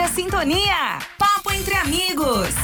[0.00, 0.98] Dia Sintonia.
[1.18, 2.54] Papo entre amigos.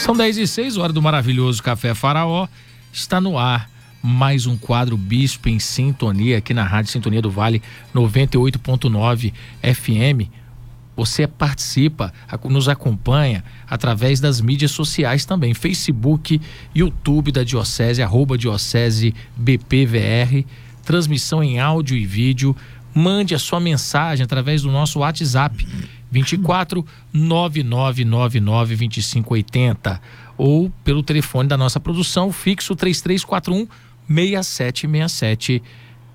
[0.00, 2.48] São 10 e 6, hora do maravilhoso Café Faraó.
[2.92, 3.70] Está no ar
[4.02, 7.62] mais um quadro Bispo em Sintonia aqui na Rádio Sintonia do Vale
[7.94, 9.32] 98.9
[9.62, 10.28] FM.
[10.96, 12.12] Você participa,
[12.50, 16.40] nos acompanha através das mídias sociais também, Facebook,
[16.74, 20.44] YouTube da Diocese, arroba Diocese BPVR,
[20.82, 22.56] transmissão em áudio e vídeo.
[22.94, 25.66] Mande a sua mensagem através do nosso WhatsApp
[26.10, 30.00] 24 9999 2580
[30.36, 33.66] ou pelo telefone da nossa produção fixo 3341
[34.06, 35.62] 6767.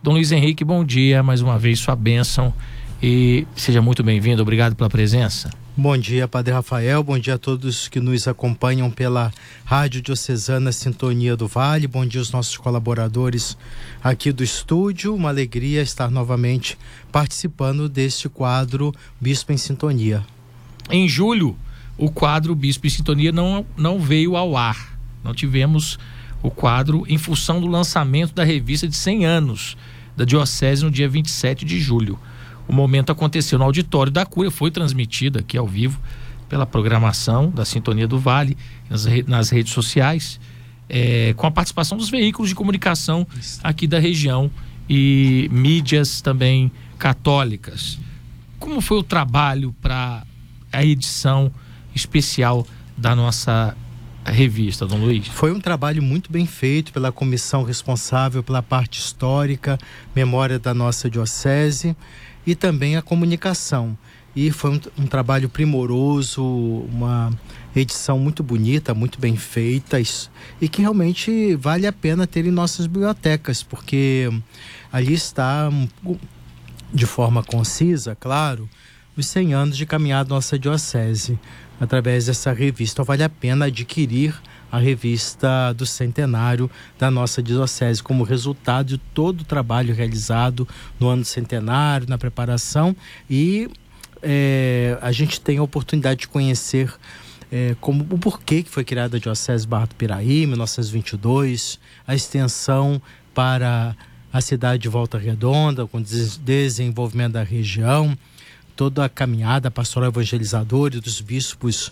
[0.04, 2.54] Dom Luiz Henrique, bom dia, mais uma vez sua bênção
[3.02, 4.42] e seja muito bem-vindo.
[4.42, 5.50] Obrigado pela presença.
[5.80, 7.04] Bom dia, Padre Rafael.
[7.04, 9.32] Bom dia a todos que nos acompanham pela
[9.64, 11.86] Rádio Diocesana Sintonia do Vale.
[11.86, 13.56] Bom dia aos nossos colaboradores
[14.04, 15.14] aqui do estúdio.
[15.14, 16.76] Uma alegria estar novamente
[17.12, 20.26] participando deste quadro Bispo em Sintonia.
[20.90, 21.56] Em julho,
[21.96, 24.98] o quadro Bispo em Sintonia não, não veio ao ar.
[25.24, 26.00] Não tivemos
[26.42, 29.78] o quadro em função do lançamento da revista de 100 anos
[30.16, 32.18] da Diocese no dia 27 de julho.
[32.68, 36.00] O momento aconteceu no auditório da Cura, foi transmitido aqui ao vivo
[36.50, 38.58] pela programação da Sintonia do Vale,
[38.90, 40.40] nas, nas redes sociais,
[40.90, 43.28] é, com a participação dos veículos de comunicação
[43.64, 44.50] aqui da região
[44.90, 48.00] e mídias também católicas.
[48.60, 50.24] Como foi o trabalho para
[50.72, 51.52] a edição
[51.94, 52.66] especial
[52.98, 53.76] da nossa
[54.26, 55.28] revista, Dom Luiz?
[55.28, 59.78] Foi um trabalho muito bem feito pela comissão responsável pela parte histórica,
[60.16, 61.96] memória da nossa diocese
[62.48, 63.96] e também a comunicação.
[64.34, 67.32] E foi um, um trabalho primoroso, uma
[67.76, 70.00] edição muito bonita, muito bem feita
[70.62, 74.30] e que realmente vale a pena ter em nossas bibliotecas, porque
[74.92, 75.70] ali está
[76.94, 78.70] de forma concisa, claro,
[79.18, 81.38] os 100 anos de caminhada da nossa diocese
[81.80, 82.96] através dessa revista.
[82.96, 84.34] Então vale a pena adquirir
[84.72, 90.68] a revista do centenário da nossa diocese, como resultado de todo o trabalho realizado
[91.00, 92.96] no ano centenário, na preparação,
[93.30, 93.70] e
[94.22, 96.94] é, a gente tem a oportunidade de conhecer
[97.52, 103.02] é, como o porquê que foi criada a Diocese Barra do Piraí, 1922, a extensão
[103.34, 103.96] para
[104.32, 108.18] a cidade de Volta Redonda, com desenvolvimento da região,
[108.76, 111.92] toda a caminhada pastoral evangelizadora dos bispos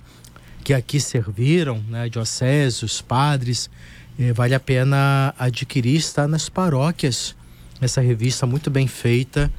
[0.66, 3.70] que aqui serviram, né, dioceses, padres,
[4.18, 7.36] eh, vale a pena adquirir, está nas paróquias,
[7.80, 9.52] essa revista muito bem feita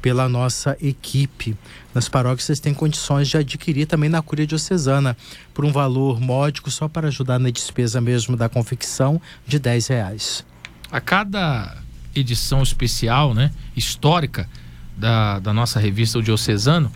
[0.00, 1.54] pela nossa equipe.
[1.94, 5.14] Nas paróquias vocês têm condições de adquirir também na Cúria Diocesana,
[5.52, 10.46] por um valor módico, só para ajudar na despesa mesmo da confecção, de 10 reais.
[10.90, 11.76] A cada
[12.14, 14.48] edição especial, né, histórica
[14.96, 16.90] da, da nossa revista O Diocesano,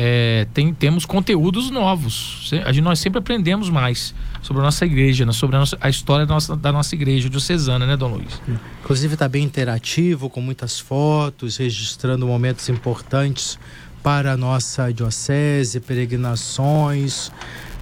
[0.00, 2.48] é, tem, temos conteúdos novos.
[2.64, 5.32] A gente, nós sempre aprendemos mais sobre a nossa igreja, né?
[5.32, 8.40] sobre a, nossa, a história da nossa, da nossa igreja diocesana, né, Dom Luiz?
[8.80, 13.58] Inclusive está bem interativo, com muitas fotos, registrando momentos importantes
[14.00, 17.32] para a nossa diocese, peregrinações,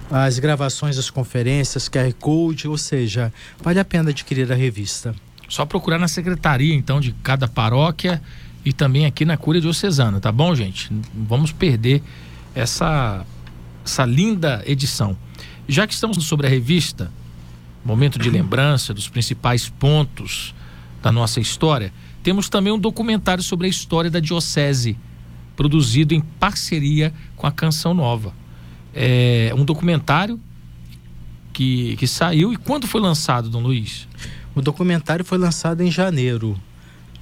[0.09, 5.13] as gravações das conferências, QR Code, ou seja, vale a pena adquirir a revista.
[5.47, 8.19] Só procurar na secretaria, então, de cada paróquia
[8.67, 10.91] e também aqui na Cúria Diocesana, tá bom, gente?
[11.13, 12.03] Vamos perder
[12.53, 13.25] essa,
[13.85, 15.17] essa linda edição.
[15.69, 17.09] Já que estamos sobre a revista,
[17.85, 20.53] momento de lembrança dos principais pontos
[21.01, 24.97] da nossa história, temos também um documentário sobre a história da Diocese,
[25.55, 28.33] produzido em parceria com a Canção Nova.
[28.93, 30.37] É um documentário
[31.53, 34.09] que, que saiu e quando foi lançado, Dom Luiz?
[34.53, 36.59] O documentário foi lançado em janeiro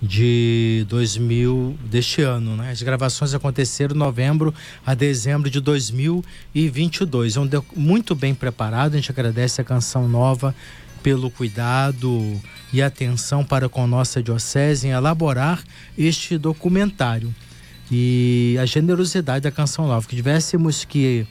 [0.02, 2.72] de 2000 deste ano, né?
[2.72, 4.54] As gravações aconteceram novembro
[4.86, 7.38] a dezembro de 2022.
[7.38, 8.94] É um muito bem preparado.
[8.94, 10.54] A gente agradece a canção nova
[11.02, 12.42] pelo cuidado
[12.74, 15.64] e atenção para com nossa diocese em elaborar
[15.98, 17.34] este documentário
[17.92, 20.08] e a generosidade da canção nova.
[20.08, 21.26] Que tivéssemos que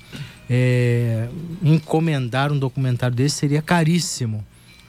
[0.49, 1.29] é,
[1.63, 4.45] encomendar um documentário desse seria caríssimo.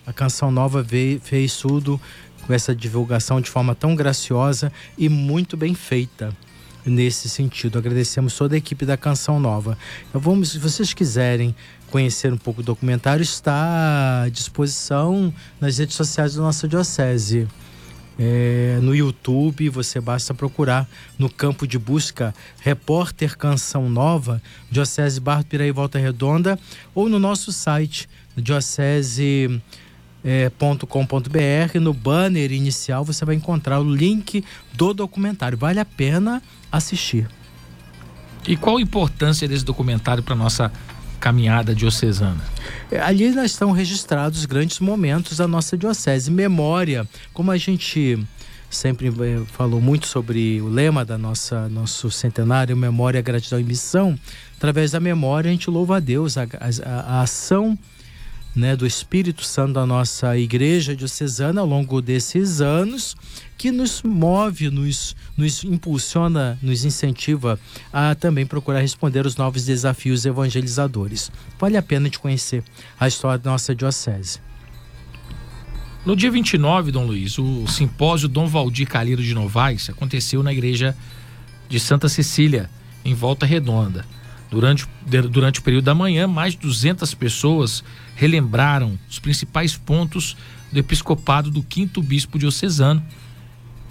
[0.05, 1.99] A canção nova veio, fez tudo
[2.45, 6.35] com essa divulgação de forma tão graciosa e muito bem feita
[6.85, 7.77] nesse sentido.
[7.77, 9.77] Agradecemos toda a equipe da Canção Nova.
[10.09, 11.55] Então vamos, se vocês quiserem
[11.89, 17.47] conhecer um pouco do documentário, está à disposição nas redes sociais da nossa diocese.
[18.17, 20.87] É, no YouTube, você basta procurar
[21.19, 26.57] no campo de busca Repórter Canção Nova, Diocese Barro Piraí Volta Redonda,
[26.93, 28.07] ou no nosso site,
[28.37, 29.61] diocese
[30.25, 30.51] é,
[30.89, 31.79] .com.br.
[31.79, 34.43] No banner inicial você vai encontrar o link
[34.73, 35.55] do documentário.
[35.55, 36.41] Vale a pena
[36.71, 37.29] assistir.
[38.47, 40.71] E qual a importância desse documentário para nossa
[41.19, 42.43] caminhada diocesana?
[42.91, 46.31] É, ali estão registrados grandes momentos da nossa diocese.
[46.31, 48.19] Memória, como a gente
[48.69, 54.19] sempre é, falou muito sobre o lema da nossa nosso centenário, memória, gratidão e missão.
[54.57, 57.77] Através da memória a gente louva a Deus, a, a, a ação
[58.55, 63.15] né, do Espírito Santo da nossa igreja diocesana ao longo desses anos,
[63.57, 67.59] que nos move, nos, nos impulsiona, nos incentiva
[67.91, 71.31] a também procurar responder os novos desafios evangelizadores.
[71.59, 72.63] Vale a pena de conhecer
[72.99, 74.39] a história da nossa diocese.
[76.05, 80.95] No dia 29, Dom Luiz, o simpósio Dom Valdir Calheiro de Novaes aconteceu na igreja
[81.67, 82.69] de Santa Cecília,
[83.03, 84.05] em Volta Redonda.
[84.51, 84.87] Durante,
[85.31, 87.83] durante o período da manhã, mais de 200 pessoas
[88.15, 90.35] relembraram os principais pontos
[90.71, 93.03] do episcopado do quinto bispo diocesano,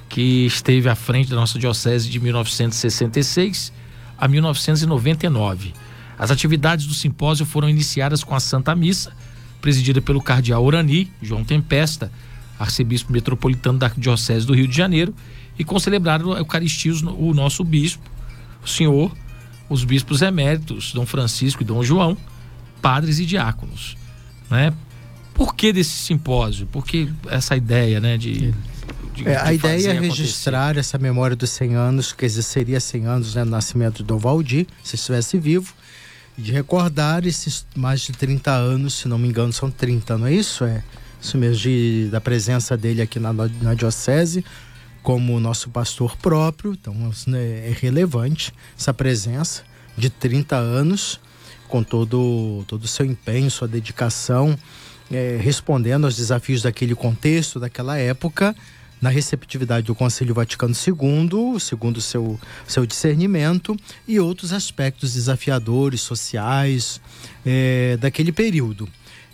[0.08, 3.72] que esteve à frente da nossa diocese de 1966
[4.18, 5.72] a 1999.
[6.18, 9.12] As atividades do simpósio foram iniciadas com a Santa Missa,
[9.60, 12.10] presidida pelo cardeal Orani, João Tempesta,
[12.58, 15.14] arcebispo metropolitano da Diocese do Rio de Janeiro,
[15.58, 18.08] e com celebrar a Eucaristia o nosso bispo,
[18.62, 19.12] o senhor,
[19.68, 22.16] os bispos eméritos, Dom Francisco e Dom João,
[22.80, 23.96] padres e diáconos
[24.50, 24.72] né?
[25.34, 26.66] Por que desse simpósio?
[26.66, 28.54] Por que essa ideia, né, de,
[29.12, 30.80] de, é, a de ideia é registrar acontecer?
[30.80, 34.66] essa memória dos 100 anos, que seria 100 anos né, do nascimento do Dom Valdir,
[34.82, 35.74] se estivesse vivo,
[36.38, 40.26] e de recordar esses mais de 30 anos, se não me engano, são 30, não
[40.28, 40.64] é isso?
[40.64, 40.82] É
[41.20, 44.44] isso mesmo, de, da presença dele aqui na, na Diocese,
[45.02, 46.94] como nosso pastor próprio, então
[47.26, 49.62] né, é relevante essa presença
[49.96, 51.20] de 30 anos
[51.68, 54.58] com todo todo o seu empenho, sua dedicação,
[55.10, 58.54] é, respondendo aos desafios daquele contexto, daquela época,
[59.00, 63.76] na receptividade do Conselho Vaticano II, segundo seu, seu discernimento,
[64.08, 67.00] e outros aspectos desafiadores, sociais,
[67.44, 68.88] é, daquele período.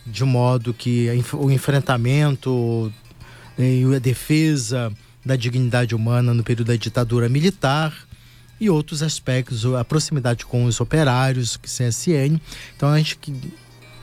[0.04, 2.92] De modo que o enfrentamento
[3.56, 4.92] e a defesa
[5.24, 7.94] da dignidade humana no período da ditadura militar,
[8.60, 12.38] e outros aspectos, a proximidade com os operários, CSN.
[12.76, 13.18] Então a gente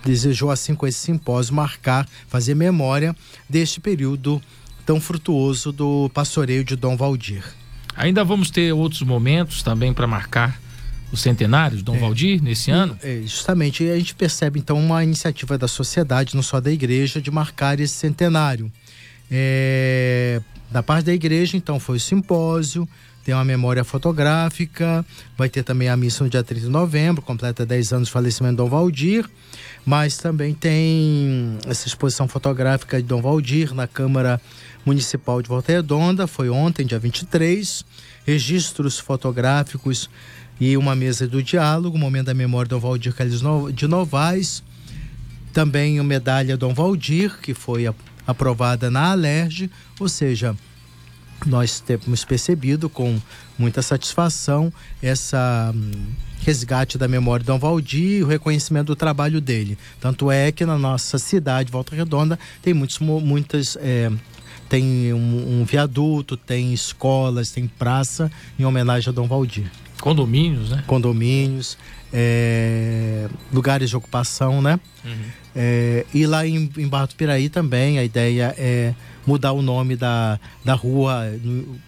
[0.03, 3.15] desejou assim com esse simpósio marcar, fazer memória
[3.49, 4.41] deste período
[4.85, 7.43] tão frutuoso do pastoreio de Dom Valdir.
[7.95, 10.59] Ainda vamos ter outros momentos também para marcar
[11.11, 11.99] o centenário de Dom é.
[11.99, 12.97] Valdir nesse ano?
[13.01, 17.21] É, justamente, e a gente percebe então uma iniciativa da sociedade, não só da igreja,
[17.21, 18.71] de marcar esse centenário.
[19.29, 22.87] É, da parte da igreja, então, foi o simpósio,
[23.27, 25.05] tem uma memória fotográfica,
[25.37, 28.53] vai ter também a missa no dia 30 de novembro, completa 10 anos do falecimento
[28.53, 29.29] de Dom Valdir,
[29.85, 34.39] mas também tem essa exposição fotográfica de Dom Valdir na Câmara
[34.85, 37.83] Municipal de Volta Redonda, foi ontem, dia 23,
[38.25, 40.09] registros fotográficos
[40.57, 43.13] e uma mesa do diálogo, momento da memória de Dom Valdir
[43.73, 44.63] de Novaes,
[45.51, 47.93] também a medalha Dom Valdir, que foi
[48.25, 49.69] aprovada na Alerj,
[49.99, 50.55] ou seja,
[51.45, 53.19] nós temos percebido com
[53.57, 55.91] muita satisfação essa hum,
[56.41, 59.77] resgate da memória de Dom Valdir e o reconhecimento do trabalho dele.
[59.99, 63.77] Tanto é que na nossa cidade, Volta Redonda, tem muitos, muitas.
[63.79, 64.11] É,
[64.69, 68.29] tem um, um, viaduto, tem escolas, tem praça
[68.59, 69.71] em homenagem a Dom Valdir.
[70.01, 70.83] Condomínios, né?
[70.85, 71.77] Condomínios,
[72.19, 74.79] é, lugares de ocupação, né?
[75.05, 75.11] Uhum.
[75.55, 78.95] É, e lá em, em Barra do Piraí também a ideia é
[79.25, 81.31] mudar o nome da, da rua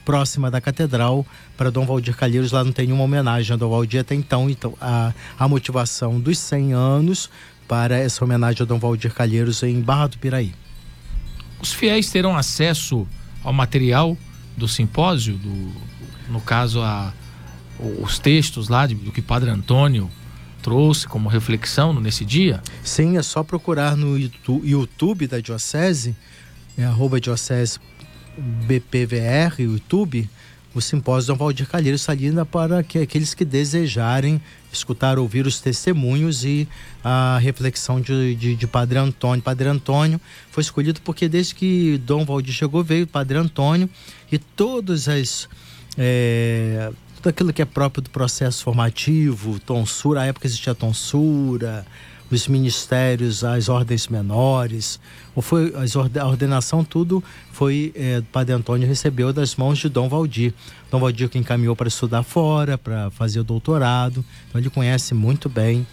[0.06, 1.26] próxima da catedral
[1.58, 2.52] para Dom Valdir Calheiros.
[2.52, 4.48] Lá não tem nenhuma homenagem a Dom Valdir até então.
[4.48, 7.28] Então, a, a motivação dos 100 anos
[7.68, 10.54] para essa homenagem a Dom Valdir Calheiros em Barra do Piraí.
[11.60, 13.08] Os fiéis terão acesso
[13.44, 14.16] ao material
[14.56, 15.72] do simpósio, do,
[16.30, 17.14] no caso, a,
[18.00, 20.10] os textos lá de, do que Padre Antônio
[20.70, 22.62] trouxe como reflexão nesse dia?
[22.84, 24.16] Sim, é só procurar no
[24.64, 26.16] YouTube da Diocese
[26.78, 27.80] é arroba diocese
[28.38, 30.30] BPVR, YouTube,
[30.74, 34.40] o simpósio Dom Valdir Calheiros Salina para que aqueles que desejarem
[34.72, 36.68] escutar, ouvir os testemunhos e
[37.04, 39.44] a reflexão de, de, de, Padre Antônio.
[39.44, 40.22] Padre Antônio
[40.52, 43.90] foi escolhido porque desde que Dom Valdir chegou veio Padre Antônio
[44.32, 45.50] e todas as
[45.98, 51.86] é, tudo aquilo que é próprio do processo formativo, tonsura, à época existia tonsura,
[52.32, 55.00] os ministérios, as ordens menores,
[55.36, 57.22] ou foi a ordenação tudo
[57.52, 60.54] foi é, Padre Antônio recebeu das mãos de Dom Valdir.
[60.90, 64.24] Dom Valdir que encaminhou para estudar fora, para fazer o doutorado.
[64.48, 65.86] Então ele conhece muito bem,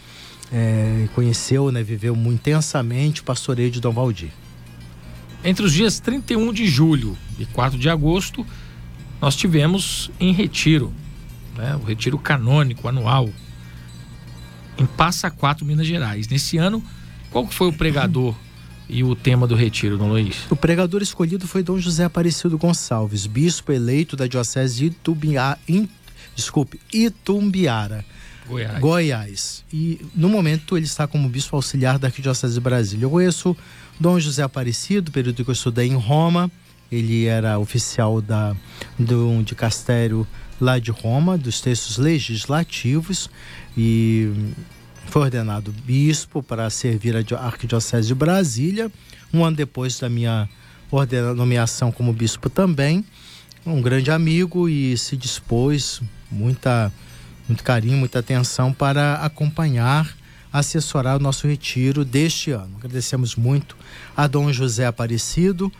[0.52, 4.30] é, conheceu, né, viveu intensamente o pastoreio de Dom Valdir.
[5.42, 8.46] Entre os dias 31 de julho e 4 de agosto,
[9.20, 10.92] nós tivemos em retiro,
[11.56, 13.28] né, o retiro canônico anual,
[14.78, 16.28] em Passa Quatro, Minas Gerais.
[16.28, 16.82] Nesse ano,
[17.30, 18.34] qual foi o pregador
[18.88, 20.46] e o tema do retiro, Dom Luiz?
[20.50, 24.96] O pregador escolhido foi Dom José Aparecido Gonçalves, bispo eleito da Diocese de
[25.68, 25.88] in,
[26.34, 28.04] desculpe, Itumbiara.
[28.46, 28.78] Goiás.
[28.78, 29.64] Goiás.
[29.72, 33.04] E no momento ele está como bispo auxiliar da Arquidiocese de Brasília.
[33.04, 33.56] Eu conheço
[33.98, 36.50] Dom José Aparecido, período que eu estudei em Roma.
[36.90, 38.54] Ele era oficial da,
[38.96, 40.26] do, de Castério
[40.60, 43.30] lá de Roma, dos textos legislativos,
[43.76, 44.32] e
[45.06, 48.90] foi ordenado bispo para servir a Arquidiocese de Brasília.
[49.32, 50.48] Um ano depois da minha
[51.36, 53.04] nomeação como bispo também.
[53.64, 56.92] Um grande amigo e se dispôs, muita,
[57.48, 60.16] muito carinho, muita atenção para acompanhar
[60.52, 62.76] assessorar o nosso retiro deste ano.
[62.78, 63.76] Agradecemos muito
[64.16, 65.70] a Dom José Aparecido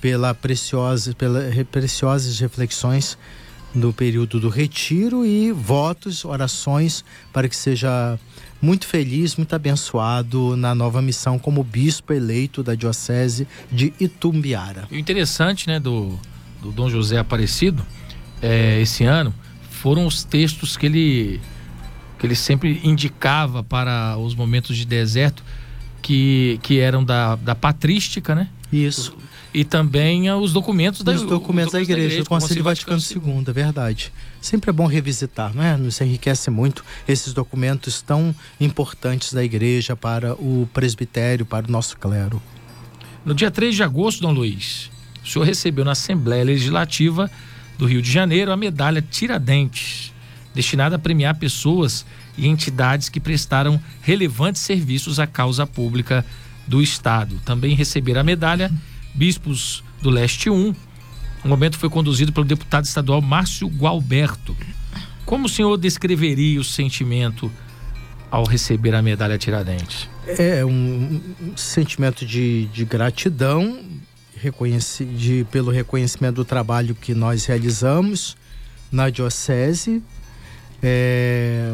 [0.00, 3.18] pela preciosa, pelas preciosas reflexões
[3.74, 8.18] no período do retiro e votos, orações para que seja
[8.60, 14.86] muito feliz, muito abençoado na nova missão como bispo eleito da diocese de Itumbiara.
[14.90, 16.18] O interessante, né, do,
[16.60, 17.84] do Dom José Aparecido,
[18.40, 19.34] é, esse ano,
[19.70, 21.40] foram os textos que ele
[22.18, 25.42] que ele sempre indicava para os momentos de deserto
[26.00, 28.48] que, que eram da, da patrística, né?
[28.72, 29.16] Isso.
[29.54, 33.38] E também os documentos da, os documentos da igreja, da igreja do Conselho Vaticano, Vaticano
[33.38, 34.12] II, é verdade.
[34.40, 35.76] Sempre é bom revisitar, não é?
[35.76, 41.98] Nos enriquece muito esses documentos tão importantes da igreja para o presbitério, para o nosso
[41.98, 42.40] clero.
[43.24, 44.90] No dia 3 de agosto, Dom Luiz,
[45.22, 47.30] o senhor recebeu na Assembleia Legislativa
[47.76, 50.12] do Rio de Janeiro a medalha Tiradentes
[50.54, 52.04] destinada a premiar pessoas
[52.36, 56.24] e entidades que prestaram relevantes serviços à causa pública
[56.66, 57.40] do Estado.
[57.44, 58.70] Também receberam a medalha
[59.14, 60.74] Bispos do Leste 1.
[61.44, 64.56] O momento foi conduzido pelo deputado estadual Márcio Gualberto.
[65.24, 67.50] Como o senhor descreveria o sentimento
[68.30, 70.08] ao receber a medalha Tiradentes?
[70.26, 71.20] É um
[71.56, 73.80] sentimento de, de gratidão
[74.42, 78.36] reconheci, de, pelo reconhecimento do trabalho que nós realizamos
[78.90, 80.02] na Diocese
[80.82, 81.72] é,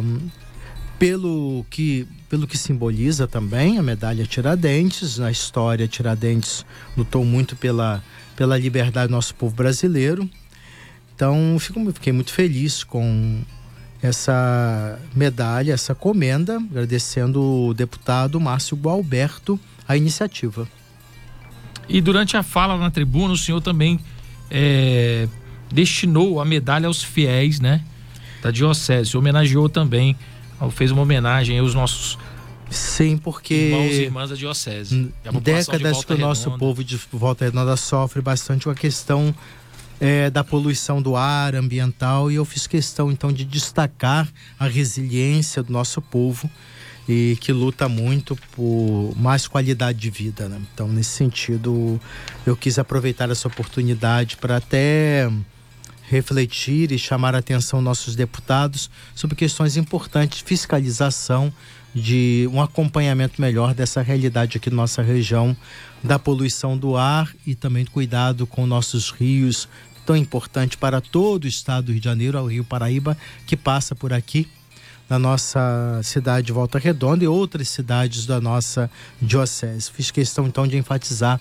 [0.99, 8.03] pelo que pelo que simboliza também a medalha Tiradentes na história Tiradentes lutou muito pela
[8.37, 10.29] pela liberdade do nosso povo brasileiro
[11.15, 13.41] então fico, fiquei muito feliz com
[14.03, 20.69] essa medalha essa comenda agradecendo o deputado Márcio Gualberto a iniciativa
[21.89, 24.01] e durante a fala na tribuna o senhor também
[24.51, 25.29] é,
[25.73, 27.85] destinou a medalha aos fiéis né
[28.43, 29.17] da diocese.
[29.17, 30.17] Homenageou também,
[30.71, 32.19] fez uma homenagem aos nossos
[32.71, 35.13] Sim, porque irmãos e irmãs da diocese.
[35.43, 39.35] Décadas que o nosso povo de Volta Redonda sofre bastante com a questão
[40.01, 45.63] é, da poluição do ar ambiental e eu fiz questão então de destacar a resiliência
[45.63, 46.51] do nosso povo
[47.09, 50.49] e que luta muito por mais qualidade de vida.
[50.49, 50.61] Né?
[50.75, 51.99] Então, nesse sentido,
[52.47, 55.31] eu quis aproveitar essa oportunidade para até
[56.09, 61.53] refletir e chamar a atenção nossos deputados sobre questões importantes fiscalização,
[61.95, 65.57] de um acompanhamento melhor dessa realidade aqui na nossa região,
[66.03, 69.69] da poluição do ar e também cuidado com nossos rios,
[70.07, 73.95] tão importante para todo o estado do Rio de Janeiro, o Rio Paraíba, que passa
[73.95, 74.49] por aqui
[75.09, 79.91] na nossa cidade de Volta Redonda e outras cidades da nossa diocese.
[79.91, 81.41] Fiz questão então de enfatizar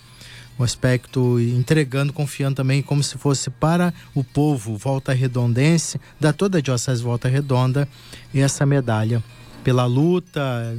[0.57, 6.57] o aspecto entregando, confiando também como se fosse para o povo Volta Redondense, da toda
[6.57, 7.87] a Diocese Volta Redonda,
[8.33, 9.23] essa medalha
[9.63, 10.75] pela luta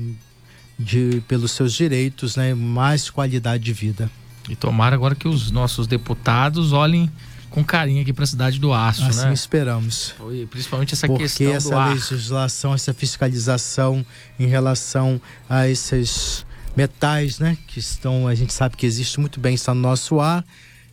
[0.78, 4.10] de, pelos seus direitos, né, mais qualidade de vida.
[4.48, 7.10] E tomara agora que os nossos deputados olhem
[7.50, 9.32] com carinho aqui para a cidade do Aço, assim né?
[9.32, 10.14] esperamos.
[10.50, 11.94] principalmente essa Porque questão essa do ar.
[11.94, 14.04] legislação, essa fiscalização
[14.38, 16.46] em relação a esses
[16.78, 17.58] metais, né?
[17.66, 20.44] Que estão, a gente sabe que existe muito bem, está no nosso ar.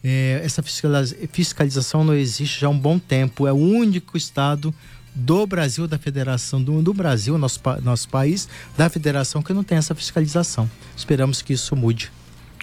[0.04, 3.46] É, essa fiscalização não existe já há um bom tempo.
[3.46, 4.74] É o único estado
[5.13, 9.77] do Brasil, da federação do, do Brasil, nosso, nosso país, da federação que não tem
[9.77, 10.68] essa fiscalização.
[10.98, 12.12] Esperamos que isso mude.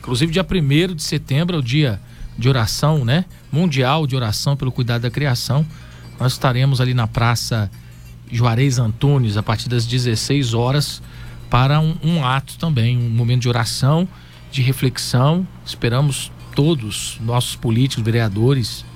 [0.00, 2.00] Inclusive, dia 1 de setembro é o dia
[2.37, 3.25] de oração, né?
[3.52, 5.64] Mundial de oração pelo cuidado da criação.
[6.19, 7.71] Nós estaremos ali na Praça
[8.31, 11.00] Juarez Antunes a partir das 16 horas
[11.52, 14.09] para um, um ato também, um momento de oração,
[14.50, 15.47] de reflexão.
[15.66, 18.87] Esperamos todos, nossos políticos, vereadores.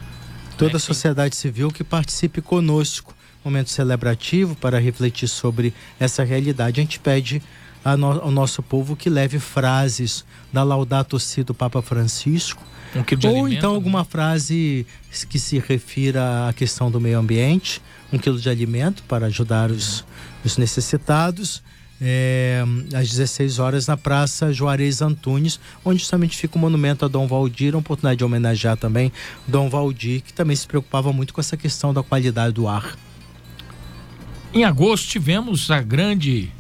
[0.57, 3.15] Toda né, a sociedade civil que participe conosco.
[3.45, 6.81] Momento celebrativo para refletir sobre essa realidade.
[6.81, 7.43] A gente pede
[7.85, 13.53] ao nosso povo que leve frases da Laudato Si do Papa Francisco, um ou alimento,
[13.53, 13.77] então né?
[13.77, 14.87] alguma frase
[15.29, 20.07] que se refira à questão do meio ambiente, um quilo de alimento para ajudar os,
[20.43, 21.63] os necessitados.
[22.01, 22.63] É,
[22.95, 27.75] às 16 horas na Praça Juarez Antunes, onde justamente fica o monumento a Dom Valdir,
[27.75, 29.11] uma oportunidade de homenagear também
[29.47, 32.97] Dom Valdir, que também se preocupava muito com essa questão da qualidade do ar.
[34.53, 36.51] Em agosto tivemos a grande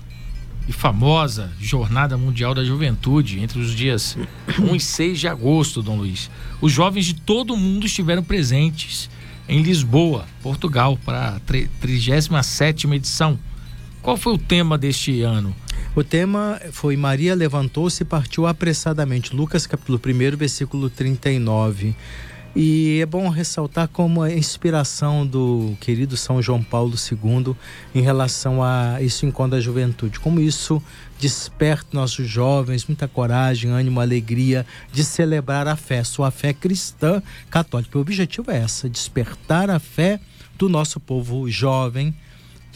[0.69, 4.16] e famosa Jornada Mundial da Juventude, entre os dias
[4.59, 6.31] 1 e 6 de agosto, Dom Luiz.
[6.61, 9.09] Os jovens de todo o mundo estiveram presentes
[9.49, 13.38] em Lisboa, Portugal, para a 37 edição.
[14.06, 15.52] Qual foi o tema deste ano?
[15.96, 19.34] O tema foi Maria levantou-se e partiu apressadamente.
[19.34, 21.92] Lucas capítulo 1, versículo 39.
[22.54, 27.56] E é bom ressaltar como a inspiração do querido São João Paulo II
[27.92, 30.80] em relação a esse encontro da juventude, como isso
[31.18, 37.20] desperta nossos jovens muita coragem, ânimo, alegria de celebrar a fé, sua fé cristã
[37.50, 37.98] católica.
[37.98, 40.20] O objetivo é essa, despertar a fé
[40.56, 42.14] do nosso povo jovem,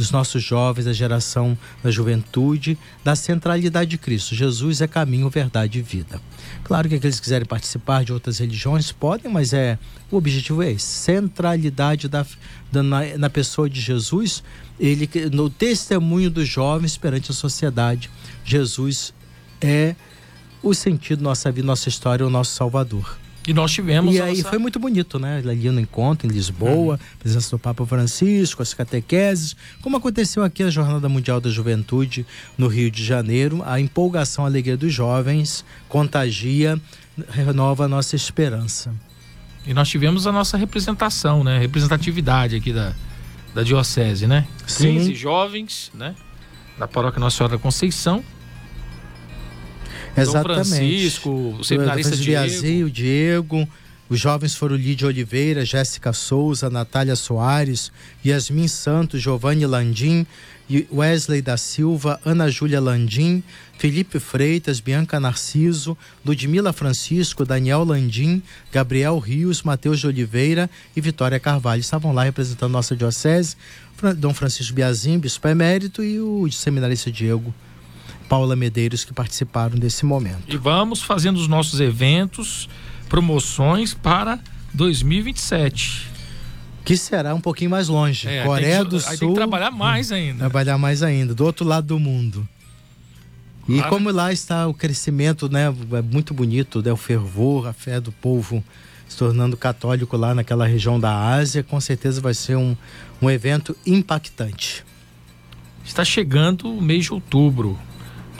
[0.00, 4.34] dos nossos jovens, da geração da juventude, da centralidade de Cristo.
[4.34, 6.18] Jesus é caminho, verdade e vida.
[6.64, 9.78] Claro que aqueles que quiserem participar de outras religiões podem, mas é
[10.10, 12.24] o objetivo é esse, centralidade da,
[12.72, 14.42] da na, na, pessoa de Jesus,
[14.78, 18.08] ele no testemunho dos jovens perante a sociedade.
[18.42, 19.12] Jesus
[19.60, 19.94] é
[20.62, 23.18] o sentido da nossa vida, nossa história, o nosso Salvador.
[23.50, 24.14] E nós tivemos.
[24.14, 24.48] E aí nossa...
[24.48, 25.38] foi muito bonito, né?
[25.38, 27.18] Ali no encontro, em Lisboa, uhum.
[27.18, 29.56] presença do Papa Francisco, as catequeses.
[29.82, 32.24] Como aconteceu aqui a Jornada Mundial da Juventude
[32.56, 36.80] no Rio de Janeiro, a empolgação, a alegria dos jovens contagia,
[37.28, 38.94] renova a nossa esperança.
[39.66, 41.58] E nós tivemos a nossa representação, né?
[41.58, 42.94] Representatividade aqui da,
[43.52, 44.46] da Diocese, né?
[44.64, 44.94] Sim.
[44.94, 46.14] 15 jovens, né?
[46.78, 48.22] Da Paróquia Nossa Senhora da Conceição
[50.16, 50.58] Exatamente.
[50.58, 52.86] Dom Francisco, o seminarista Diego.
[52.86, 53.68] o Diego.
[54.10, 57.92] Os jovens foram Lídia Oliveira, Jéssica Souza, Natália Soares,
[58.26, 60.26] Yasmin Santos, Giovanni Landim,
[60.92, 63.40] Wesley da Silva, Ana Júlia Landim,
[63.78, 68.42] Felipe Freitas, Bianca Narciso, Ludmila Francisco, Daniel Landim,
[68.72, 71.80] Gabriel Rios, Matheus de Oliveira e Vitória Carvalho.
[71.80, 73.56] Estavam lá representando nossa diocese,
[74.16, 77.54] Dom Francisco Biazim, Bispo Emérito e o seminarista Diego.
[78.30, 80.44] Paula Medeiros que participaram desse momento.
[80.46, 82.68] E vamos fazendo os nossos eventos,
[83.08, 84.38] promoções para
[84.72, 86.08] 2027.
[86.84, 88.28] Que será um pouquinho mais longe.
[88.28, 89.10] É, Coreia que, do Sul.
[89.10, 90.38] Aí tem que trabalhar mais ainda.
[90.38, 92.48] Trabalhar mais ainda, do outro lado do mundo.
[93.68, 93.90] E claro.
[93.90, 95.66] como lá está o crescimento, né?
[95.66, 96.92] É muito bonito, né?
[96.92, 98.64] O fervor, a fé do povo
[99.08, 102.76] se tornando católico lá naquela região da Ásia, com certeza vai ser um,
[103.20, 104.84] um evento impactante.
[105.84, 107.76] Está chegando o mês de outubro,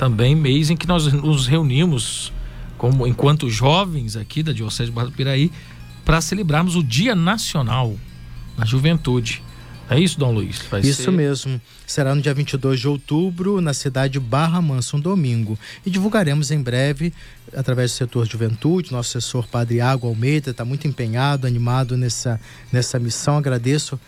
[0.00, 2.32] também mês em que nós nos reunimos
[2.78, 5.52] como enquanto jovens aqui da Diocese de Barra do Piraí
[6.06, 7.94] para celebrarmos o Dia Nacional
[8.56, 9.42] da Juventude.
[9.90, 10.62] É isso, Dom Luiz?
[10.70, 11.10] Vai isso ser...
[11.10, 11.60] mesmo.
[11.86, 15.58] Será no dia 22 de outubro, na cidade de Barra Mansa, um domingo.
[15.84, 17.12] E divulgaremos em breve,
[17.54, 22.40] através do setor Juventude, nosso assessor Padre Água Almeida está muito empenhado, animado nessa,
[22.72, 23.36] nessa missão.
[23.36, 24.00] Agradeço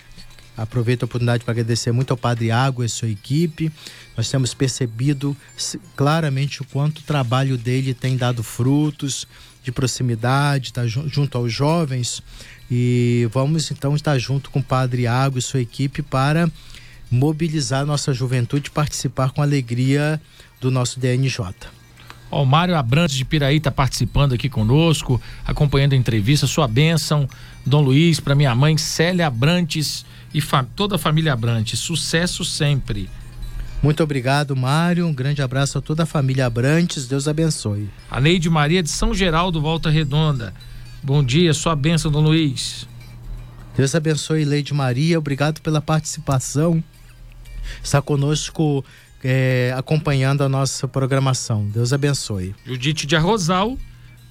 [0.57, 3.73] Aproveito a oportunidade para agradecer muito ao Padre Água e sua equipe.
[4.17, 5.37] Nós temos percebido
[5.97, 9.27] claramente o quanto o trabalho dele tem dado frutos
[9.65, 12.23] de proximidade, tá junto aos jovens.
[12.71, 16.51] E vamos então estar junto com o Padre Água e sua equipe para
[17.11, 20.21] mobilizar nossa juventude participar com alegria
[20.61, 21.55] do nosso DNJ.
[22.31, 26.47] O Mário Abrantes de Piraí está participando aqui conosco, acompanhando a entrevista.
[26.47, 27.29] Sua bênção,
[27.65, 30.41] Dom Luiz, para minha mãe Célia Abrantes e
[30.75, 31.79] toda a família Abrantes.
[31.79, 33.09] Sucesso sempre.
[33.83, 35.07] Muito obrigado, Mário.
[35.07, 37.07] Um grande abraço a toda a família Abrantes.
[37.07, 37.91] Deus abençoe.
[38.11, 40.55] A Neide Maria de São Geraldo, Volta Redonda.
[41.03, 42.87] Bom dia, sua bênção, Dom Luiz.
[43.77, 45.19] Deus abençoe, Leide Maria.
[45.19, 46.83] Obrigado pela participação.
[47.83, 48.85] Está conosco
[49.25, 51.67] é, acompanhando a nossa programação.
[51.67, 52.55] Deus abençoe.
[52.65, 53.77] Judite de Arrozal.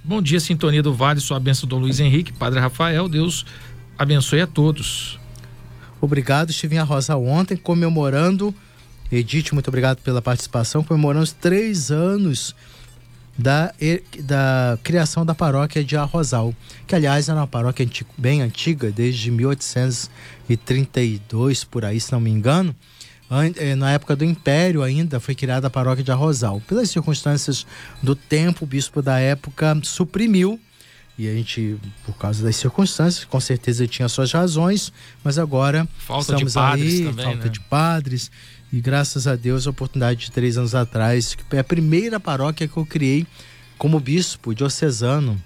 [0.04, 1.20] Bom dia, Sintonia do Vale.
[1.20, 3.10] Sua bênção, Dom Luiz Henrique, Padre Rafael.
[3.10, 3.46] Deus
[3.98, 5.21] abençoe a todos.
[6.02, 8.54] Obrigado, estive em Arrosa ontem comemorando.
[9.12, 10.84] Edith, muito obrigado pela participação.
[10.84, 12.56] Comemorando os três anos
[13.38, 13.72] da,
[14.20, 16.56] da criação da paróquia de Arrozal,
[16.88, 17.88] que aliás era uma paróquia
[18.18, 22.76] bem antiga, desde 1832, por aí, se não me engano.
[23.58, 26.60] Eh, na época do Império ainda foi criada a paróquia de Arrozal.
[26.68, 27.68] Pelas circunstâncias
[28.04, 30.60] do tempo, o bispo da época suprimiu
[31.18, 34.92] e a gente, por causa das circunstâncias, com certeza tinha suas razões,
[35.24, 37.50] mas agora falta estamos de padres aí, também, falta né?
[37.50, 38.32] de padres.
[38.74, 42.68] E graças a Deus, a oportunidade de três anos atrás, que é a primeira paróquia
[42.68, 43.28] que eu criei
[43.78, 45.42] como bispo diocesano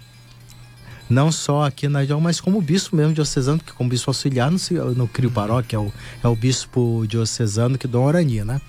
[1.09, 4.57] não só aqui na região, mas como bispo mesmo diocesano, porque como bispo auxiliar não,
[4.57, 8.59] se, não crio paróquia, é o, é o bispo diocesano que Dom Orani, né?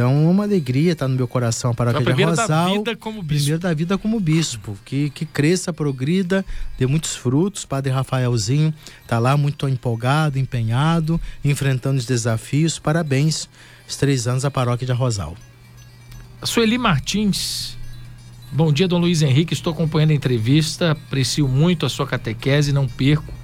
[0.00, 2.46] Então, é uma alegria estar no meu coração a paróquia de Rosal.
[2.46, 3.34] da vida como bispo.
[3.34, 6.42] Primeiro da vida como bispo, que, que cresça, progrida,
[6.78, 7.66] dê muitos frutos.
[7.66, 12.78] Padre Rafaelzinho está lá muito empolgado, empenhado, enfrentando os desafios.
[12.78, 13.46] Parabéns,
[13.86, 15.36] os três anos a paróquia de Rosal.
[16.42, 17.76] Sueli Martins
[18.50, 19.52] Bom dia, Dom Luiz Henrique.
[19.52, 20.92] Estou acompanhando a entrevista.
[20.92, 23.34] Aprecio muito a sua catequese, não perco.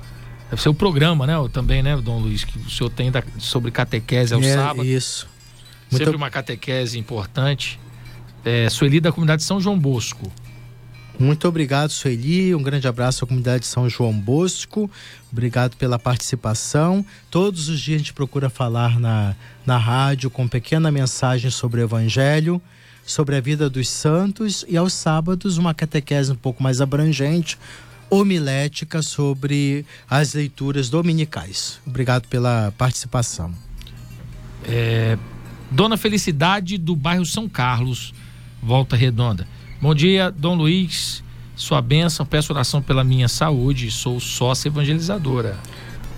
[0.49, 1.35] Deve ser o programa, né?
[1.53, 4.87] Também, né, Dom Luiz, que o senhor tem da, sobre catequese ao é, sábado.
[4.87, 5.36] Isso.
[5.91, 6.05] Muito...
[6.05, 7.79] Sempre uma catequese importante.
[8.45, 10.31] É, Sueli da comunidade São João Bosco.
[11.19, 12.55] Muito obrigado, Sueli.
[12.55, 14.91] Um grande abraço à comunidade de São João Bosco.
[15.33, 17.05] Obrigado pela participação.
[17.31, 21.85] Todos os dias a gente procura falar na, na rádio com pequena mensagem sobre o
[21.85, 22.61] Evangelho
[23.07, 27.57] sobre a vida dos santos e aos sábados uma catequese um pouco mais abrangente,
[28.11, 31.81] homilética sobre as leituras dominicais.
[31.87, 33.55] Obrigado pela participação.
[34.65, 35.17] É,
[35.71, 38.15] Dona Felicidade do bairro São Carlos,
[38.63, 39.47] Volta Redonda.
[39.81, 41.25] Bom dia, Dom Luiz.
[41.57, 43.91] Sua bênção, peço oração pela minha saúde.
[43.91, 45.59] Sou sócia evangelizadora.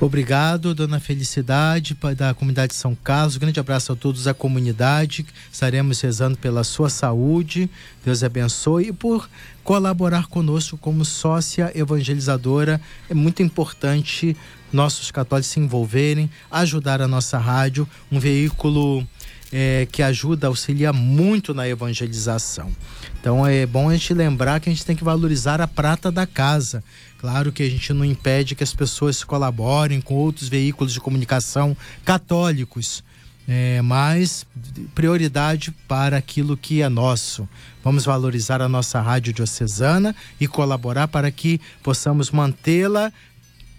[0.00, 3.36] Obrigado, dona Felicidade, da comunidade de São Carlos.
[3.36, 5.26] Grande abraço a todos da comunidade.
[5.50, 7.68] Estaremos rezando pela sua saúde.
[8.04, 9.28] Deus abençoe e por
[9.64, 12.80] colaborar conosco como sócia evangelizadora.
[13.10, 14.36] É muito importante
[14.72, 19.04] nossos católicos se envolverem, ajudar a nossa rádio, um veículo
[19.52, 22.70] é, que ajuda, auxilia muito na evangelização.
[23.20, 26.26] Então é bom a gente lembrar que a gente tem que valorizar a prata da
[26.26, 26.82] casa.
[27.18, 31.76] Claro que a gente não impede que as pessoas colaborem com outros veículos de comunicação
[32.04, 33.02] católicos,
[33.46, 34.46] é, mas
[34.94, 37.48] prioridade para aquilo que é nosso.
[37.82, 43.12] Vamos valorizar a nossa rádio diocesana e colaborar para que possamos mantê-la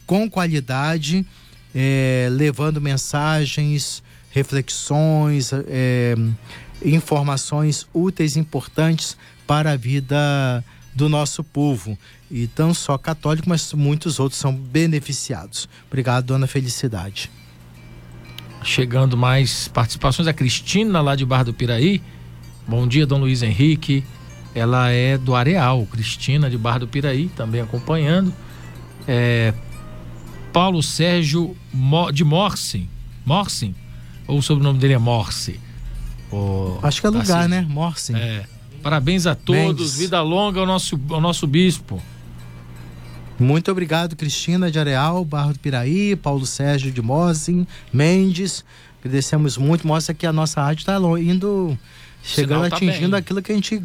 [0.05, 1.23] com qualidade,
[1.73, 4.01] é, levando mensagens,
[4.32, 6.15] reflexões, é,
[6.84, 10.63] informações úteis, importantes para a vida
[10.94, 11.98] do nosso povo.
[12.32, 15.68] E não só católico, mas muitos outros são beneficiados.
[15.88, 17.32] Obrigado, dona Felicidade.
[18.63, 22.02] Chegando mais participações, a Cristina lá de Barra do Piraí.
[22.68, 24.04] Bom dia, Dom Luiz Henrique.
[24.54, 28.34] Ela é do Areal, Cristina de Barra do Piraí, também acompanhando.
[29.08, 29.54] É,
[30.52, 31.56] Paulo Sérgio
[32.13, 32.89] de Morse.
[33.26, 33.74] Morse?
[34.30, 35.60] Ou o sobrenome dele é Morse?
[36.84, 37.65] Acho que é lugar, assim, né?
[37.68, 38.15] Morse.
[38.15, 38.46] É.
[38.84, 39.98] Parabéns a todos, Mendes.
[39.98, 42.02] vida longa ao nosso, ao nosso bispo.
[43.39, 48.63] Muito obrigado, Cristina de Areal, Barro do Piraí, Paulo Sérgio de Mosin, Mendes.
[49.00, 49.88] Agradecemos muito.
[49.88, 51.78] Mostra que a nossa rádio está indo,
[52.22, 53.20] chegando, tá atingindo bem.
[53.20, 53.82] aquilo que a gente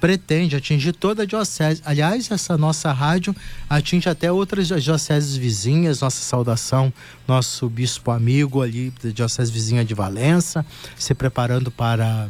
[0.00, 1.82] pretende, atingir toda a diocese.
[1.84, 3.34] Aliás, essa nossa rádio
[3.68, 6.00] atinge até outras dioceses vizinhas.
[6.00, 6.92] Nossa saudação,
[7.26, 10.64] nosso bispo amigo ali da diocese vizinha de Valença,
[10.96, 12.28] se preparando para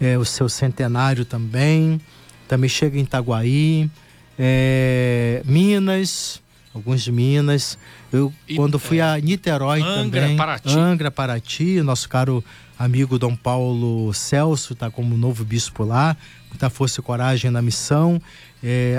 [0.00, 2.00] é, o seu centenário também.
[2.48, 3.90] Também chega em Itaguaí,
[4.38, 6.40] é, Minas,
[6.74, 7.78] alguns de Minas.
[8.12, 10.78] Eu, e, quando fui a Niterói Angra, também, Paraty.
[10.78, 12.44] Angra, Paraty, nosso caro
[12.78, 16.16] amigo Dom Paulo Celso está como novo bispo lá,
[16.56, 18.20] muita força e coragem na missão.
[18.64, 18.96] É,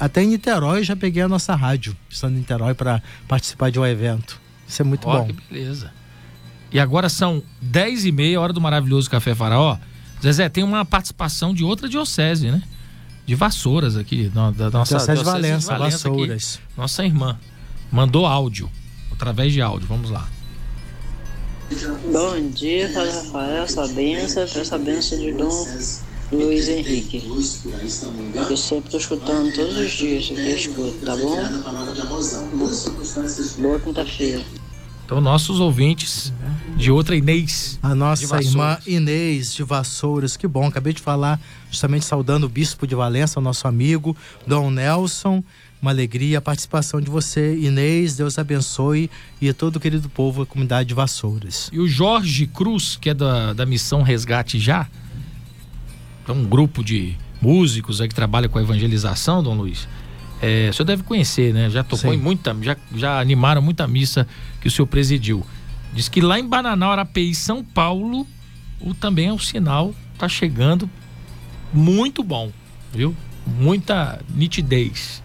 [0.00, 3.86] até em Niterói já peguei a nossa rádio, estando em Niterói para participar de um
[3.86, 4.40] evento.
[4.66, 5.26] Isso é muito oh, bom.
[5.26, 5.92] Que beleza.
[6.72, 9.78] E agora são 10 e meia, hora do maravilhoso Café Faraó.
[10.20, 12.62] Zezé, tem uma participação de outra diocese, né?
[13.26, 16.54] De Vassouras aqui, da, da nossa diocese, de Valença, de Valença Vassouras.
[16.54, 17.38] Aqui, nossa irmã.
[17.92, 18.70] Mandou áudio,
[19.12, 19.86] através de áudio.
[19.86, 20.26] Vamos lá.
[22.10, 25.64] Bom dia, Padre Rafael, sua benção, essa benção de Dom
[26.32, 27.22] Luiz Henrique.
[27.26, 31.36] Eu sempre estou escutando todos os dias, eu escuto, tá bom?
[33.58, 34.44] Boa quinta-feira.
[35.04, 36.32] Então, nossos ouvintes
[36.76, 37.78] de outra Inês.
[37.82, 40.66] A nossa irmã Inês de Vassouras, que bom.
[40.66, 41.38] Acabei de falar,
[41.70, 45.44] justamente saudando o bispo de Valença, o nosso amigo, Dom Nelson.
[45.82, 48.16] Uma alegria a participação de você, Inês.
[48.16, 49.10] Deus abençoe
[49.42, 51.68] e todo o querido povo, a comunidade de Vassouras.
[51.70, 54.88] E o Jorge Cruz, que é da, da missão Resgate Já,
[56.26, 59.88] é um grupo de músicos aí que trabalha com a evangelização, Dom Luiz.
[60.40, 61.70] É, o senhor deve conhecer, né?
[61.70, 62.18] Já tocou Sim.
[62.18, 64.26] em muita, já, já animaram muita missa
[64.60, 65.44] que o senhor presidiu.
[65.92, 68.26] Diz que lá em Bananal, Arapeí, São Paulo,
[68.80, 70.88] o também é o sinal tá chegando
[71.72, 72.50] muito bom,
[72.92, 73.14] viu?
[73.46, 75.22] Muita nitidez.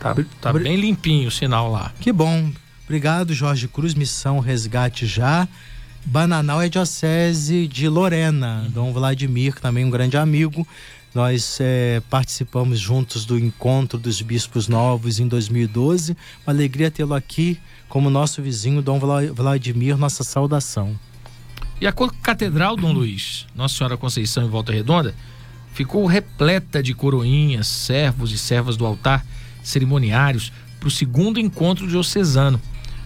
[0.00, 1.92] Tá, tá bem limpinho o sinal lá.
[2.00, 2.50] Que bom.
[2.84, 5.46] Obrigado, Jorge Cruz, missão Resgate Já.
[6.04, 10.66] Bananal é diocese de Lorena, Dom Vladimir, também um grande amigo.
[11.14, 16.16] Nós é, participamos juntos do encontro dos bispos novos em 2012.
[16.46, 18.98] Uma alegria tê-lo aqui como nosso vizinho, Dom
[19.34, 20.98] Vladimir, nossa saudação.
[21.80, 25.14] E a Catedral Dom Luiz, Nossa Senhora Conceição em Volta Redonda,
[25.72, 29.24] ficou repleta de coroinhas, servos e servas do altar,
[29.62, 32.60] cerimoniários, para o segundo encontro diocesano.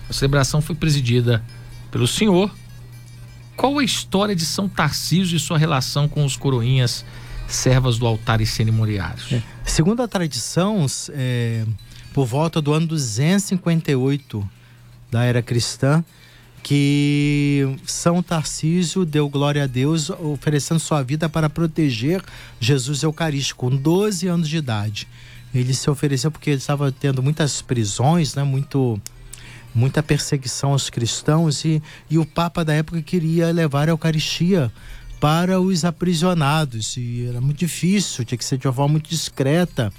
[0.09, 1.45] A celebração foi presidida
[1.91, 2.51] pelo senhor.
[3.57, 7.05] Qual a história de São Tarcísio e sua relação com os coroinhas,
[7.49, 9.33] servas do altar e cerimoniários?
[9.33, 9.43] É.
[9.65, 11.65] Segundo a tradição, é,
[12.13, 14.49] por volta do ano 258
[15.11, 16.05] da era cristã,
[16.63, 22.23] que São Tarcísio deu glória a Deus, oferecendo sua vida para proteger
[22.59, 25.07] Jesus Eucarístico, com 12 anos de idade.
[25.55, 29.01] Ele se ofereceu porque ele estava tendo muitas prisões, né, muito,
[29.77, 34.73] muita perseguição aos cristãos, e, e o Papa da época queria levar a Eucaristia
[35.21, 39.93] para os aprisionados, e era muito difícil, tinha que ser de uma forma muito discreta.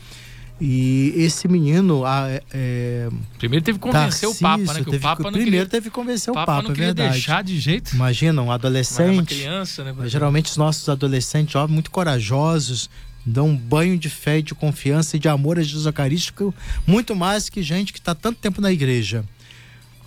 [0.59, 2.03] E esse menino.
[2.03, 4.79] É, é, primeiro teve que convencer Tarcísio, o Papa, né?
[4.79, 7.11] Que teve, o Papa primeiro queria, teve que convencer o Papa, Papa não é verdade.
[7.11, 7.93] deixar de jeito.
[7.93, 9.13] Imagina, um adolescente.
[9.13, 9.93] Uma criança, né?
[10.07, 12.89] Geralmente os nossos adolescentes jovens, muito corajosos,
[13.23, 16.51] dão um banho de fé, de confiança e de amor a Jesus Eucarístico,
[16.87, 19.23] muito mais que gente que está tanto tempo na igreja.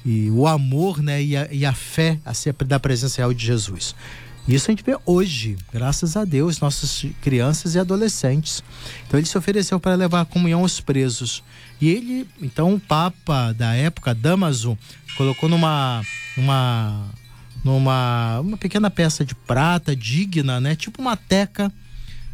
[0.04, 3.94] E o amor né, e, a, e a fé assim, da presença real de Jesus.
[4.48, 8.64] Isso a gente vê hoje, graças a Deus, nossas crianças e adolescentes.
[9.06, 11.42] Então ele se ofereceu para levar a comunhão aos presos.
[11.80, 14.76] E ele, então o Papa da época, Damaso,
[15.16, 16.02] colocou numa
[16.36, 17.08] uma
[17.62, 21.70] numa uma pequena peça de prata digna, né, tipo uma teca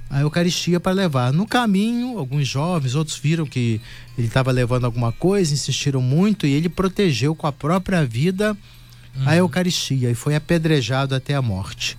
[0.08, 1.32] a Eucaristia para levar.
[1.32, 3.80] No caminho, alguns jovens, outros viram que
[4.16, 8.56] ele estava levando alguma coisa, insistiram muito e ele protegeu com a própria vida
[9.24, 9.34] a uhum.
[9.34, 11.96] Eucaristia e foi apedrejado até a morte.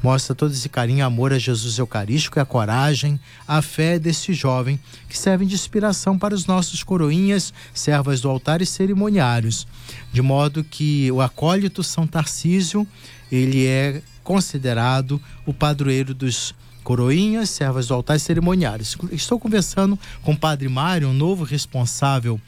[0.00, 3.18] Mostra todo esse carinho, amor a Jesus Eucarístico e a coragem,
[3.48, 8.62] a fé desse jovem que servem de inspiração para os nossos coroinhas, servas do altar
[8.62, 9.66] e cerimoniários.
[10.12, 12.86] De modo que o acólito São Tarcísio,
[13.30, 16.54] ele é considerado o padroeiro dos
[16.88, 18.96] coroinhas, servas do altar cerimoniários.
[19.12, 22.40] Estou conversando com o Padre Mário, um novo responsável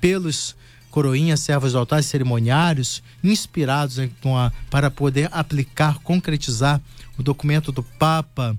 [0.00, 0.54] pelos
[0.92, 6.80] coroinhas, servas do altar cerimoniários, inspirados a, para poder aplicar, concretizar
[7.18, 8.56] o documento do Papa,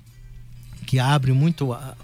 [0.84, 1.96] que abre muito a,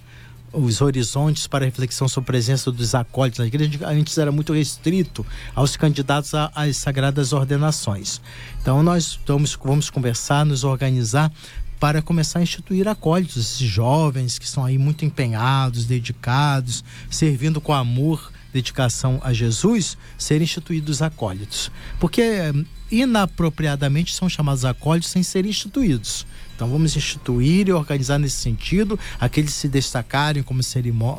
[0.51, 3.87] os horizontes para reflexão sobre a presença dos acólitos igreja.
[3.87, 8.23] Antes era muito restrito aos candidatos às sagradas ordenações.
[8.63, 11.31] Então nós estamos, vamos conversar, nos organizar
[11.79, 17.73] para começar a instituir acólitos, esses jovens que estão aí muito empenhados, dedicados, servindo com
[17.73, 21.71] amor dedicação a Jesus, serem instituídos acólitos.
[22.01, 22.53] Porque eh,
[22.91, 26.27] inapropriadamente são chamados acólitos sem serem instituídos.
[26.57, 30.61] Então vamos instituir e organizar nesse sentido, aqueles se destacarem como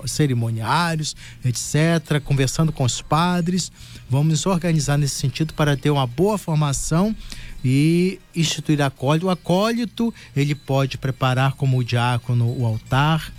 [0.05, 3.71] cerimoniários, etc., conversando com os padres.
[4.09, 7.15] Vamos organizar nesse sentido para ter uma boa formação
[7.63, 9.27] e instituir acólito.
[9.27, 13.31] O acólito, ele pode preparar como o diácono o altar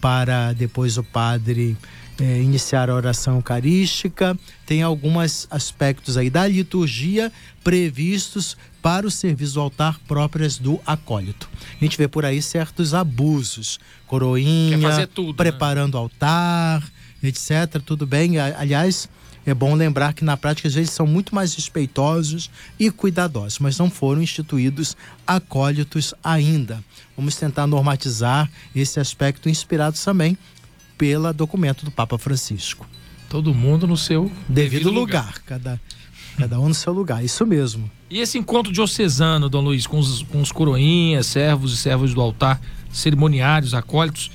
[0.00, 1.76] para depois o padre
[2.20, 7.32] é, iniciar a oração eucarística, tem alguns aspectos aí da liturgia
[7.64, 11.48] previstos para o serviço do altar próprias do acólito.
[11.80, 15.34] A gente vê por aí certos abusos, coroinha, tudo, né?
[15.36, 16.00] preparando né?
[16.00, 16.82] altar,
[17.22, 17.80] etc.
[17.84, 19.08] Tudo bem, aliás,
[19.44, 23.78] é bom lembrar que na prática às vezes são muito mais respeitosos e cuidadosos, mas
[23.78, 26.82] não foram instituídos acólitos ainda.
[27.16, 30.38] Vamos tentar normatizar esse aspecto inspirado também
[30.96, 32.86] pelo documento do Papa Francisco.
[33.28, 35.26] Todo mundo no seu devido, devido lugar.
[35.26, 35.42] lugar.
[35.44, 35.80] Cada,
[36.36, 37.90] cada um no seu lugar, isso mesmo.
[38.08, 42.20] E esse encontro diocesano, Dom Luiz, com os, com os coroinhas, servos e servos do
[42.20, 42.60] altar,
[42.92, 44.30] cerimoniários, acólitos,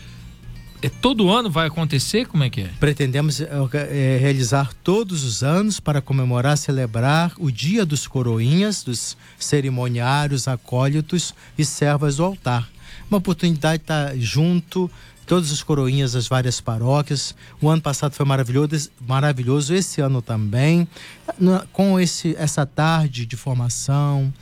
[1.02, 2.28] todo ano vai acontecer?
[2.28, 2.70] Como é que é?
[2.80, 9.18] Pretendemos é, é, realizar todos os anos para comemorar, celebrar o Dia dos Coroinhas, dos
[9.40, 12.70] cerimoniários, acólitos e servas do altar.
[13.10, 14.90] Uma oportunidade de estar junto,
[15.26, 17.36] todos os coroinhas das várias paróquias.
[17.62, 20.88] O ano passado foi maravilhoso, maravilhoso esse ano também,
[21.74, 24.34] com esse, essa tarde de formação,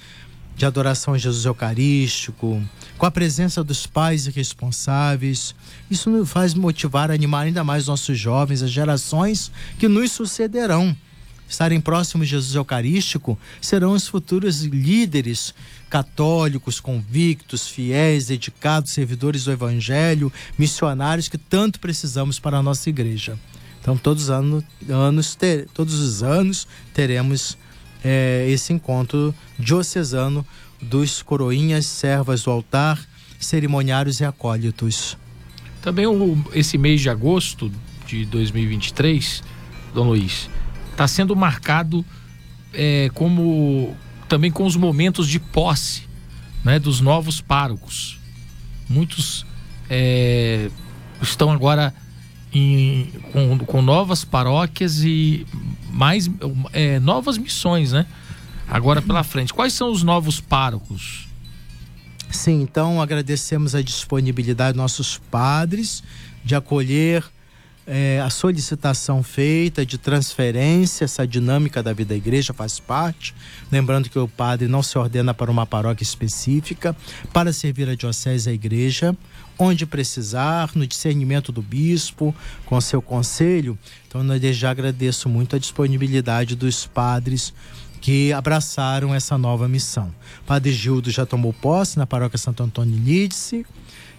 [0.55, 2.61] de adoração a Jesus Eucarístico,
[2.97, 5.53] com a presença dos pais responsáveis.
[5.91, 10.95] Isso nos faz motivar, animar ainda mais nossos jovens, as gerações que nos sucederão
[11.47, 15.53] estarem próximos de Jesus Eucarístico, serão os futuros líderes
[15.89, 23.37] católicos, convictos, fiéis, dedicados, servidores do Evangelho, missionários que tanto precisamos para a nossa igreja.
[23.79, 27.55] Então, todos os anos, anos ter, todos os anos teremos
[28.05, 30.45] é, esse encontro diocesano
[30.79, 33.03] dos coroinhas, servas do altar,
[33.39, 35.17] cerimoniários e acólitos.
[35.81, 37.71] Também o, esse mês de agosto
[38.05, 39.41] de 2023,
[39.91, 40.47] Dom Luiz,
[40.91, 42.05] está sendo marcado
[42.71, 43.95] é, como
[44.29, 46.03] também com os momentos de posse
[46.63, 48.19] né, dos novos párocos.
[48.87, 49.47] Muitos
[49.89, 50.69] é,
[51.21, 51.91] estão agora
[52.53, 55.45] em, com, com, novas paróquias e
[55.95, 56.29] mais
[56.73, 58.05] é, novas missões, né?
[58.67, 59.53] Agora pela frente.
[59.53, 61.25] Quais são os novos párocos?
[62.29, 66.03] Sim, então agradecemos a disponibilidade dos nossos padres
[66.43, 67.23] de acolher
[67.87, 73.35] é, a solicitação feita de transferência, essa dinâmica da vida da igreja faz parte.
[73.71, 76.95] Lembrando que o padre não se ordena para uma paróquia específica,
[77.31, 79.15] para servir a diocese e a igreja,
[79.57, 83.77] onde precisar, no discernimento do bispo, com seu conselho.
[84.07, 87.53] Então, eu já agradeço muito a disponibilidade dos padres
[88.01, 90.13] que abraçaram essa nova missão.
[90.45, 93.65] Padre Gildo já tomou posse na paróquia Santo Antônio Lídice,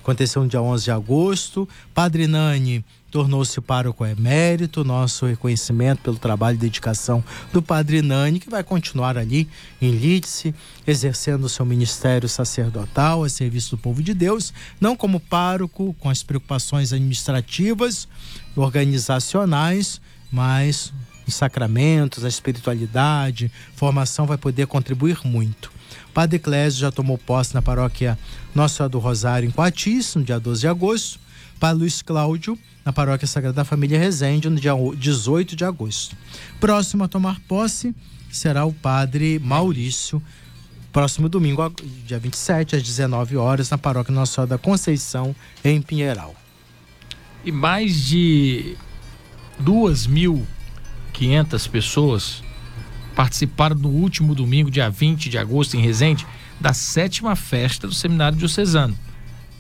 [0.07, 1.69] aconteceu no dia 11 de agosto.
[1.93, 8.49] Padre Nani tornou-se pároco emérito, nosso reconhecimento pelo trabalho e dedicação do Padre Nani, que
[8.49, 9.49] vai continuar ali
[9.83, 10.55] em Lídice,
[10.87, 16.09] exercendo o seu ministério sacerdotal a serviço do povo de Deus, não como pároco, com
[16.09, 18.07] as preocupações administrativas,
[18.55, 20.93] organizacionais, mas
[21.27, 25.76] os sacramentos, a espiritualidade, formação vai poder contribuir muito.
[26.17, 28.19] Padre Clésio já tomou posse na paróquia
[28.55, 31.21] Nossa Senhora do Rosário em Coatis, no dia 12 de agosto.
[31.61, 36.17] Padre Luiz Cláudio na Paróquia Sagrada Família Resende, no dia 18 de agosto.
[36.59, 37.95] Próximo a tomar posse
[38.31, 40.23] será o Padre Maurício,
[40.91, 41.71] próximo domingo,
[42.07, 46.35] dia 27, às 19 horas, na Paróquia Nossa Senhora da Conceição, em Pinheiral.
[47.45, 48.75] E mais de
[49.63, 52.46] 2.500 pessoas
[53.17, 56.27] participaram no último domingo, dia 20 de agosto, em Resende,
[56.61, 58.97] da sétima festa do Seminário Diocesano.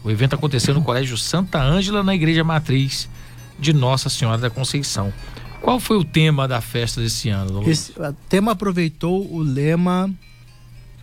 [0.04, 3.08] O evento aconteceu no Colégio Santa Ângela, na Igreja Matriz
[3.58, 5.12] de Nossa Senhora da Conceição.
[5.62, 7.68] Qual foi o tema da festa desse ano?
[7.68, 10.14] Esse o tema aproveitou o lema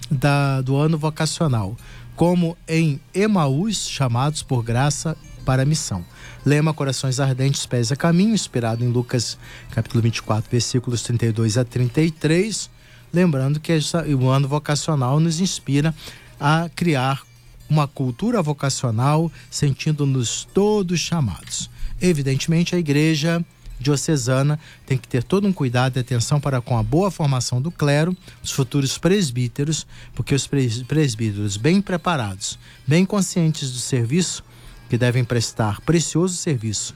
[0.09, 1.75] da, do ano vocacional,
[2.15, 6.05] como em Emaús, chamados por graça para a missão.
[6.45, 9.37] Lema Corações Ardentes, Pés a Caminho, inspirado em Lucas
[9.71, 12.69] capítulo 24, versículos 32 a 33.
[13.13, 15.95] Lembrando que essa, o ano vocacional nos inspira
[16.37, 17.23] a criar
[17.69, 21.69] uma cultura vocacional, sentindo-nos todos chamados.
[22.01, 23.43] Evidentemente, a igreja
[23.79, 27.71] diocesana tem que ter todo um cuidado e atenção para com a boa formação do
[27.71, 34.43] clero, os futuros presbíteros, porque os presbíteros bem preparados, bem conscientes do serviço
[34.89, 36.95] que devem prestar precioso serviço,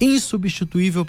[0.00, 1.06] insubstituível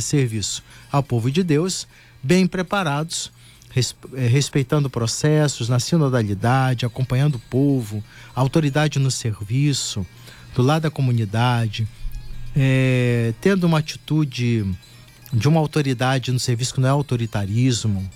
[0.00, 1.86] serviço ao povo de Deus,
[2.22, 3.30] bem preparados,
[3.76, 8.02] eh, respeitando processos na sinodalidade, acompanhando o povo,
[8.34, 10.06] autoridade no serviço,
[10.54, 11.86] do lado da comunidade,
[12.56, 14.64] é, tendo uma atitude
[15.32, 18.08] de uma autoridade no serviço que não é autoritarismo,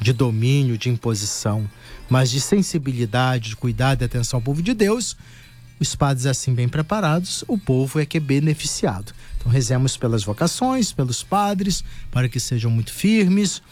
[0.00, 1.68] de domínio, de imposição,
[2.08, 5.16] mas de sensibilidade, de cuidado e atenção ao povo de Deus,
[5.80, 9.12] os padres assim bem preparados, o povo é que é beneficiado.
[9.38, 13.62] Então rezemos pelas vocações, pelos padres, para que sejam muito firmes,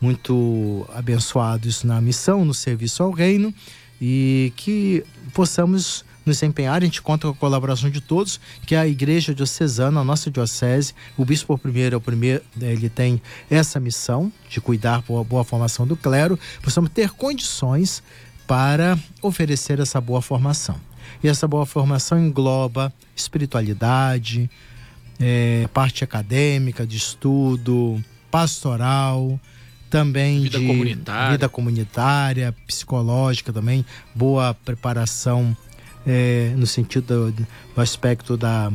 [0.00, 3.54] muito abençoados na missão, no serviço ao reino
[4.00, 6.82] e que possamos nos empenhar.
[6.82, 10.30] A gente conta com a colaboração de todos, que é a Igreja Diocesana, a nossa
[10.30, 10.94] diocese.
[11.16, 15.86] O bispo primeiro é o primeiro, ele tem essa missão de cuidar por boa formação
[15.86, 16.38] do clero.
[16.62, 18.02] Possamos ter condições
[18.46, 20.78] para oferecer essa boa formação.
[21.22, 24.50] E essa boa formação engloba espiritualidade,
[25.20, 29.38] é, parte acadêmica, de estudo, pastoral,
[29.88, 31.32] também vida de comunitária.
[31.32, 35.56] vida comunitária, psicológica também, boa preparação
[36.06, 38.72] é, no sentido do, do aspecto da,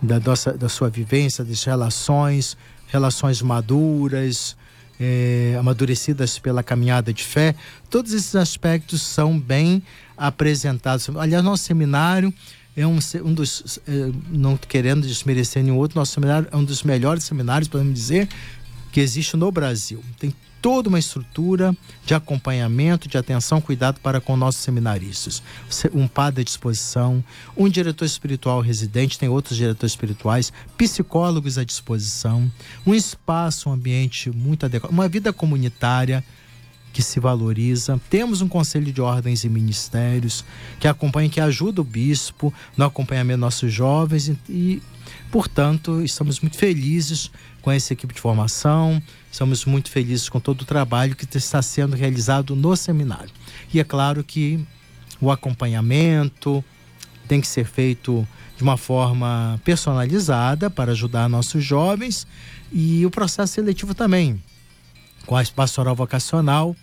[0.00, 2.56] da, nossa, da sua vivência, das relações,
[2.86, 4.56] relações maduras,
[5.00, 7.54] é, amadurecidas pela caminhada de fé.
[7.90, 9.82] Todos esses aspectos são bem
[10.22, 11.08] apresentados.
[11.16, 12.32] Aliás, nosso seminário
[12.76, 16.84] é um, um dos, é, não querendo desmerecer nenhum outro, nosso seminário é um dos
[16.84, 18.28] melhores seminários, podemos dizer,
[18.92, 20.02] que existe no Brasil.
[20.18, 25.42] Tem toda uma estrutura de acompanhamento, de atenção, cuidado para com nossos seminaristas.
[25.92, 27.22] Um padre à disposição,
[27.56, 32.50] um diretor espiritual residente, tem outros diretores espirituais, psicólogos à disposição,
[32.86, 36.22] um espaço, um ambiente muito adequado, uma vida comunitária
[36.92, 38.00] que se valoriza.
[38.10, 40.44] Temos um conselho de ordens e ministérios
[40.78, 44.82] que acompanha, que ajuda o bispo no acompanhamento dos nossos jovens e, e
[45.30, 47.30] portanto, estamos muito felizes
[47.62, 51.96] com essa equipe de formação, estamos muito felizes com todo o trabalho que está sendo
[51.96, 53.30] realizado no seminário.
[53.72, 54.60] E é claro que
[55.20, 56.62] o acompanhamento
[57.28, 58.26] tem que ser feito
[58.56, 62.26] de uma forma personalizada para ajudar nossos jovens
[62.70, 64.42] e o processo seletivo também,
[65.26, 66.76] com a pastoral vocacional,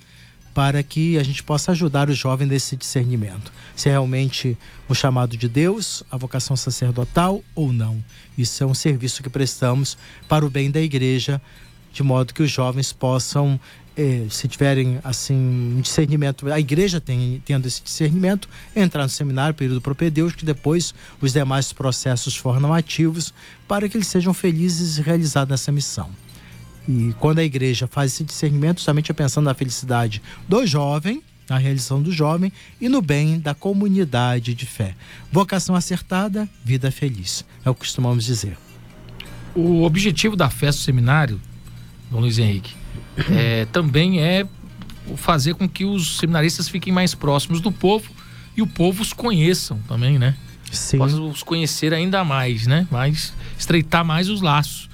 [0.53, 3.51] para que a gente possa ajudar o jovem nesse discernimento.
[3.75, 8.03] Se é realmente o chamado de Deus, a vocação sacerdotal ou não.
[8.37, 11.41] Isso é um serviço que prestamos para o bem da igreja,
[11.93, 13.59] de modo que os jovens possam
[14.01, 19.53] eh, se tiverem assim um discernimento, a igreja tem, tendo esse discernimento, entrar no seminário,
[19.53, 23.33] período propedêutico, que depois os demais processos formativos,
[23.67, 26.09] para que eles sejam felizes e realizados nessa missão.
[26.87, 31.57] E quando a igreja faz esse discernimento, somente é pensando na felicidade do jovem, na
[31.57, 34.95] realização do jovem e no bem da comunidade de fé.
[35.31, 37.45] Vocação acertada, vida feliz.
[37.65, 38.57] É o que costumamos dizer.
[39.55, 41.41] O objetivo da festa do seminário,
[42.09, 42.73] Dom Luiz Henrique,
[43.31, 44.47] é, também é
[45.15, 48.11] fazer com que os seminaristas fiquem mais próximos do povo
[48.55, 50.35] e o povo os conheçam também, né?
[50.71, 50.99] Sim.
[50.99, 52.87] Possam os conhecer ainda mais, né?
[52.91, 54.88] Mais, estreitar mais os laços.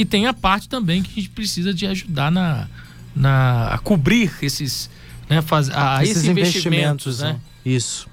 [0.00, 2.66] E tem a parte também que a gente precisa de ajudar na,
[3.14, 4.88] na a cobrir esses,
[5.28, 5.42] né?
[5.42, 7.40] Faz, a, esses, esses investimentos, investimentos, né?
[7.62, 8.08] Isso.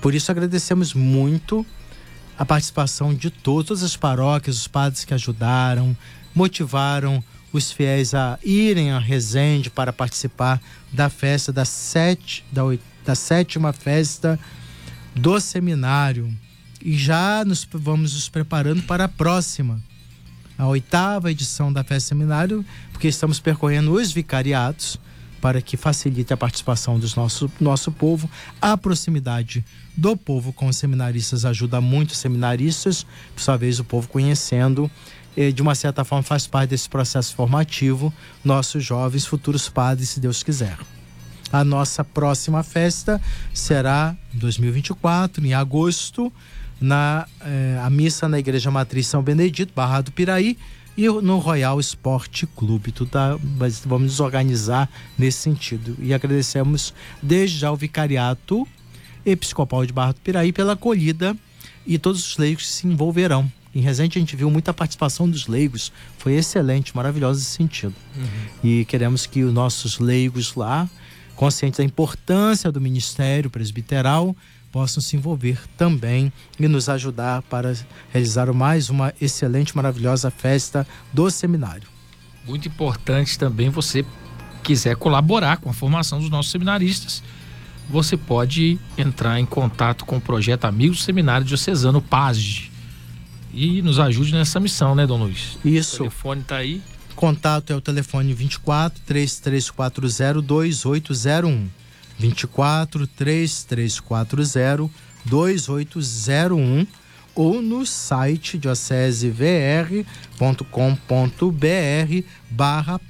[0.00, 1.66] Por isso agradecemos muito
[2.38, 5.96] a participação de todas as paróquias, os padres que ajudaram,
[6.32, 10.62] motivaram os fiéis a irem a Resende para participar
[10.92, 12.62] da festa da, sete, da,
[13.04, 14.38] da sétima festa
[15.12, 16.32] do seminário.
[16.80, 19.82] E já nos vamos nos preparando para a próxima,
[20.58, 24.98] a oitava edição da festa seminário, porque estamos percorrendo os vicariatos
[25.40, 28.28] para que facilite a participação do nosso, nosso povo.
[28.60, 29.64] A proximidade
[29.96, 34.90] do povo com os seminaristas ajuda muito os seminaristas, por sua vez, o povo conhecendo
[35.54, 38.10] de uma certa forma faz parte desse processo formativo,
[38.42, 40.78] nossos jovens futuros padres, se Deus quiser.
[41.52, 43.20] A nossa próxima festa
[43.52, 46.32] será em 2024, em agosto,
[46.80, 50.56] na eh, a missa na Igreja Matriz São Benedito, Barra do Piraí,
[50.96, 52.90] e no Royal Esporte Clube.
[52.90, 55.96] Tudo tá, mas vamos nos organizar nesse sentido.
[56.00, 58.66] E agradecemos desde já o Vicariato
[59.24, 61.36] Episcopal de Barra do Piraí pela acolhida
[61.86, 65.46] e todos os leigos que se envolverão em Resende a gente viu muita participação dos
[65.46, 67.94] leigos, foi excelente, maravilhoso esse sentido.
[68.16, 68.24] Uhum.
[68.64, 70.88] E queremos que os nossos leigos lá,
[71.34, 74.34] conscientes da importância do ministério presbiteral,
[74.76, 77.74] possam se envolver também e nos ajudar para
[78.12, 81.88] realizar mais uma excelente, maravilhosa festa do seminário.
[82.46, 84.04] Muito importante também você
[84.62, 87.22] quiser colaborar com a formação dos nossos seminaristas,
[87.88, 92.70] você pode entrar em contato com o projeto Amigos Seminário Diocesano PASD
[93.54, 95.56] e nos ajude nessa missão, né, Dom Luiz?
[95.64, 95.94] Isso.
[95.94, 96.82] O telefone tá aí.
[97.14, 101.85] Contato é o telefone 24 3340 2801.
[102.18, 104.90] 24 3340
[105.24, 106.86] 2801
[107.34, 110.04] ou no site diocesevr.com.br
[112.50, 113.00] barra.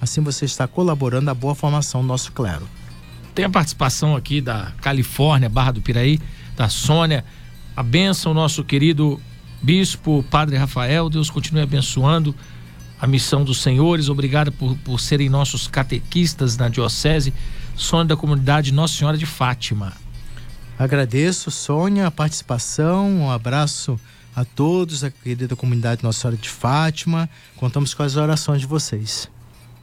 [0.00, 2.68] Assim você está colaborando à boa formação do nosso clero.
[3.34, 6.20] Tem a participação aqui da Califórnia, Barra do Piraí,
[6.56, 7.24] da Sônia.
[7.74, 9.20] A benção, nosso querido
[9.62, 12.34] Bispo, Padre Rafael, Deus continue abençoando
[13.00, 14.08] a missão dos senhores.
[14.08, 17.32] Obrigado por, por serem nossos catequistas na Diocese.
[17.76, 19.92] Sônia da comunidade Nossa Senhora de Fátima.
[20.78, 23.08] Agradeço, Sônia, a participação.
[23.10, 23.98] Um abraço
[24.34, 27.28] a todos, a querida comunidade Nossa Senhora de Fátima.
[27.56, 29.30] Contamos com as orações de vocês.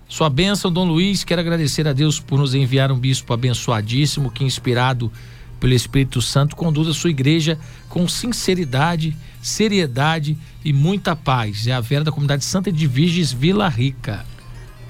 [0.07, 1.23] Sua bênção, Dom Luiz.
[1.23, 5.11] Quero agradecer a Deus por nos enviar um bispo abençoadíssimo que, inspirado
[5.59, 7.59] pelo Espírito Santo, conduz a sua igreja
[7.89, 11.67] com sinceridade seriedade e muita paz.
[11.67, 14.25] É a Vera da comunidade Santa de Virges Vila Rica.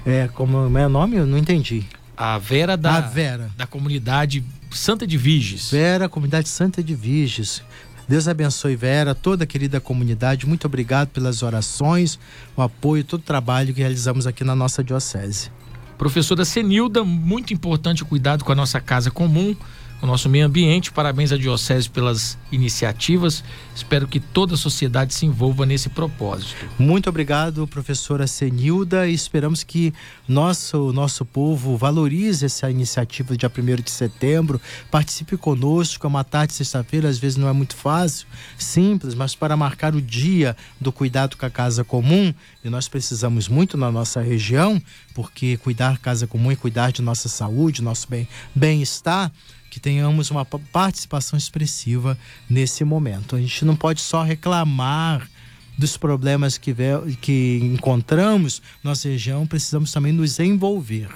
[0.04, 1.16] É, como é o nome?
[1.16, 1.84] Eu não entendi.
[2.22, 3.50] A Vera da, a Vera.
[3.56, 5.70] da comunidade Santa de Virges.
[5.70, 7.62] Vera, comunidade Santa de Virges.
[8.06, 10.46] Deus abençoe Vera, toda a querida comunidade.
[10.46, 12.18] Muito obrigado pelas orações,
[12.54, 15.50] o apoio, todo o trabalho que realizamos aqui na nossa diocese.
[15.96, 19.56] Professora Senilda, muito importante o cuidado com a nossa casa comum,
[20.02, 20.90] o nosso meio ambiente.
[20.92, 23.44] Parabéns à Diocese pelas iniciativas.
[23.74, 26.68] Espero que toda a sociedade se envolva nesse propósito.
[26.78, 29.92] Muito obrigado, professora Senilda, e esperamos que
[30.26, 34.60] nosso, nosso povo valorize essa iniciativa do dia 1 de setembro.
[34.90, 38.26] Participe conosco, é uma tarde sexta-feira, às vezes não é muito fácil,
[38.58, 42.32] simples, mas para marcar o dia do cuidado com a casa comum,
[42.64, 44.80] e nós precisamos muito na nossa região,
[45.14, 48.08] porque cuidar casa comum é cuidar de nossa saúde, nosso
[48.54, 49.30] bem-estar.
[49.30, 52.18] Bem que tenhamos uma participação expressiva
[52.48, 53.36] nesse momento.
[53.36, 55.30] A gente não pode só reclamar
[55.78, 56.74] dos problemas que,
[57.20, 61.08] que encontramos na nossa região, precisamos também nos envolver.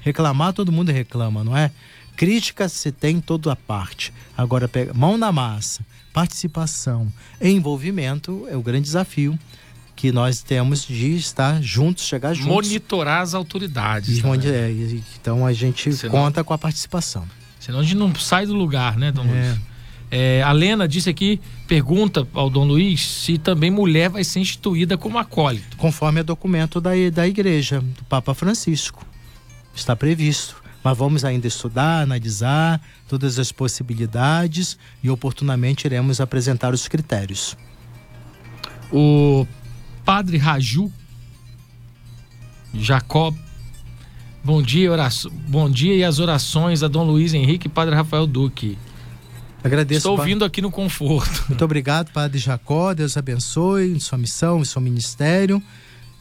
[0.00, 1.70] Reclamar, todo mundo reclama, não é?
[2.14, 4.12] Crítica se tem toda a parte.
[4.36, 9.36] Agora, pega, mão na massa, participação, envolvimento é o grande desafio
[9.96, 12.68] que nós temos de estar juntos, chegar juntos.
[12.68, 14.18] Monitorar as autoridades.
[14.18, 14.38] E, né?
[14.46, 14.70] é,
[15.20, 16.12] então a gente Senão...
[16.12, 17.26] conta com a participação.
[17.64, 19.26] Senão a gente não sai do lugar, né, Dom é.
[19.26, 19.60] Luiz?
[20.10, 24.98] É, a Lena disse aqui, pergunta ao Dom Luiz se também mulher vai ser instituída
[24.98, 25.74] como acólito.
[25.78, 29.02] Conforme o documento da, da igreja, do Papa Francisco.
[29.74, 30.62] Está previsto.
[30.84, 37.56] Mas vamos ainda estudar, analisar todas as possibilidades e oportunamente iremos apresentar os critérios.
[38.92, 39.46] O
[40.04, 40.92] padre Raju
[42.74, 43.34] Jacob
[44.44, 44.90] Bom dia,
[45.48, 48.76] bom dia e as orações a Dom Luiz Henrique e Padre Rafael Duque.
[49.64, 50.00] Agradeço.
[50.00, 51.46] Estou ouvindo aqui no conforto.
[51.48, 52.92] Muito obrigado, Padre Jacó.
[52.92, 55.62] Deus abençoe em sua missão, em seu ministério.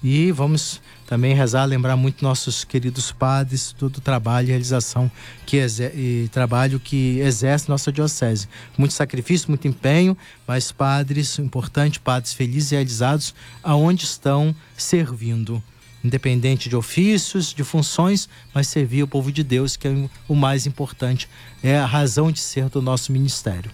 [0.01, 5.11] E vamos também rezar, lembrar muito nossos queridos padres, todo o trabalho e realização
[5.45, 5.57] que
[5.93, 8.47] e trabalho que exerce nossa diocese.
[8.77, 10.17] Muito sacrifício, muito empenho,
[10.47, 15.61] mas padres importantes, padres felizes e realizados aonde estão servindo
[16.03, 20.65] independente de ofícios, de funções, mas servir o povo de Deus, que é o mais
[20.65, 21.29] importante,
[21.63, 23.71] é a razão de ser do nosso ministério.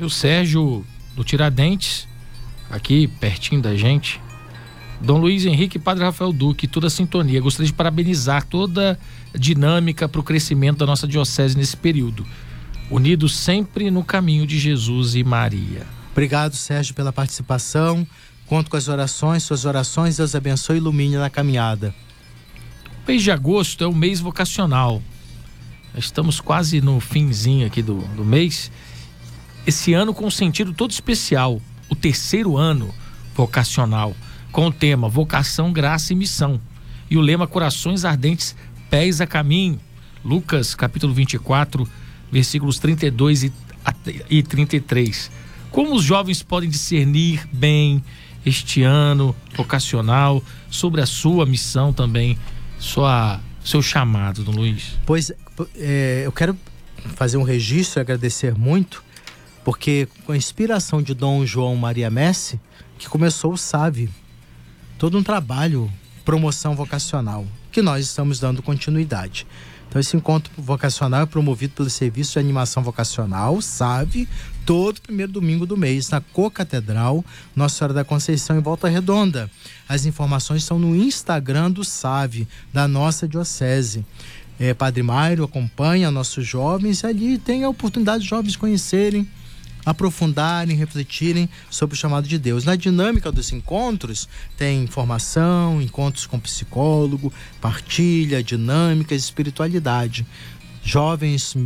[0.00, 2.08] E o Sérgio do Tiradentes,
[2.70, 4.20] aqui pertinho da gente,
[5.00, 7.40] Dom Luiz Henrique e Padre Rafael Duque, toda a sintonia.
[7.40, 8.98] Gostaria de parabenizar toda
[9.32, 12.26] a dinâmica para o crescimento da nossa diocese nesse período.
[12.90, 15.86] Unidos sempre no caminho de Jesus e Maria.
[16.10, 18.04] Obrigado, Sérgio, pela participação.
[18.48, 21.94] Conto com as orações, suas orações, Deus abençoe e ilumine na caminhada.
[23.04, 25.02] O mês de agosto é o mês vocacional.
[25.94, 28.70] Estamos quase no finzinho aqui do, do mês.
[29.66, 31.60] Esse ano com um sentido todo especial.
[31.90, 32.94] O terceiro ano
[33.34, 34.16] vocacional,
[34.50, 36.58] com o tema Vocação, Graça e Missão.
[37.10, 38.56] E o lema Corações Ardentes,
[38.88, 39.78] Pés a Caminho.
[40.24, 41.88] Lucas, capítulo 24,
[42.32, 43.52] versículos 32
[44.30, 45.30] e 33.
[45.70, 48.02] Como os jovens podem discernir bem
[48.48, 52.38] este ano vocacional, sobre a sua missão também,
[52.78, 54.98] sua, seu chamado, Dom Luiz.
[55.06, 55.30] Pois
[55.76, 56.56] é, eu quero
[57.14, 59.04] fazer um registro e agradecer muito,
[59.64, 62.60] porque com a inspiração de Dom João Maria Messi,
[62.98, 64.10] que começou o SAVE,
[64.98, 65.90] todo um trabalho,
[66.24, 69.46] promoção vocacional, que nós estamos dando continuidade.
[69.88, 74.28] Então, esse encontro vocacional é promovido pelo Serviço de Animação Vocacional, SAVE,
[74.68, 77.24] todo primeiro domingo do mês, na Co-Catedral,
[77.56, 79.50] Nossa Senhora da Conceição, em Volta Redonda.
[79.88, 84.04] As informações estão no Instagram do SAVE, da nossa Diocese.
[84.60, 89.26] É, Padre Mairo acompanha nossos jovens e ali tem a oportunidade de jovens conhecerem
[89.86, 92.66] aprofundarem, refletirem sobre o chamado de Deus.
[92.66, 100.26] Na dinâmica dos encontros, tem informação, encontros com psicólogo, partilha, dinâmicas, espiritualidade.
[100.84, 101.56] Jovens,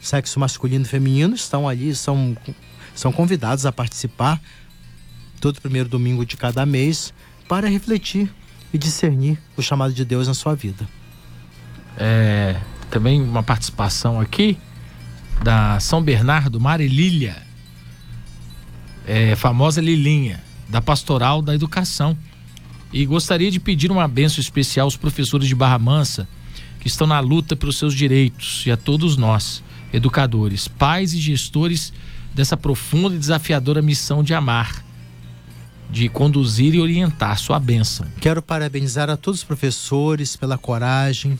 [0.00, 2.36] sexo masculino e feminino, estão ali, são,
[2.94, 4.40] são convidados a participar
[5.40, 7.12] todo primeiro domingo de cada mês
[7.48, 8.30] para refletir
[8.72, 10.88] e discernir o chamado de Deus na sua vida.
[11.96, 12.56] É,
[12.90, 14.56] também uma participação aqui
[15.42, 17.50] da São Bernardo Marilília
[19.06, 22.16] é, famosa Lilinha, da Pastoral da Educação.
[22.92, 26.28] E gostaria de pedir uma benção especial aos professores de Barra Mansa
[26.80, 29.62] que estão na luta pelos seus direitos e a todos nós,
[29.92, 31.92] educadores, pais e gestores
[32.34, 34.84] dessa profunda e desafiadora missão de amar,
[35.90, 37.38] de conduzir e orientar.
[37.38, 38.06] Sua bênção.
[38.20, 41.38] Quero parabenizar a todos os professores pela coragem,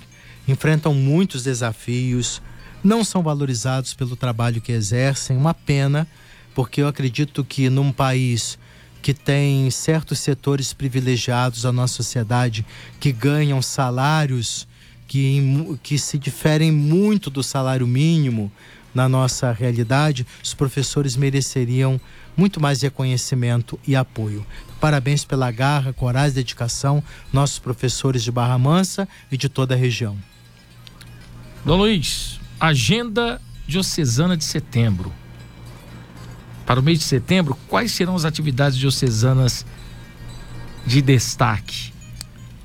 [0.49, 2.43] enfrentam muitos desafios,
[2.83, 6.09] não são valorizados pelo trabalho que exercem, uma pena
[6.55, 8.59] porque eu acredito que num país
[9.03, 12.67] que tem certos setores privilegiados da nossa sociedade
[12.99, 14.69] que ganham salários
[15.11, 18.51] que, que se diferem muito do salário mínimo
[18.95, 22.01] na nossa realidade, os professores mereceriam
[22.37, 24.47] muito mais reconhecimento e apoio.
[24.81, 27.03] Parabéns pela garra, coragem e dedicação,
[27.33, 30.17] nossos professores de Barra Mansa e de toda a região.
[31.65, 35.13] Dom Luiz, agenda diocesana de setembro.
[36.65, 39.67] Para o mês de setembro, quais serão as atividades diocesanas
[40.87, 41.90] de destaque?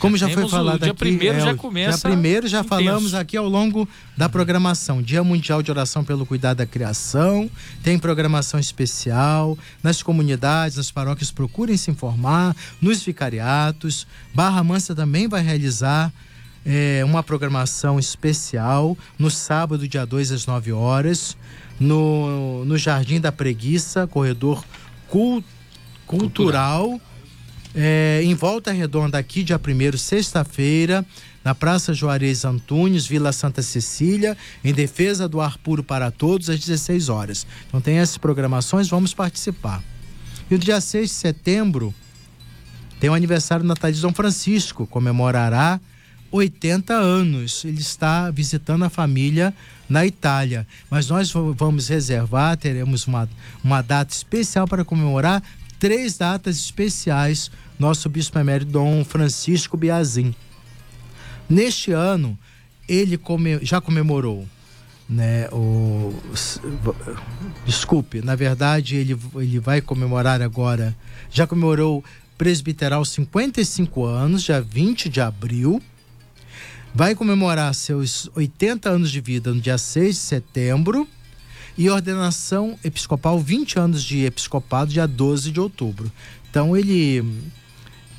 [0.06, 1.98] Como já, já foi falado o dia aqui, primeiro é, já começa.
[1.98, 2.70] Dia primeiro já intenso.
[2.70, 5.02] falamos aqui ao longo da programação.
[5.02, 7.50] Dia Mundial de Oração pelo Cuidado da Criação.
[7.82, 11.32] Tem programação especial nas comunidades, nas paróquias.
[11.32, 12.56] Procurem se informar.
[12.80, 14.06] Nos vicariatos.
[14.32, 16.14] Barra Mansa também vai realizar
[16.64, 21.36] é, uma programação especial no sábado, dia 2 às 9 horas.
[21.80, 24.64] No, no Jardim da Preguiça, corredor
[25.10, 25.44] cult,
[26.06, 26.90] cultural.
[26.90, 27.15] cultural
[27.76, 31.06] é, em Volta Redonda, aqui, dia 1 sexta-feira,
[31.44, 36.60] na Praça Juarez Antunes, Vila Santa Cecília, em defesa do ar puro para todos, às
[36.60, 37.46] 16 horas.
[37.68, 39.84] Então tem essas programações, vamos participar.
[40.50, 41.94] E no dia 6 de setembro,
[43.00, 45.80] tem o aniversário natalício de São Francisco, comemorará
[46.32, 47.66] 80 anos.
[47.66, 49.54] Ele está visitando a família
[49.90, 50.66] na Itália.
[50.90, 53.30] Mas nós vamos reservar, teremos uma,
[53.64, 55.44] uma data especial para comemorar
[55.80, 60.34] três datas especiais nosso bispo emérito Dom Francisco Biazin.
[61.50, 62.38] Neste ano,
[62.88, 64.48] ele come, já comemorou,
[65.08, 66.14] né, o,
[67.66, 70.96] desculpe, na verdade ele, ele vai comemorar agora,
[71.30, 72.04] já comemorou
[72.38, 75.82] presbiteral 55 anos, dia 20 de abril,
[76.94, 81.08] vai comemorar seus 80 anos de vida no dia 6 de setembro
[81.78, 86.12] e ordenação episcopal 20 anos de episcopado dia 12 de outubro.
[86.50, 87.24] Então ele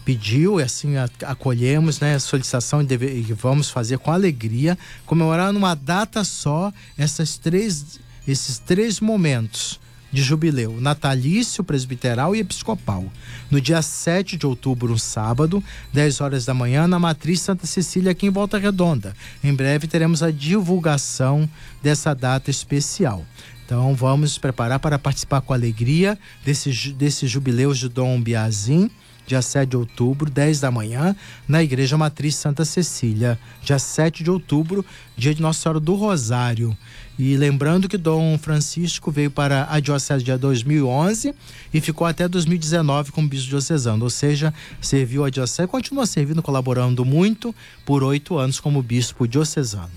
[0.07, 0.95] pediu, e assim
[1.27, 6.73] acolhemos né, a solicitação e, deve, e vamos fazer com alegria, comemorar numa data só
[6.97, 9.81] essas três, esses três momentos
[10.13, 13.05] de jubileu, natalício, presbiteral e episcopal.
[13.51, 18.13] No dia 7 de outubro, um sábado, 10 horas da manhã, na Matriz Santa Cecília,
[18.13, 19.13] aqui em Volta Redonda.
[19.43, 21.51] Em breve teremos a divulgação
[21.83, 23.27] dessa data especial.
[23.65, 28.89] Então vamos preparar para participar com alegria desse, desse jubileu de Dom Biazin
[29.27, 31.17] dia 7 de outubro, 10 da manhã,
[31.49, 33.39] na Igreja Matriz Santa Cecília.
[33.63, 34.85] Dia 7 de outubro,
[35.17, 36.77] dia de Nossa Senhora do Rosário.
[37.19, 41.35] E lembrando que Dom Francisco veio para a Diocese dia 2011
[41.73, 47.05] e ficou até 2019 como bispo diocesano, ou seja, serviu a Diocese, continua servindo, colaborando
[47.05, 47.55] muito
[47.87, 49.91] por oito anos como bispo diocesano.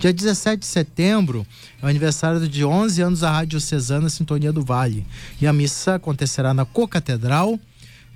[0.00, 1.44] Dia 17 de setembro
[1.82, 5.04] é o aniversário de 11 anos da Rádio Diocesana Sintonia do Vale.
[5.40, 7.58] E a missa acontecerá na Co-Catedral,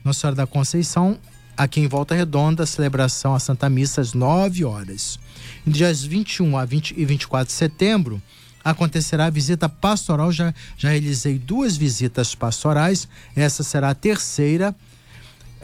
[0.05, 1.18] nossa Senhora da Conceição,
[1.57, 5.18] aqui em Volta Redonda, celebração à Santa Missa às 9 horas.
[5.66, 8.20] Em dias 21 a 20 e 24 de setembro,
[8.64, 10.32] acontecerá a visita pastoral.
[10.32, 14.74] Já, já realizei duas visitas pastorais, essa será a terceira.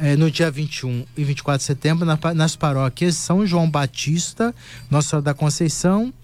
[0.01, 4.55] É, no dia 21 e 24 de setembro, na, nas paróquias São João Batista,
[4.89, 6.14] Nossa Senhora da Conceição.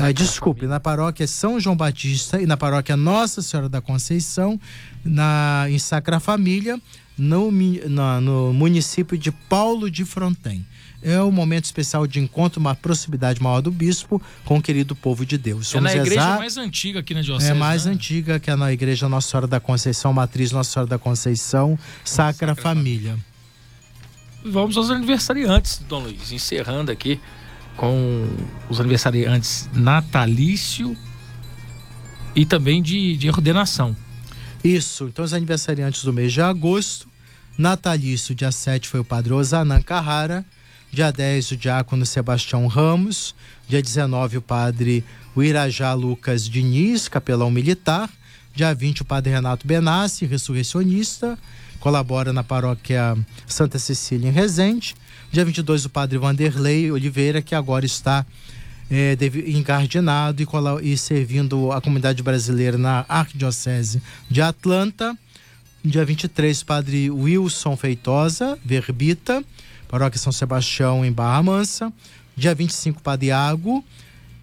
[0.00, 4.60] Ah, desculpe, na paróquia São João Batista e na paróquia Nossa Senhora da Conceição,
[5.02, 6.78] na, em Sacra Família,
[7.18, 7.50] no,
[7.88, 10.64] na, no município de Paulo de Fronten.
[11.02, 15.24] É um momento especial de encontro, uma proximidade maior do bispo com o querido povo
[15.24, 15.68] de Deus.
[15.68, 17.50] Somos é na igreja mais antiga aqui na Diocese.
[17.50, 17.92] É mais né?
[17.92, 22.48] antiga que é na igreja Nossa Senhora da Conceição, Matriz Nossa Senhora da Conceição, Sacra,
[22.48, 23.10] Sacra Família.
[23.10, 23.28] Família.
[24.44, 27.20] Vamos aos aniversariantes, Dom Luiz, encerrando aqui
[27.76, 28.28] com
[28.68, 30.96] os aniversariantes natalício
[32.34, 33.96] e também de, de ordenação.
[34.62, 37.08] Isso, então os aniversariantes do mês de agosto,
[37.56, 40.44] natalício, dia 7 foi o padre Osanan Carrara,
[40.90, 43.34] dia 10 o diácono Sebastião Ramos,
[43.68, 45.04] dia 19 o padre
[45.36, 48.10] Uirajá Lucas Diniz, capelão militar,
[48.54, 51.38] dia 20 o padre Renato Benassi, ressurrecionista,
[51.78, 54.96] colabora na paróquia Santa Cecília em Resende,
[55.30, 58.26] dia 22 o padre Vanderlei Oliveira, que agora está
[58.90, 59.16] é,
[59.46, 65.16] encardinado e, e servindo a comunidade brasileira na Arquidiocese de Atlanta.
[65.84, 69.44] Dia 23, Padre Wilson Feitosa, Verbita,
[69.88, 71.92] Paróquia São Sebastião, em Barra Mansa.
[72.36, 73.84] Dia 25, Padre Iago,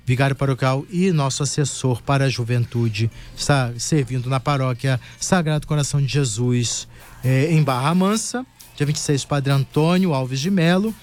[0.06, 6.08] vigário paroquial e nosso assessor para a juventude, está servindo na paróquia Sagrado Coração de
[6.08, 6.88] Jesus,
[7.24, 8.46] eh, em Barra Mansa.
[8.76, 10.93] Dia 26, Padre Antônio Alves de Melo,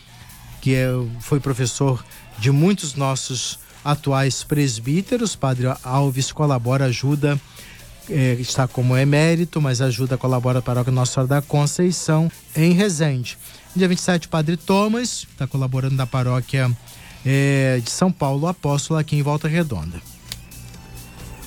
[0.61, 0.89] que é,
[1.21, 2.05] foi professor
[2.39, 5.37] de muitos nossos atuais presbíteros.
[5.37, 7.41] Padre Alves colabora, ajuda,
[8.09, 13.39] é, está como emérito, mas ajuda, colabora para a Nossa Senhora da Conceição, em Resende.
[13.75, 16.71] Dia 27, Padre Thomas, está colaborando na paróquia
[17.25, 20.01] é, de São Paulo Apóstolo, aqui em Volta Redonda.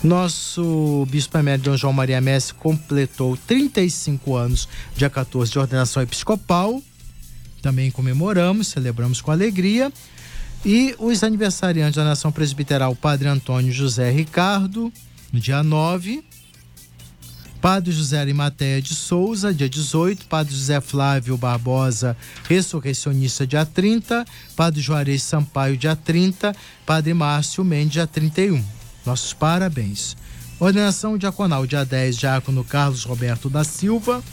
[0.04, 6.82] Nosso bispo emérito Dom João Maria Messi completou 35 anos, dia 14, de ordenação episcopal.
[7.62, 9.92] Também comemoramos, celebramos com alegria.
[10.66, 14.92] E os aniversariantes da Nação Presbiteral, Padre Antônio José Ricardo,
[15.32, 16.26] dia 9.
[17.62, 20.26] Padre José Arimateia de Souza, dia 18.
[20.26, 22.18] Padre José Flávio Barbosa,
[22.50, 24.26] ressurreicionista, dia 30.
[24.56, 26.56] Padre Juarez Sampaio, dia 30.
[26.84, 28.64] Padre Márcio Mendes, dia 31.
[29.06, 30.18] Nossos parabéns.
[30.60, 34.24] Ordenação diaconal, dia 10, Diácono Carlos Roberto da Silva.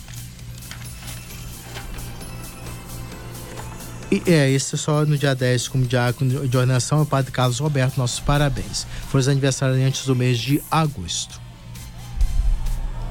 [4.12, 7.32] E, é, esse é só no dia 10, como diácono de ordenação, é o Padre
[7.32, 7.96] Carlos Roberto.
[7.96, 8.86] Nossos parabéns.
[9.08, 11.40] Foram os aniversariantes do mês de agosto.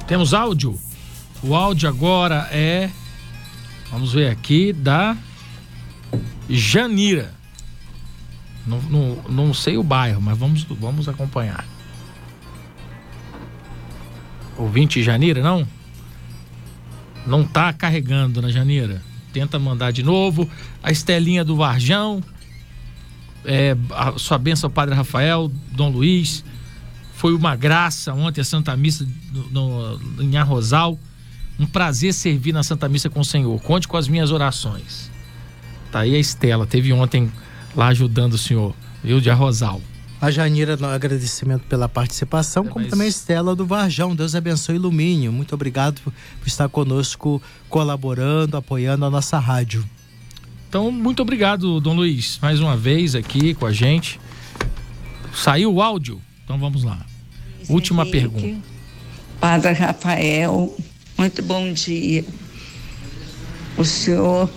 [0.05, 0.79] Temos áudio?
[1.41, 2.91] O áudio agora é.
[3.89, 5.17] Vamos ver aqui, da
[6.47, 7.33] Janira.
[8.67, 11.65] Não, não, não sei o bairro, mas vamos, vamos acompanhar.
[14.55, 15.67] Ouvinte Janira, não?
[17.25, 19.01] Não tá carregando, na Janira?
[19.33, 20.49] Tenta mandar de novo.
[20.81, 22.23] A Estelinha do Varjão.
[23.43, 26.43] É, a sua benção, Padre Rafael, Dom Luiz.
[27.13, 30.97] Foi uma graça ontem a Santa Missa no, no, em Arrozal.
[31.59, 33.59] Um prazer servir na Santa Missa com o Senhor.
[33.61, 35.11] Conte com as minhas orações.
[35.91, 36.65] Tá aí a Estela.
[36.65, 37.31] Teve ontem
[37.75, 38.73] lá ajudando o senhor,
[39.03, 39.81] viu, de Arrozal.
[40.21, 42.91] A Janira, agradecimento pela participação, é, como mas...
[42.91, 44.15] também a Estela do Varjão.
[44.15, 45.29] Deus abençoe e ilumine.
[45.29, 46.13] Muito obrigado por
[46.45, 49.83] estar conosco, colaborando, apoiando a nossa rádio.
[50.69, 54.19] Então, muito obrigado, Dom Luiz, mais uma vez aqui com a gente.
[55.33, 56.21] Saiu o áudio?
[56.43, 57.03] Então vamos lá.
[57.67, 58.61] Última pergunta.
[59.39, 60.77] Padre Rafael,
[61.17, 62.23] muito bom dia.
[63.75, 64.47] O senhor,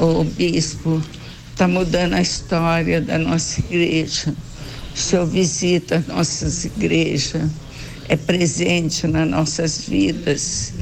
[0.00, 1.00] o bispo,
[1.52, 4.34] está mudando a história da nossa igreja
[4.94, 7.50] o Senhor visita nossas igrejas,
[8.08, 10.74] é presente nas nossas vidas.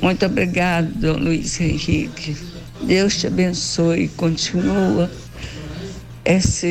[0.00, 2.36] Muito obrigado, Dom Luiz Henrique.
[2.82, 5.10] Deus te abençoe e continua
[6.24, 6.66] essa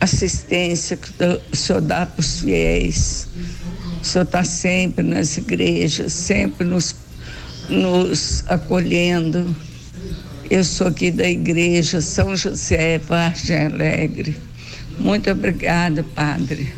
[0.00, 1.10] assistência que
[1.52, 3.28] o Senhor dá para os fiéis.
[4.00, 6.96] O Senhor está sempre nas igrejas, sempre nos,
[7.68, 9.54] nos acolhendo.
[10.50, 14.47] Eu sou aqui da igreja São José Vargem Alegre.
[14.98, 16.72] Muito obrigada, Padre.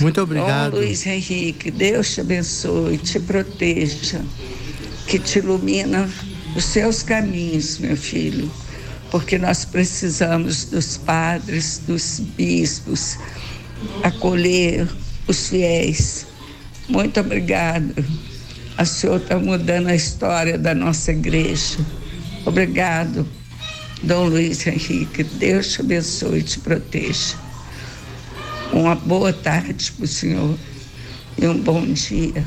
[0.00, 0.72] Muito obrigado.
[0.72, 4.22] Bom, Luiz Henrique, Deus te abençoe, te proteja,
[5.06, 6.08] que te ilumina
[6.56, 8.50] os seus caminhos, meu filho,
[9.10, 13.18] porque nós precisamos dos padres, dos bispos,
[14.02, 14.88] acolher
[15.26, 16.26] os fiéis.
[16.88, 17.94] Muito obrigada.
[18.78, 21.78] A senhora está mudando a história da nossa igreja.
[22.46, 23.26] Obrigado
[24.02, 27.36] Dom Luiz Henrique, Deus te abençoe e te proteja.
[28.72, 30.56] Uma boa tarde para o senhor
[31.36, 32.46] e um bom dia.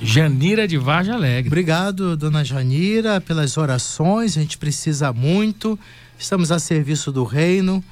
[0.00, 1.48] Janira de Vargem Alegre.
[1.48, 4.36] Obrigado, dona Janira, pelas orações.
[4.36, 5.78] A gente precisa muito.
[6.18, 7.82] Estamos a serviço do reino,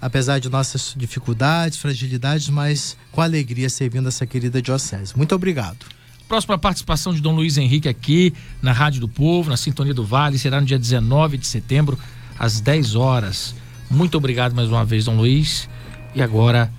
[0.00, 5.16] apesar de nossas dificuldades, fragilidades, mas com alegria servindo essa querida diocese.
[5.16, 5.97] Muito obrigado.
[6.28, 10.38] Próxima participação de Dom Luiz Henrique aqui na Rádio do Povo, na Sintonia do Vale,
[10.38, 11.98] será no dia 19 de setembro,
[12.38, 13.54] às 10 horas.
[13.90, 15.70] Muito obrigado mais uma vez, Dom Luiz.
[16.14, 16.70] E agora,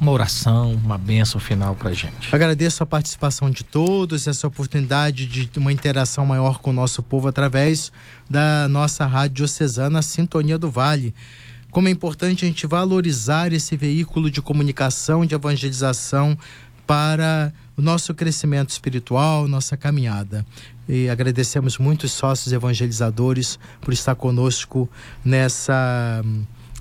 [0.00, 2.34] uma oração, uma bênção final pra gente.
[2.34, 7.28] Agradeço a participação de todos, essa oportunidade de uma interação maior com o nosso povo
[7.28, 7.92] através
[8.28, 11.14] da nossa Rádio Diocesana Sintonia do Vale
[11.70, 16.36] como é importante a gente valorizar esse veículo de comunicação, de evangelização
[16.86, 20.44] para o nosso crescimento espiritual, nossa caminhada.
[20.88, 24.90] E agradecemos muito os sócios evangelizadores por estar conosco
[25.24, 26.24] nessa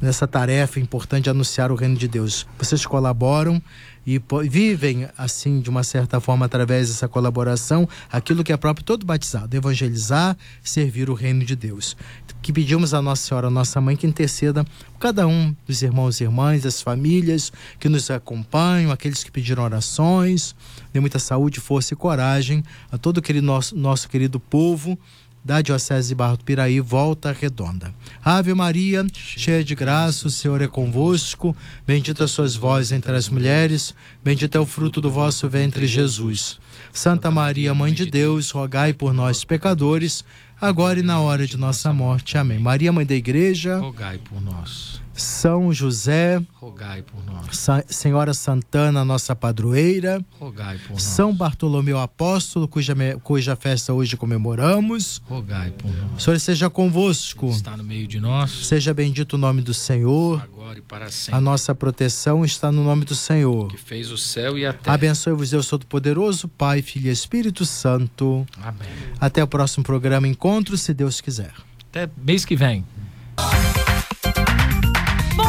[0.01, 2.45] nessa tarefa importante de anunciar o reino de Deus.
[2.59, 3.61] Vocês colaboram
[4.05, 9.05] e vivem assim de uma certa forma através dessa colaboração aquilo que é próprio todo
[9.05, 11.97] batizado, evangelizar, servir o reino de Deus.
[12.41, 16.21] Que pedimos a Nossa Senhora, a nossa mãe, que interceda por cada um dos irmãos
[16.21, 20.55] e irmãs, das famílias que nos acompanham, aqueles que pediram orações,
[20.97, 24.97] dê muita saúde, força e coragem a todo aquele nosso, nosso querido povo
[25.45, 27.93] da Diocese de Barro do Piraí, Volta Redonda.
[28.25, 31.55] Ave Maria, cheia de graça, o Senhor é convosco.
[31.85, 36.59] Bendita sois vós entre as mulheres, bendito é o fruto do vosso ventre, Jesus.
[36.91, 40.25] Santa Maria, Mãe de Deus, rogai por nós, pecadores,
[40.59, 42.37] agora e na hora de nossa morte.
[42.37, 42.59] Amém.
[42.59, 44.99] Maria, Mãe da Igreja, rogai por nós.
[45.17, 47.57] São José, rogai por nós.
[47.57, 51.03] Sa Senhora Santana, nossa padroeira, rogai por nós.
[51.03, 56.17] São Bartolomeu Apóstolo, cuja, cuja festa hoje comemoramos, rogai por nós.
[56.17, 57.47] O Senhor seja convosco.
[57.47, 58.67] Ele está no meio de nós.
[58.67, 60.41] Seja bendito o nome do Senhor.
[60.41, 61.35] Agora e para sempre.
[61.35, 63.67] A nossa proteção está no nome do Senhor.
[63.69, 64.93] Que fez o céu e a terra.
[64.93, 68.45] Abençoe-vos Deus Todo-Poderoso, Pai, Filho e Espírito Santo.
[68.61, 68.87] Amém.
[69.19, 71.53] Até o próximo programa Encontro, se Deus quiser.
[71.89, 72.85] Até mês que vem.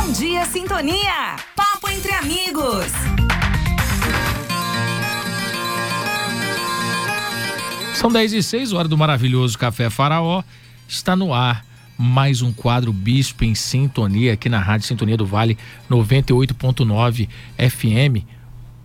[0.08, 1.36] Bom dia, Sintonia!
[1.54, 2.86] Papo entre amigos!
[7.94, 10.42] São 10 e 6, hora do maravilhoso Café Faraó.
[10.88, 11.62] Está no ar
[11.98, 15.58] mais um quadro Bispo em Sintonia aqui na Rádio Sintonia do Vale
[15.90, 17.28] 98.9
[17.58, 18.24] FM.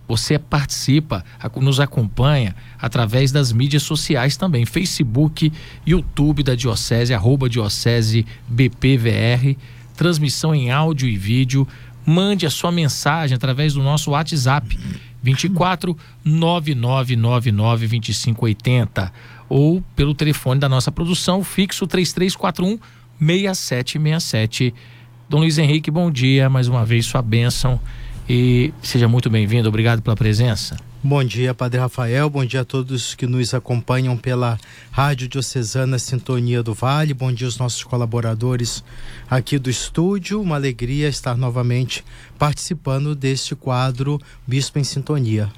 [0.06, 1.24] Você participa,
[1.56, 5.50] nos acompanha através das mídias sociais também, Facebook,
[5.86, 9.56] YouTube da Diocese, arroba Diocese BPVR,
[9.96, 11.66] transmissão em áudio e vídeo.
[12.06, 14.78] Mande a sua mensagem através do nosso WhatsApp
[15.22, 19.12] 24 9999 2580
[19.48, 22.78] ou pelo telefone da nossa produção fixo 3341
[23.18, 24.74] 6767.
[25.28, 27.80] Dom Luiz Henrique, bom dia, mais uma vez sua bênção
[28.28, 29.68] e seja muito bem-vindo.
[29.68, 30.76] Obrigado pela presença.
[31.06, 32.30] Bom dia, Padre Rafael.
[32.30, 34.58] Bom dia a todos que nos acompanham pela
[34.90, 37.12] Rádio Diocesana Sintonia do Vale.
[37.12, 38.82] Bom dia aos nossos colaboradores
[39.28, 40.40] aqui do estúdio.
[40.40, 42.02] Uma alegria estar novamente
[42.38, 45.52] participando deste quadro Bispo em Sintonia.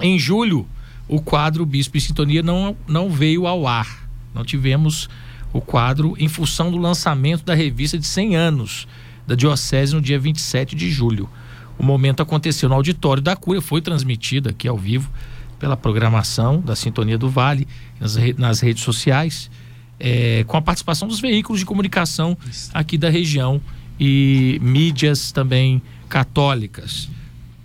[0.00, 0.66] Em julho,
[1.06, 4.08] o quadro Bispo em Sintonia não, não veio ao ar.
[4.34, 5.06] Não tivemos
[5.52, 8.88] o quadro em função do lançamento da revista de 100 anos
[9.26, 11.28] da Diocese no dia 27 de julho.
[11.78, 15.10] O momento aconteceu no auditório da Cura, foi transmitido aqui ao vivo
[15.58, 17.66] pela programação da Sintonia do Vale,
[18.00, 19.50] nas, nas redes sociais,
[19.98, 22.36] é, com a participação dos veículos de comunicação
[22.72, 23.60] aqui da região
[23.98, 27.08] e mídias também católicas.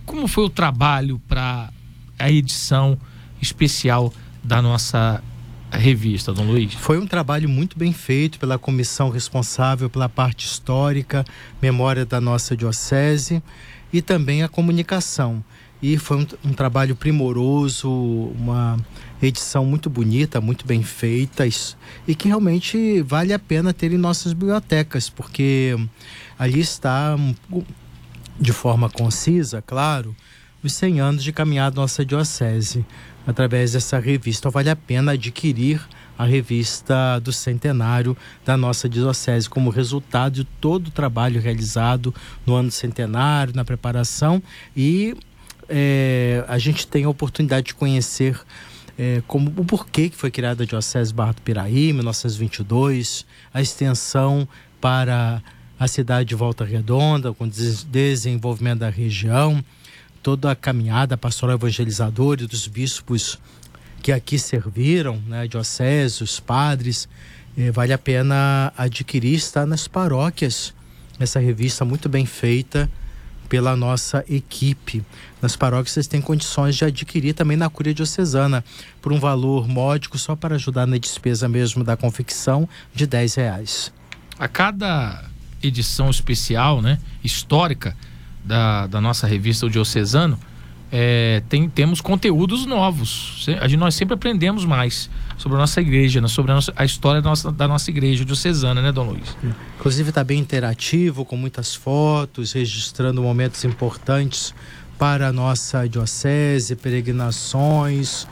[0.04, 1.70] Como foi o trabalho para
[2.18, 2.98] a edição
[3.40, 4.12] especial
[4.42, 5.22] da nossa
[5.70, 6.74] revista, Dom Luiz?
[6.74, 11.24] Foi um trabalho muito bem feito pela comissão responsável pela parte histórica,
[11.62, 13.42] memória da nossa diocese
[13.94, 15.42] e também a comunicação.
[15.80, 18.76] E foi um, um trabalho primoroso, uma
[19.22, 24.32] edição muito bonita, muito bem feita e que realmente vale a pena ter em nossas
[24.32, 25.76] bibliotecas, porque
[26.36, 27.16] ali está,
[28.40, 30.16] de forma concisa, claro,
[30.60, 32.84] os 100 anos de caminhada da nossa diocese
[33.24, 34.50] através dessa revista.
[34.50, 35.80] Vale a pena adquirir
[36.16, 42.14] a revista do centenário da nossa diocese, como resultado de todo o trabalho realizado
[42.46, 44.42] no ano centenário, na preparação.
[44.76, 45.16] E
[45.68, 48.40] é, a gente tem a oportunidade de conhecer
[48.98, 54.48] é, como o porquê que foi criada a Diocese Barra do Piraí, 1922, a extensão
[54.80, 55.42] para
[55.78, 59.64] a cidade de Volta Redonda, com desenvolvimento da região,
[60.22, 63.38] toda a caminhada pastoral evangelizadora dos bispos
[64.04, 67.08] que aqui serviram, né, dioceses, padres,
[67.56, 70.74] eh, vale a pena adquirir, está nas paróquias,
[71.18, 72.86] essa revista muito bem feita
[73.48, 75.02] pela nossa equipe.
[75.40, 78.62] Nas paróquias vocês têm condições de adquirir também na Cúria Diocesana,
[79.00, 83.90] por um valor módico, só para ajudar na despesa mesmo da confecção, de 10 reais.
[84.38, 85.24] A cada
[85.62, 87.96] edição especial, né, histórica
[88.44, 90.38] da, da nossa revista O Diocesano,
[90.96, 93.44] é, tem, temos conteúdos novos.
[93.60, 96.28] A gente, nós sempre aprendemos mais sobre a nossa igreja, né?
[96.28, 99.36] sobre a, nossa, a história da nossa, da nossa igreja diocesana, né, Dom Luiz?
[99.76, 104.54] Inclusive está bem interativo, com muitas fotos, registrando momentos importantes
[104.96, 108.28] para a nossa diocese, peregrinações,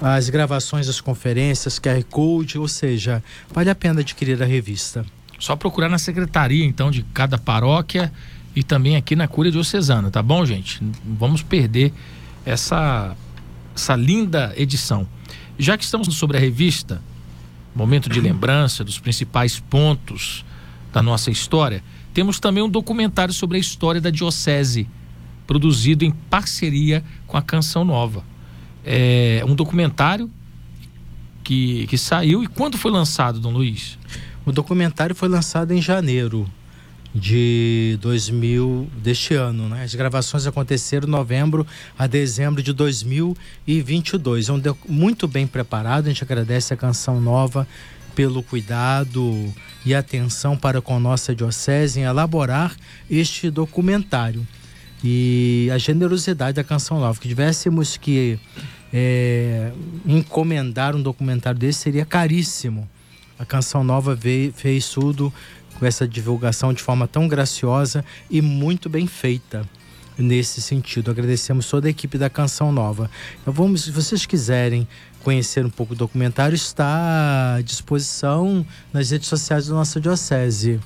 [0.00, 5.04] as gravações das conferências, QR Code, ou seja, vale a pena adquirir a revista.
[5.38, 8.10] Só procurar na secretaria, então, de cada paróquia
[8.58, 10.82] e também aqui na Cúria Diocesana, tá bom, gente?
[11.04, 11.92] Vamos perder
[12.44, 13.16] essa,
[13.72, 15.06] essa linda edição.
[15.56, 17.00] Já que estamos sobre a revista,
[17.72, 20.44] momento de lembrança dos principais pontos
[20.92, 24.88] da nossa história, temos também um documentário sobre a história da Diocese,
[25.46, 28.24] produzido em parceria com a Canção Nova.
[28.84, 30.28] É um documentário
[31.44, 33.96] que, que saiu e quando foi lançado, Dom Luiz?
[34.44, 36.50] O documentário foi lançado em janeiro
[37.14, 39.82] de 2000 deste ano, né?
[39.82, 41.66] As gravações aconteceram de novembro
[41.98, 44.48] a dezembro de 2022.
[44.48, 46.06] É um muito bem preparado.
[46.06, 47.66] A gente agradece a canção nova
[48.14, 49.52] pelo cuidado
[49.86, 52.76] e atenção para com nossa diocese em elaborar
[53.08, 54.46] este documentário
[55.02, 57.18] e a generosidade da canção nova.
[57.18, 58.38] Que tivéssemos que
[58.92, 59.72] é,
[60.06, 62.88] encomendar um documentário desse seria caríssimo.
[63.38, 65.32] A canção nova veio, fez tudo
[65.78, 69.68] com essa divulgação de forma tão graciosa e muito bem feita
[70.18, 71.10] nesse sentido.
[71.10, 73.10] Agradecemos toda a equipe da Canção Nova.
[73.40, 74.86] Então vamos, se vocês quiserem
[75.22, 80.80] conhecer um pouco do documentário, está à disposição nas redes sociais da nossa diocese.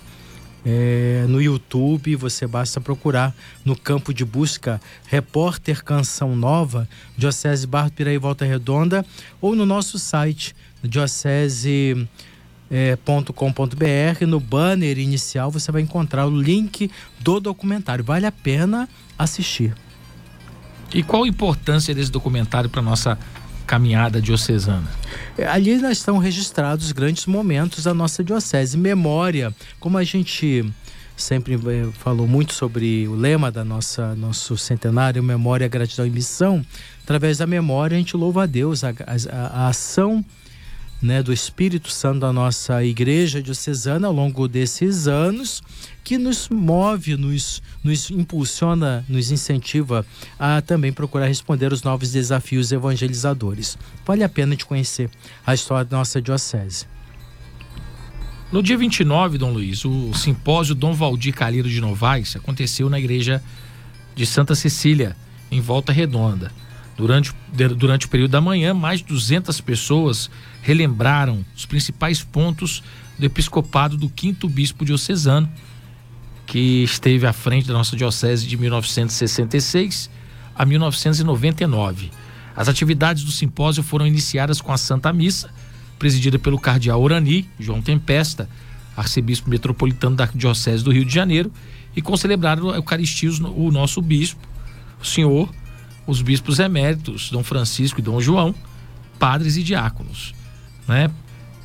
[0.65, 3.35] É, no YouTube, você basta procurar
[3.65, 9.05] no campo de busca Repórter Canção Nova, Diocese Barro Piraí Volta Redonda,
[9.41, 12.09] ou no nosso site, diocese
[12.73, 12.97] é,
[13.35, 14.27] .com.br.
[14.27, 18.03] No banner inicial você vai encontrar o link do documentário.
[18.03, 19.75] Vale a pena assistir.
[20.95, 23.19] E qual a importância desse documentário para nossa
[23.67, 24.89] caminhada diocesana?
[25.37, 28.79] É, ali estão registrados grandes momentos da nossa diocese.
[28.79, 30.65] Memória, como a gente
[31.15, 36.65] sempre é, falou muito sobre o lema da nossa nosso centenário, memória, gratidão e missão.
[37.03, 40.25] Através da memória a gente louva a Deus, a, a, a ação
[41.03, 45.61] né, do Espírito Santo da nossa igreja diocesana ao longo desses anos,
[46.05, 50.07] que nos move, nos, nos impulsiona, nos incentiva
[50.39, 53.77] a também procurar responder os novos desafios evangelizadores.
[54.07, 55.11] Vale a pena de conhecer
[55.45, 56.87] a história da nossa diocese.
[58.53, 63.43] No dia 29, Dom Luiz, o simpósio Dom Valdir Calheiro de Novaes aconteceu na igreja
[64.15, 65.17] de Santa Cecília,
[65.51, 66.53] em Volta Redonda.
[66.97, 67.35] Durante,
[67.77, 70.31] durante o período da manhã, mais de 200 pessoas
[70.63, 72.83] relembraram os principais pontos
[73.19, 75.51] do episcopado do quinto bispo diocesano,
[76.47, 80.09] que esteve à frente da nossa diocese de 1966
[80.55, 82.11] a 1999.
[82.55, 85.51] As atividades do simpósio foram iniciadas com a Santa Missa,
[85.99, 88.49] presidida pelo cardeal Orani, João Tempesta,
[88.97, 91.51] arcebispo metropolitano da diocese do Rio de Janeiro,
[91.95, 94.41] e com celebrar a Eucaristia o nosso bispo,
[95.01, 95.49] o senhor
[96.07, 98.55] os bispos eméritos, Dom Francisco e Dom João,
[99.19, 100.35] padres e diáconos,
[100.93, 101.11] né?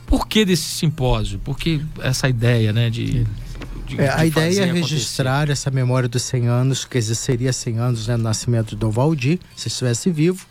[0.05, 1.37] Por que desse simpósio?
[1.39, 3.27] Por que essa ideia, né, de,
[3.85, 5.51] de, é, a de ideia é registrar acontecer?
[5.51, 9.39] essa memória dos 100 anos, que seria 100 anos né, do nascimento de Dom Valdir,
[9.55, 10.45] se estivesse vivo,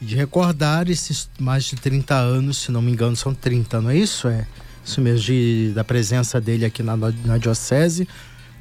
[0.00, 3.96] de recordar esses mais de 30 anos, se não me engano, são 30, não é
[3.96, 4.26] isso?
[4.28, 4.46] É
[4.84, 8.08] isso mesmo, de, da presença dele aqui na, na Diocese,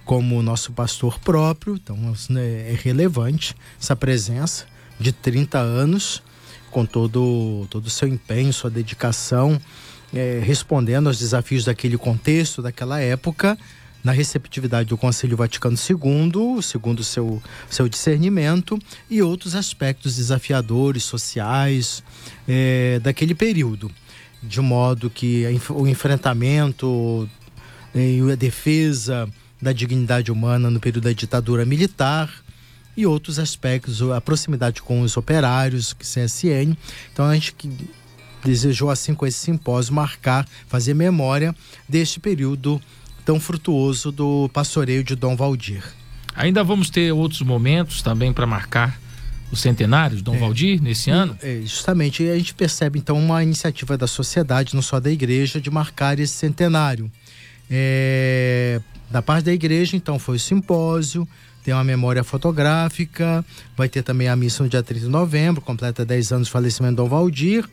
[0.03, 1.97] como nosso pastor próprio, então
[2.29, 4.65] né, é relevante essa presença
[4.99, 6.21] de 30 anos,
[6.77, 9.59] com todo, todo o seu empenho, sua dedicação,
[10.13, 13.57] é, respondendo aos desafios daquele contexto, daquela época,
[14.03, 18.77] na receptividade do Conselho Vaticano II, segundo seu, seu discernimento,
[19.09, 22.03] e outros aspectos desafiadores, sociais,
[22.47, 23.91] é, daquele período.
[24.43, 27.27] De modo que o enfrentamento
[27.95, 29.27] e a defesa
[29.59, 32.29] da dignidade humana no período da ditadura militar
[32.97, 36.75] e outros aspectos, a proximidade com os operários, CSN.
[37.13, 37.55] Então a gente
[38.43, 41.55] desejou assim com esse simpósio marcar, fazer memória
[41.87, 42.81] deste período
[43.23, 45.83] tão frutuoso do pastoreio de Dom Valdir.
[46.35, 48.99] Ainda vamos ter outros momentos também para marcar
[49.51, 51.37] o centenário de Dom é, Valdir nesse ano?
[51.41, 55.61] É, justamente, e a gente percebe então uma iniciativa da sociedade, não só da igreja,
[55.61, 57.11] de marcar esse centenário.
[57.69, 61.27] É, da parte da igreja, então, foi o simpósio,
[61.67, 63.43] tem uma memória fotográfica,
[63.75, 66.91] vai ter também a missa no dia 30 de novembro, completa 10 anos do falecimento
[66.91, 67.67] de Dom Valdir,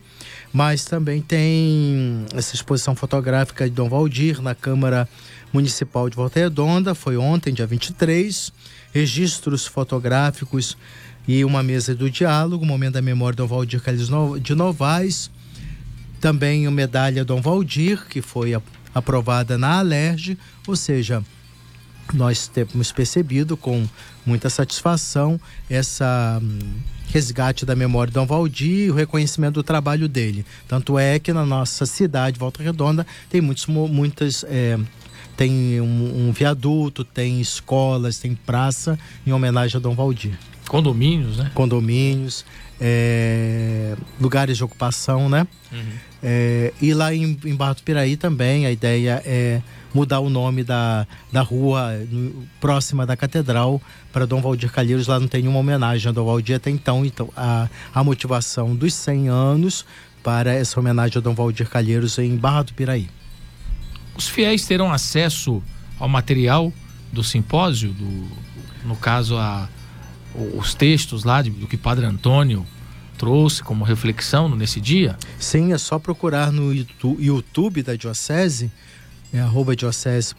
[0.51, 5.07] mas também tem essa exposição fotográfica de Dom Valdir na Câmara
[5.53, 8.51] Municipal de Volta Redonda, foi ontem, dia 23,
[8.93, 10.77] registros fotográficos
[11.25, 14.09] e uma mesa do diálogo, momento da memória de Dom Valdir Calles
[14.41, 15.31] de Novaes,
[16.19, 18.61] também a medalha Dom Valdir, que foi
[18.93, 20.37] aprovada na Alerj,
[20.67, 21.23] ou seja,
[22.13, 23.87] nós temos percebido com
[24.25, 25.39] muita satisfação
[25.69, 26.59] essa hum,
[27.07, 30.45] resgate da memória de Dom Valdir e o reconhecimento do trabalho dele.
[30.67, 34.43] Tanto é que na nossa cidade, Volta Redonda, tem muitos, muitas.
[34.47, 34.77] É,
[35.35, 38.97] tem um, um, viaduto, tem escolas, tem praça
[39.27, 40.37] em homenagem a Dom Valdir.
[40.67, 41.51] Condomínios, né?
[41.53, 42.45] Condomínios,
[42.79, 45.45] é, lugares de ocupação, né?
[45.71, 45.79] Uhum.
[46.23, 49.61] É, e lá em, em do Piraí também a ideia é
[49.95, 53.81] mudar o nome da, da rua no, próxima da catedral
[54.11, 55.07] para Dom Valdir Calheiros.
[55.07, 57.05] Lá não tem nenhuma homenagem a Dom Valdir até então.
[57.05, 59.85] Então, a, a motivação dos 100 anos
[60.21, 63.09] para essa homenagem a Dom Valdir Calheiros em Barra do Piraí.
[64.17, 65.63] Os fiéis terão acesso
[65.97, 66.73] ao material
[67.13, 68.27] do simpósio, do,
[68.85, 69.69] no caso, a,
[70.57, 72.65] os textos lá de, do que Padre Antônio
[73.17, 75.17] trouxe como reflexão nesse dia?
[75.39, 78.69] Sim, é só procurar no YouTube da Diocese,
[79.37, 80.33] é arroba Diocese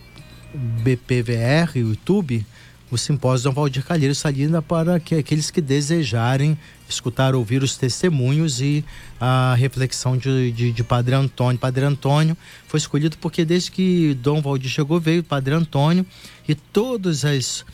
[0.54, 2.46] BPVR, YouTube,
[2.90, 6.56] o simpósio Dom Valdir Calheiros Salina para que aqueles que desejarem
[6.88, 8.84] escutar, ouvir os testemunhos e
[9.20, 11.58] a reflexão de, de, de, Padre Antônio.
[11.58, 12.36] Padre Antônio
[12.66, 16.06] foi escolhido porque desde que Dom Valdir chegou veio Padre Antônio
[16.48, 17.64] e todas as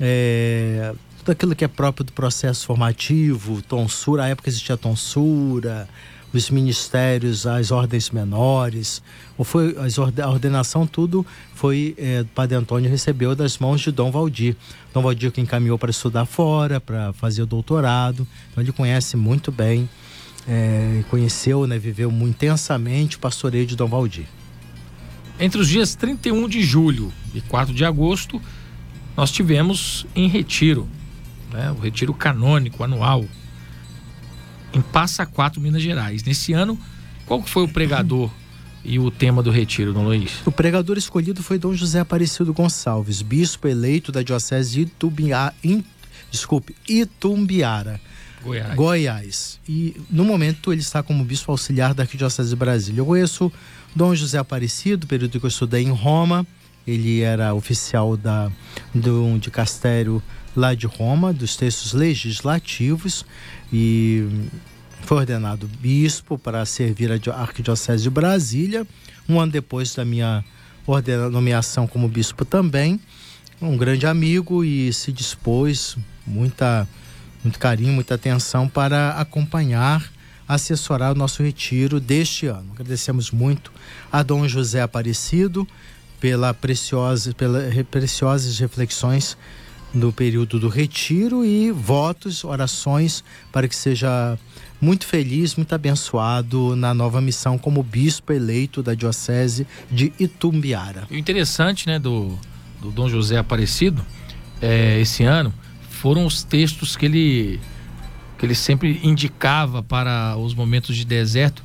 [0.00, 5.88] é, tudo aquilo que é próprio do processo formativo, tonsura, à época existia tonsura,
[6.32, 9.02] os ministérios, as ordens menores,
[9.36, 11.24] ou foi a ordenação, tudo
[11.54, 14.56] foi é, Padre Antônio recebeu das mãos de Dom Valdir.
[14.92, 19.50] Dom Valdir que encaminhou para estudar fora, para fazer o doutorado, então ele conhece muito
[19.50, 19.88] bem,
[20.46, 24.26] é, conheceu, né, viveu intensamente o pastoreio de Dom Valdir.
[25.40, 28.40] Entre os dias 31 de julho e 4 de agosto,
[29.16, 30.86] nós tivemos em retiro,
[31.50, 33.24] né, o retiro canônico anual,
[34.74, 36.22] em Passa Quatro, Minas Gerais.
[36.22, 36.78] Nesse ano,
[37.26, 38.30] qual foi o pregador
[38.84, 40.32] e o tema do retiro, Dom Luiz?
[40.44, 44.92] O pregador escolhido foi Dom José Aparecido Gonçalves, bispo eleito da Diocese de
[45.62, 45.84] in,
[46.30, 48.00] desculpe, Itumbiara.
[48.42, 48.74] Goiás.
[48.74, 49.60] Goiás.
[49.68, 53.00] E no momento ele está como bispo auxiliar da Arquidiocese de Brasília.
[53.00, 53.52] Eu conheço
[53.94, 56.44] Dom José Aparecido, período que eu estudei em Roma.
[56.84, 58.50] Ele era oficial da,
[58.92, 60.20] do, de Castério
[60.56, 63.24] lá de Roma, dos textos legislativos,
[63.72, 64.26] e
[65.12, 68.86] foi ordenado bispo para servir a Arquidiocese de Brasília.
[69.28, 70.42] Um ano depois da minha
[71.30, 72.98] nomeação como bispo também,
[73.60, 76.88] um grande amigo e se dispôs, muita,
[77.44, 80.10] muito carinho, muita atenção para acompanhar,
[80.48, 82.70] assessorar o nosso retiro deste ano.
[82.72, 83.70] Agradecemos muito
[84.10, 85.68] a Dom José Aparecido
[86.18, 89.36] pela preciosa, pelas preciosas reflexões
[89.94, 94.38] no período do retiro e votos, orações para que seja
[94.80, 101.06] muito feliz, muito abençoado na nova missão como bispo eleito da diocese de Itumbiara.
[101.10, 102.38] o interessante, né, do,
[102.80, 104.04] do Dom José Aparecido,
[104.60, 105.52] é, esse ano,
[105.88, 107.60] foram os textos que ele
[108.38, 111.62] que ele sempre indicava para os momentos de deserto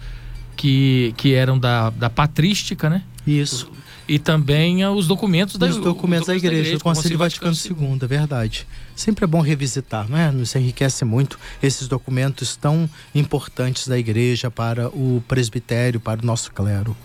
[0.56, 3.02] que, que eram da, da patrística, né?
[3.26, 3.72] Isso
[4.08, 7.92] e também os documentos da, os documentos da igreja, da igreja do Conselho Vaticano, Vaticano
[7.92, 8.68] II, é verdade.
[8.96, 10.32] Sempre é bom revisitar, não é?
[10.32, 16.52] Nos enriquece muito esses documentos tão importantes da igreja para o presbitério, para o nosso
[16.54, 16.96] clero.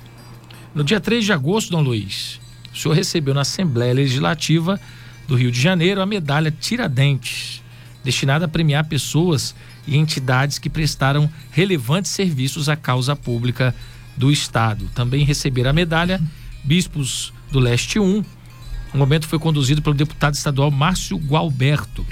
[0.72, 2.40] No dia 3 de agosto, Dom Luiz,
[2.72, 4.80] o senhor recebeu na Assembleia Legislativa
[5.26, 7.62] do Rio de Janeiro a medalha Tiradentes,
[8.04, 9.54] destinada a premiar pessoas
[9.86, 13.74] e entidades que prestaram relevantes serviços à causa pública
[14.16, 14.88] do Estado.
[14.94, 16.20] Também receber a medalha
[16.64, 18.24] Bispos do Leste 1.
[18.94, 22.06] O momento foi conduzido pelo deputado estadual Márcio Gualberto.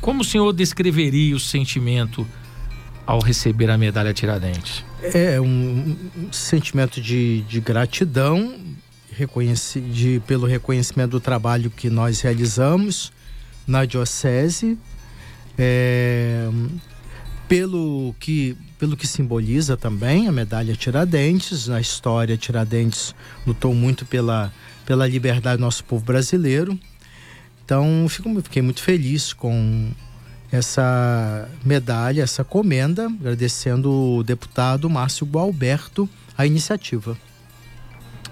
[0.00, 2.26] Como o senhor descreveria o sentimento
[3.06, 4.84] ao receber a medalha Tiradentes?
[5.02, 5.96] É um
[6.30, 8.54] sentimento de, de gratidão
[9.18, 13.12] reconheci, de, pelo reconhecimento do trabalho que nós realizamos
[13.66, 14.78] na Diocese.
[15.58, 16.48] É,
[17.48, 21.66] pelo que pelo que simboliza também a medalha Tiradentes.
[21.66, 23.12] Na história, Tiradentes
[23.44, 24.52] lutou muito pela,
[24.86, 26.78] pela liberdade do nosso povo brasileiro.
[27.64, 29.90] Então, fico, fiquei muito feliz com
[30.50, 37.18] essa medalha, essa comenda, agradecendo o deputado Márcio Gualberto a iniciativa.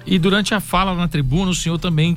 [0.06, 2.16] E durante a fala na tribuna, o senhor também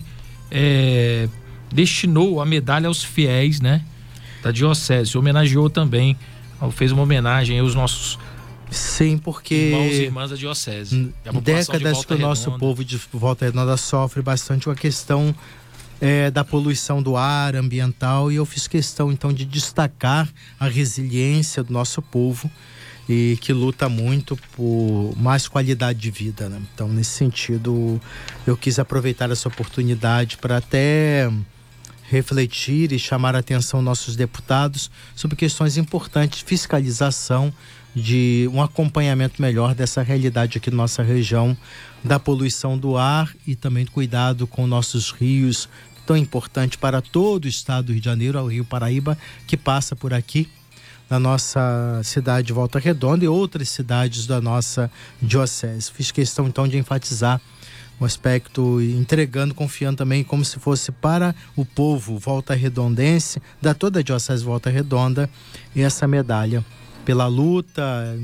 [0.52, 1.28] é,
[1.74, 3.84] destinou a medalha aos fiéis, né?
[4.44, 6.16] Da Diocese, homenageou também
[6.72, 8.18] fez uma homenagem aos nossos
[8.72, 11.14] Sim, porque irmãos e irmãs da diocese.
[11.44, 15.34] Décadas que o nosso povo de Volta Redonda sofre bastante com a questão
[16.00, 20.30] é, da poluição do ar ambiental e eu fiz questão então de destacar
[20.60, 22.50] a resiliência do nosso povo
[23.08, 26.48] e que luta muito por mais qualidade de vida.
[26.48, 26.62] Né?
[26.74, 28.00] Então, nesse sentido,
[28.46, 31.30] eu quis aproveitar essa oportunidade para até
[32.10, 37.54] refletir e chamar a atenção nossos deputados sobre questões importantes fiscalização,
[37.96, 41.58] de um acompanhamento melhor dessa realidade aqui na nossa região,
[42.04, 45.68] da poluição do ar e também cuidado com nossos rios,
[46.06, 49.96] tão importante para todo o estado do Rio de Janeiro, o Rio Paraíba, que passa
[49.96, 50.48] por aqui
[51.10, 55.92] na nossa cidade de Volta Redonda e outras cidades da nossa diocese.
[55.92, 57.42] Fiz questão então de enfatizar
[58.00, 64.00] um aspecto entregando, confiando também como se fosse para o povo Volta Redondense, da toda
[64.00, 65.30] a Diocese Volta Redonda,
[65.76, 66.64] essa medalha
[67.06, 68.18] pela luta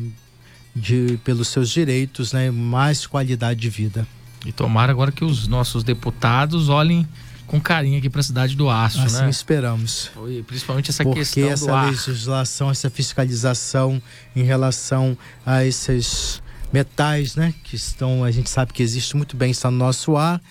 [0.76, 4.07] de, pelos seus direitos, né, mais qualidade de vida.
[4.45, 7.07] E tomara agora que os nossos deputados olhem
[7.47, 9.30] com carinho aqui para a cidade do Aço, assim né?
[9.30, 10.11] Esperamos.
[10.47, 11.89] Principalmente essa Porque questão essa do ar.
[11.89, 14.01] legislação, essa fiscalização
[14.36, 16.41] em relação a esses
[16.76, 20.41] metais, né, que estão, a gente sabe que existe muito bem, está no nosso ar.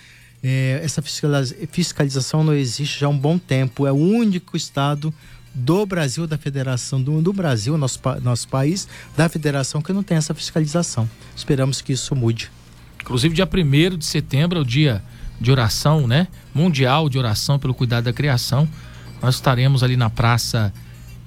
[0.43, 0.99] É, essa
[1.71, 3.85] fiscalização não existe já há um bom tempo.
[3.85, 5.13] É o único estado
[5.53, 10.17] do Brasil, da federação do, do Brasil, nosso, nosso país, da federação que não tem
[10.17, 11.07] essa fiscalização.
[11.35, 12.49] Esperamos que isso mude.
[12.99, 15.03] Inclusive, dia 1 de setembro é o dia
[15.39, 16.27] de oração, né?
[16.55, 18.67] Mundial de oração pelo cuidado da criação.
[19.21, 20.73] Nós estaremos ali na Praça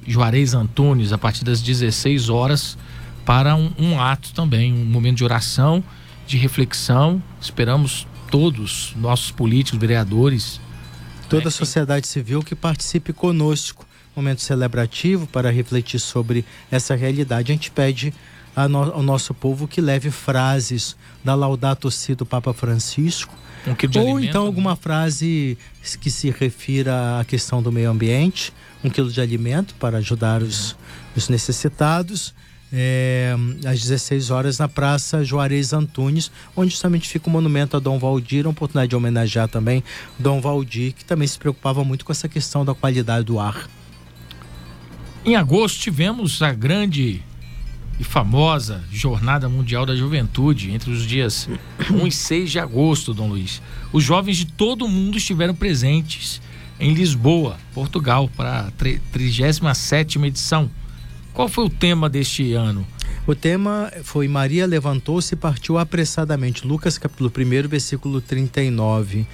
[0.04, 2.76] Juarez Antunes a partir das 16 horas
[3.28, 5.84] para um, um ato também, um momento de oração,
[6.26, 7.22] de reflexão.
[7.38, 10.58] Esperamos todos, nossos políticos, vereadores.
[11.28, 13.86] Toda né, a sociedade civil que participe conosco.
[14.16, 17.52] Momento celebrativo para refletir sobre essa realidade.
[17.52, 18.14] A gente pede
[18.56, 23.36] ao nosso povo que leve frases da Laudato Si do Papa Francisco.
[23.66, 24.48] Um quilo de ou alimento, então né?
[24.48, 25.58] alguma frase
[26.00, 30.74] que se refira à questão do meio ambiente, um quilo de alimento para ajudar os,
[31.14, 32.32] os necessitados.
[32.70, 33.34] É,
[33.66, 38.46] às 16 horas na Praça Juarez Antunes, onde justamente fica o monumento a Dom Valdir,
[38.46, 39.82] a oportunidade de homenagear também
[40.18, 43.68] Dom Valdir, que também se preocupava muito com essa questão da qualidade do ar.
[45.24, 47.22] Em agosto tivemos a grande
[47.98, 51.48] e famosa Jornada Mundial da Juventude, entre os dias
[51.90, 53.60] 1 e 6 de agosto, Dom Luiz.
[53.92, 56.40] Os jovens de todo o mundo estiveram presentes
[56.78, 60.70] em Lisboa, Portugal, para a 37 edição.
[61.38, 62.84] Qual foi o tema deste ano?
[63.24, 66.66] O tema foi Maria levantou-se e partiu apressadamente.
[66.66, 69.24] Lucas capítulo 1, versículo 39.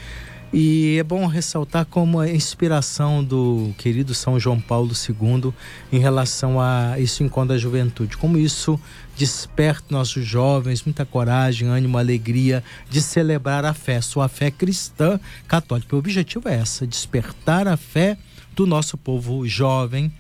[0.53, 5.51] E é bom ressaltar como a inspiração do querido São João Paulo II
[5.91, 8.79] em relação a esse encontro da juventude, como isso
[9.17, 15.19] desperta nossos jovens muita coragem, ânimo, alegria de celebrar a fé, sua fé cristã
[15.49, 15.97] católica.
[15.97, 18.19] O objetivo é essa, despertar a fé
[18.55, 20.13] do nosso povo jovem,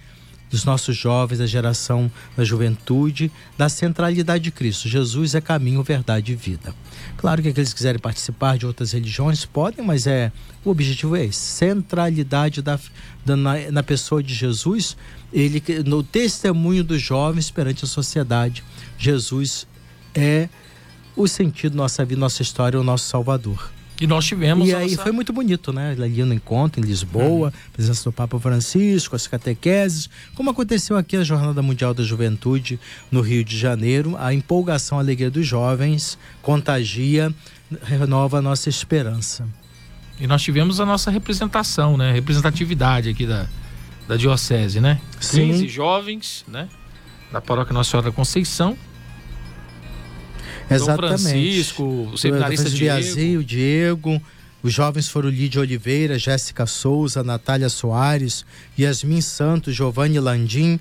[0.54, 4.88] dos nossos jovens, da geração da juventude, da centralidade de Cristo.
[4.88, 6.72] Jesus é caminho, verdade e vida.
[7.16, 10.30] Claro que aqueles que quiserem participar de outras religiões podem, mas é
[10.64, 12.78] o objetivo é esse, centralidade da,
[13.26, 14.96] da na, na, pessoa de Jesus,
[15.32, 18.62] ele no testemunho dos jovens perante a sociedade.
[18.96, 19.66] Jesus
[20.14, 20.48] é
[21.16, 23.72] o sentido da nossa vida, nossa história, o nosso Salvador.
[24.00, 24.68] E nós tivemos.
[24.68, 25.02] E aí nossa...
[25.02, 25.92] foi muito bonito, né?
[25.92, 27.72] Ali no encontro em Lisboa, uhum.
[27.72, 32.78] presença do Papa Francisco, as catequeses, como aconteceu aqui a Jornada Mundial da Juventude
[33.10, 37.32] no Rio de Janeiro, a empolgação, a alegria dos jovens contagia,
[37.82, 39.46] renova a nossa esperança.
[40.20, 42.12] E nós tivemos a nossa representação, né?
[42.12, 43.46] Representatividade aqui da,
[44.08, 45.00] da Diocese, né?
[45.20, 45.48] Sim.
[45.48, 46.68] 15 jovens, né?
[47.32, 48.76] Da Paróquia Nossa Senhora da Conceição
[50.70, 51.10] Exatamente.
[51.12, 53.40] Dom Francisco, o seminarista Diego.
[53.40, 54.22] o Diego.
[54.62, 58.46] Os jovens foram Lídia Oliveira, Jéssica Souza, Natália Soares,
[58.78, 60.80] Yasmin Santos, Giovanni Landim,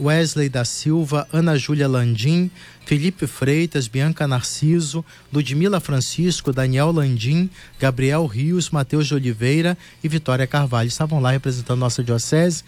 [0.00, 2.48] Wesley da Silva, Ana Júlia Landim,
[2.86, 7.50] Felipe Freitas, Bianca Narciso, Ludmila Francisco, Daniel Landim,
[7.80, 10.86] Gabriel Rios, Matheus de Oliveira e Vitória Carvalho.
[10.86, 12.62] Estavam lá representando nossa diocese,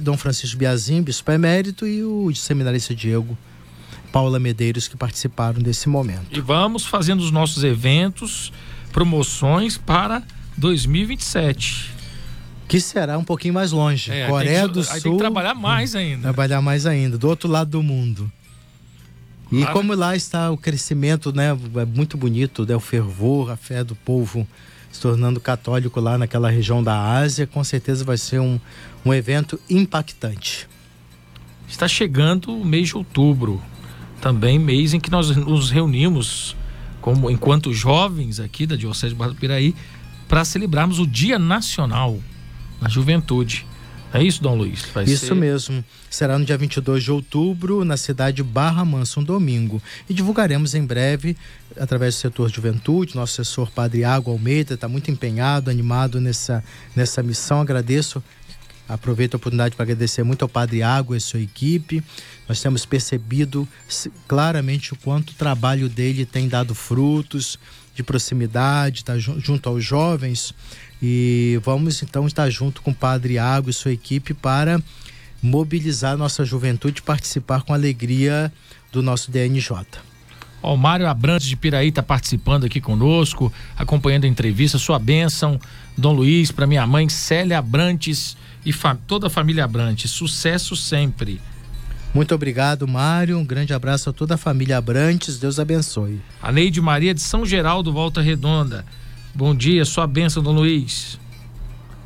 [0.00, 3.38] Dom Francisco Biazim, Bispo Emérito e o seminarista Diego.
[4.14, 6.26] Paula Medeiros que participaram desse momento.
[6.30, 8.52] E vamos fazendo os nossos eventos,
[8.92, 10.22] promoções para
[10.56, 11.90] 2027.
[12.68, 14.12] Que será um pouquinho mais longe.
[14.12, 14.94] É, Coreia que, do Sul.
[14.94, 16.22] Aí tem que trabalhar mais ainda.
[16.22, 18.30] Trabalhar mais ainda, do outro lado do mundo.
[19.50, 19.72] E claro.
[19.72, 21.48] como lá está o crescimento, né?
[21.74, 22.76] É muito bonito, né?
[22.76, 24.46] O fervor, a fé do povo
[24.92, 28.60] se tornando católico lá naquela região da Ásia, com certeza vai ser um,
[29.04, 30.68] um evento impactante.
[31.68, 33.60] Está chegando o mês de outubro,
[34.24, 36.56] também mês em que nós nos reunimos
[37.02, 39.74] como enquanto jovens aqui da Diocese de Barra do Piraí
[40.26, 42.18] para celebrarmos o Dia Nacional
[42.80, 43.66] da Juventude.
[44.14, 44.86] É isso, Dom Luiz?
[44.94, 45.34] Vai isso ser...
[45.34, 45.84] mesmo.
[46.08, 49.82] Será no dia 22 de outubro, na cidade de Barra Mansa, um domingo.
[50.08, 51.36] E divulgaremos em breve,
[51.78, 56.64] através do setor Juventude, nosso assessor Padre Água Almeida está muito empenhado, animado nessa,
[56.96, 57.60] nessa missão.
[57.60, 58.24] Agradeço
[58.88, 62.02] Aproveito a oportunidade para agradecer muito ao Padre Água e sua equipe.
[62.48, 63.66] Nós temos percebido
[64.28, 67.58] claramente o quanto o trabalho dele tem dado frutos
[67.94, 70.52] de proximidade, está junto aos jovens.
[71.02, 74.82] E vamos então estar junto com o Padre Água e sua equipe para
[75.42, 78.52] mobilizar nossa juventude participar com alegria
[78.90, 79.76] do nosso DNJ.
[80.62, 84.78] o Mário Abrantes de Piraí está participando aqui conosco, acompanhando a entrevista.
[84.78, 85.60] Sua bênção,
[85.96, 88.72] Dom Luiz, para minha mãe Célia Abrantes e
[89.06, 90.10] toda a família Abrantes.
[90.10, 91.40] Sucesso sempre.
[92.14, 93.36] Muito obrigado, Mário.
[93.38, 95.38] Um grande abraço a toda a família Abrantes.
[95.38, 96.20] Deus abençoe.
[96.40, 98.84] A Neide Maria de São Geraldo, Volta Redonda.
[99.34, 101.18] Bom dia, sua bênção, Dom Luiz.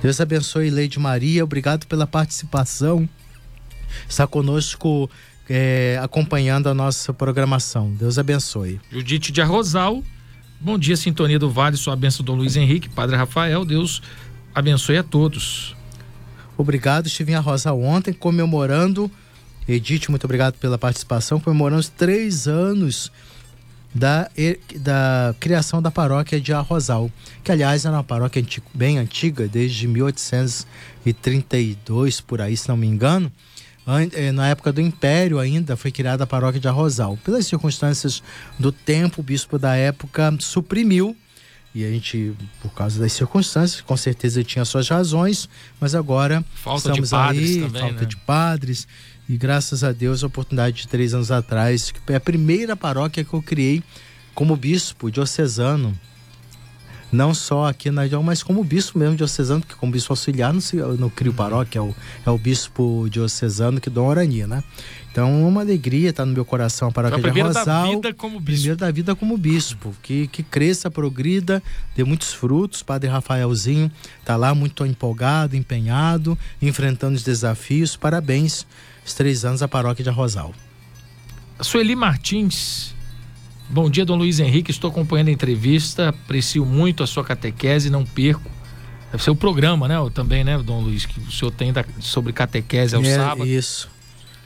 [0.03, 1.45] Deus abençoe, Leide Maria.
[1.45, 3.07] Obrigado pela participação.
[4.09, 5.11] Está conosco
[5.49, 7.93] é, acompanhando a nossa programação.
[7.93, 8.81] Deus abençoe.
[8.91, 10.03] Judite de Arrozal.
[10.61, 11.77] Bom dia, Sintonia do Vale.
[11.77, 12.89] Sua bênção, Dom Luiz Henrique.
[12.89, 13.65] Padre Rafael.
[13.65, 14.01] Deus
[14.55, 15.77] abençoe a todos.
[16.59, 19.11] Obrigado, estive em Arrosa ontem comemorando,
[19.69, 23.13] Edith, muito obrigado pela participação, comemorando os três anos
[23.95, 24.29] da,
[24.77, 27.09] da criação da paróquia de Arrozal,
[27.45, 28.45] que aliás era uma paróquia
[28.75, 33.31] bem antiga, desde 1832, por aí, se não me engano.
[34.15, 37.17] Eh, na época do Império ainda foi criada a paróquia de Arrozal.
[37.25, 38.21] Pelas circunstâncias
[38.59, 41.17] do tempo, o bispo da época suprimiu
[41.79, 45.49] e a gente, por causa das circunstâncias, com certeza tinha suas razões,
[45.81, 48.07] mas agora falta estamos de padres aí, também, falta né?
[48.07, 48.89] de padres.
[49.29, 53.23] E graças a Deus, a oportunidade de três anos atrás, que é a primeira paróquia
[53.23, 53.81] que eu criei
[54.35, 55.97] como bispo diocesano
[57.11, 60.61] não só aqui na região, mas como bispo mesmo diocesano, porque como bispo auxiliar não,
[60.61, 61.95] se, não crio paróquia, é o,
[62.27, 64.63] é o bispo diocesano que Dom Orani, né?
[65.11, 68.45] Então, uma alegria estar no meu coração a paróquia de primeiro da vida como bispo.
[68.45, 71.63] Primeiro da vida como bispo, que, que cresça, progrida,
[71.97, 72.83] dê muitos frutos.
[72.83, 73.91] Padre Rafaelzinho
[74.21, 77.97] está lá muito empolgado, empenhado, enfrentando os desafios.
[77.97, 78.67] Parabéns,
[79.05, 80.55] os três anos a paróquia de Arrozal.
[81.61, 82.95] Sueli Martins.
[83.69, 84.71] Bom dia, Dom Luiz Henrique.
[84.71, 86.11] Estou acompanhando a entrevista.
[86.11, 88.49] Aprecio muito a sua catequese, não perco.
[89.11, 89.97] Deve ser o programa, né?
[90.15, 93.47] Também, né, Dom Luiz, que o senhor tem da- sobre catequese ao é, sábado.
[93.47, 93.91] Isso.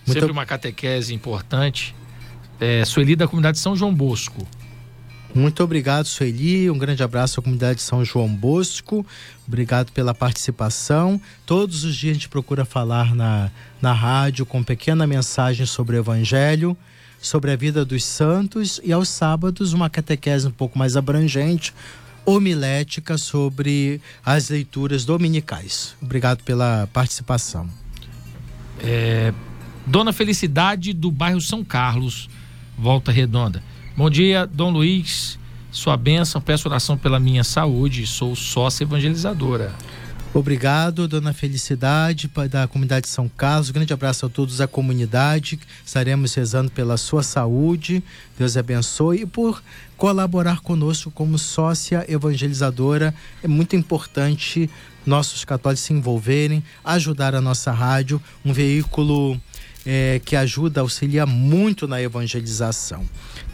[0.04, 1.94] Sempre Muito, uma catequese importante.
[2.60, 4.46] É, Sueli da comunidade São João Bosco.
[5.34, 6.70] muito obrigado, Sueli.
[6.70, 9.06] Um grande abraço à comunidade de São João Bosco.
[9.46, 11.20] Obrigado pela participação.
[11.46, 13.50] Todos os dias a gente procura falar na,
[13.80, 16.76] na rádio com pequena mensagem sobre o Evangelho,
[17.20, 21.72] sobre a vida dos santos e aos sábados uma catequese um pouco mais abrangente,
[22.26, 25.94] homilética sobre as leituras dominicais.
[26.02, 27.68] Obrigado pela participação.
[29.86, 32.30] Dona Felicidade do bairro São Carlos,
[32.78, 33.62] Volta Redonda.
[33.96, 35.38] Bom dia, Dom Luiz.
[35.72, 38.06] Sua bênção, peço oração pela minha saúde.
[38.06, 39.74] Sou sócia evangelizadora.
[40.34, 43.68] Obrigado, dona Felicidade, da comunidade de São Carlos.
[43.68, 45.58] Um grande abraço a todos da comunidade.
[45.84, 48.02] Estaremos rezando pela sua saúde.
[48.38, 49.22] Deus abençoe.
[49.22, 49.62] E por
[49.96, 53.14] colaborar conosco como sócia evangelizadora.
[53.42, 54.70] É muito importante
[55.04, 59.38] nossos católicos se envolverem, ajudar a nossa rádio, um veículo
[59.86, 63.04] é, que ajuda, auxilia muito na evangelização.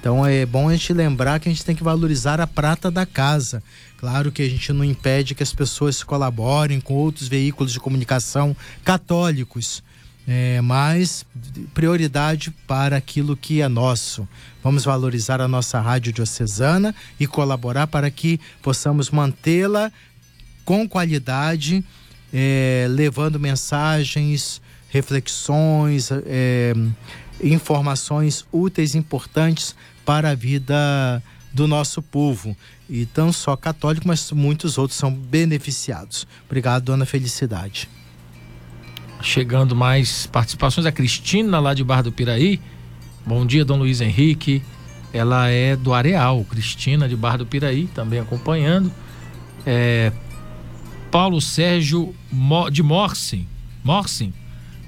[0.01, 3.05] Então é bom a gente lembrar que a gente tem que valorizar a prata da
[3.05, 3.63] casa.
[3.99, 8.57] Claro que a gente não impede que as pessoas colaborem com outros veículos de comunicação
[8.85, 9.83] católicos,
[10.27, 11.27] é, mas
[11.75, 14.29] prioridade para aquilo que é nosso.
[14.63, 19.91] Vamos valorizar a nossa rádio diocesana e colaborar para que possamos mantê-la
[20.65, 21.83] com qualidade,
[22.33, 26.73] é, levando mensagens, reflexões, é,
[27.43, 29.74] informações úteis, importantes
[30.05, 32.56] para a vida do nosso povo.
[32.89, 36.27] E não só católico, mas muitos outros são beneficiados.
[36.47, 37.89] Obrigado, dona Felicidade.
[39.20, 40.86] Chegando mais participações.
[40.86, 42.60] A Cristina, lá de Barra do Piraí.
[43.27, 44.62] Bom dia, Dom Luiz Henrique.
[45.12, 46.44] Ela é do Areal.
[46.44, 48.90] Cristina, de Barra do Piraí, também acompanhando.
[49.66, 50.12] É,
[51.10, 52.15] Paulo Sérgio
[52.73, 53.47] de Morsin.
[53.85, 54.32] Morsin?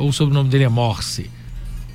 [0.01, 1.31] Ou o sobrenome dele é Morse?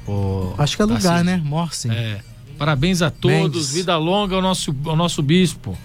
[0.07, 1.41] Ô, Acho que é lugar, assim, né?
[1.43, 1.89] Morse.
[1.89, 2.21] É.
[2.55, 3.35] Parabéns a todos.
[3.35, 3.71] Mendes.
[3.71, 5.75] Vida longa ao nosso, ao nosso bispo.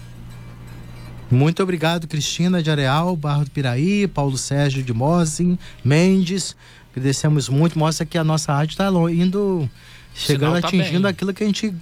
[1.31, 6.55] Muito obrigado, Cristina de Areal, Barro do Piraí, Paulo Sérgio de Mosin, Mendes.
[6.91, 7.79] Agradecemos muito.
[7.79, 9.67] Mostra que a nossa rádio está indo,
[10.13, 11.09] chegando, tá atingindo bem.
[11.09, 11.73] aquilo que a gente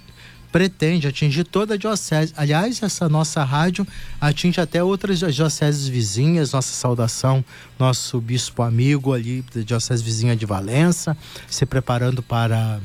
[0.52, 2.32] pretende, atingir toda a diocese.
[2.36, 3.86] Aliás, essa nossa rádio
[4.20, 6.52] atinge até outras dioceses vizinhas.
[6.52, 7.44] Nossa saudação,
[7.78, 11.16] nosso bispo amigo ali da diocese vizinha de Valença,
[11.48, 12.80] se preparando para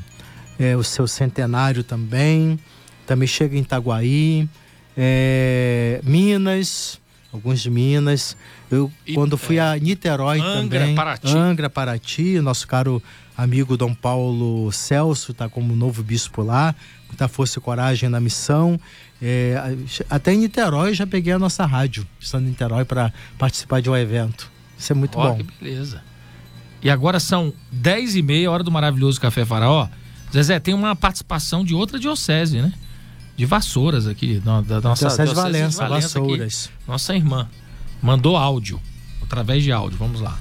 [0.59, 2.59] é, o seu centenário também.
[3.07, 4.47] Também chega em Itaguaí,
[4.97, 6.99] é, Minas,
[7.31, 8.35] alguns de Minas.
[8.71, 11.37] Eu, E- quando fui a Niterói Angra, também, Paraty.
[11.37, 13.01] Angra, Paraty, nosso caro
[13.37, 16.73] amigo Dom Paulo Celso está como novo bispo lá,
[17.17, 18.79] da Força e Coragem na missão.
[19.21, 19.55] É,
[20.09, 23.95] até em Niterói já peguei a nossa rádio, estando em Niterói para participar de um
[23.95, 24.51] evento.
[24.77, 25.37] Isso é muito Ó, bom.
[25.37, 26.01] que beleza.
[26.81, 29.87] E agora são 10 e meia, hora do maravilhoso Café Faraó.
[30.31, 32.73] Zezé, tem uma participação de outra diocese, né?
[33.35, 36.27] De Vassouras aqui, da, da nossa Diocese de diocese Valença, aqui.
[36.27, 36.69] Vassouras.
[36.87, 37.49] nossa irmã.
[38.01, 38.79] Mandou áudio,
[39.21, 39.97] através de áudio.
[39.97, 40.37] Vamos lá.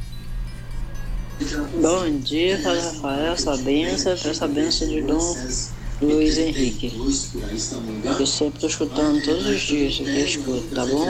[1.80, 5.34] Bom dia, Padre Rafael, sua benção, peço a benção de Dom
[6.00, 6.92] Luiz Henrique.
[6.96, 11.06] Eu sempre estou escutando todos os dias, aqui eu escuto, tá bom?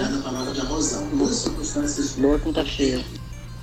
[2.20, 3.04] Boa quinta-feira.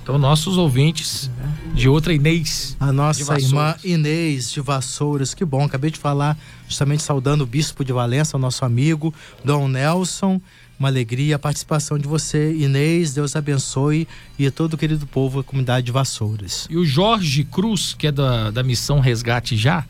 [0.02, 1.30] Então, nossos ouvintes
[1.74, 2.76] de outra Inês.
[2.80, 6.36] A nossa irmã Inês de Vassouras, que bom, acabei de falar,
[6.66, 10.40] justamente saudando o bispo de Valença, o nosso amigo, Dom Nelson.
[10.76, 15.44] Uma alegria a participação de você, Inês, Deus abençoe e todo o querido povo, a
[15.44, 16.66] comunidade de Vassouras.
[16.68, 19.86] E o Jorge Cruz, que é da, da missão Resgate Já,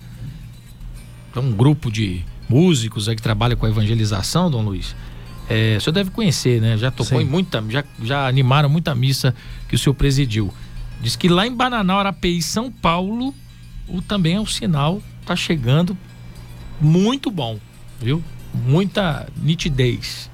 [1.34, 4.94] é um grupo de músicos aí que trabalha com a evangelização, Dom Luiz.
[5.48, 6.76] É, o senhor deve conhecer, né?
[6.76, 7.24] Já tocou Sim.
[7.24, 7.62] em muita.
[7.68, 9.34] Já, já animaram muita missa
[9.68, 10.52] que o senhor presidiu.
[11.00, 13.34] Diz que lá em Bananal, Arapeí, São Paulo,
[13.88, 15.96] o, também é o sinal, tá chegando
[16.80, 17.58] muito bom,
[18.00, 18.22] viu?
[18.54, 20.30] Muita nitidez.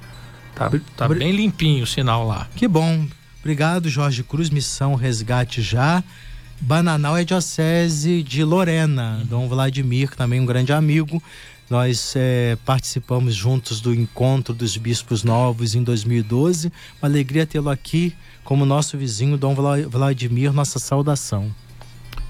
[0.55, 2.49] Tá, tá bem limpinho o sinal lá.
[2.55, 3.07] Que bom.
[3.41, 6.03] Obrigado, Jorge Cruz, missão Resgate Já.
[6.61, 9.23] Bananal é diocese de Lorena.
[9.29, 11.23] Dom Vladimir, também um grande amigo.
[11.71, 16.73] Nós é, participamos juntos do encontro dos bispos novos em 2012.
[17.01, 21.55] Uma alegria tê-lo aqui como nosso vizinho, Dom Vladimir, nossa saudação.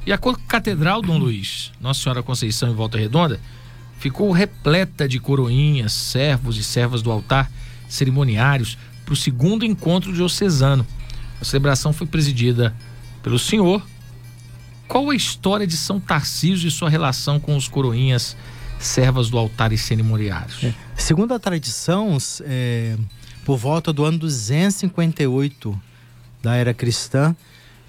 [0.05, 3.41] E a Catedral Dom Luiz, Nossa Senhora Conceição em Volta Redonda,
[3.99, 7.51] ficou repleta de coroinhas, servos e servas do altar
[7.89, 10.87] cerimoniários para o segundo encontro diocesano.
[11.41, 12.75] A celebração foi presidida
[13.23, 13.83] pelo senhor.
[14.89, 18.35] Qual a história de São Tarcísio e sua relação com os coroinhas,
[18.81, 20.65] servas do altar e cerimoniários?
[20.65, 22.97] É, segundo a tradição, é,
[23.45, 25.79] por volta do ano 258
[26.43, 27.37] da era cristã,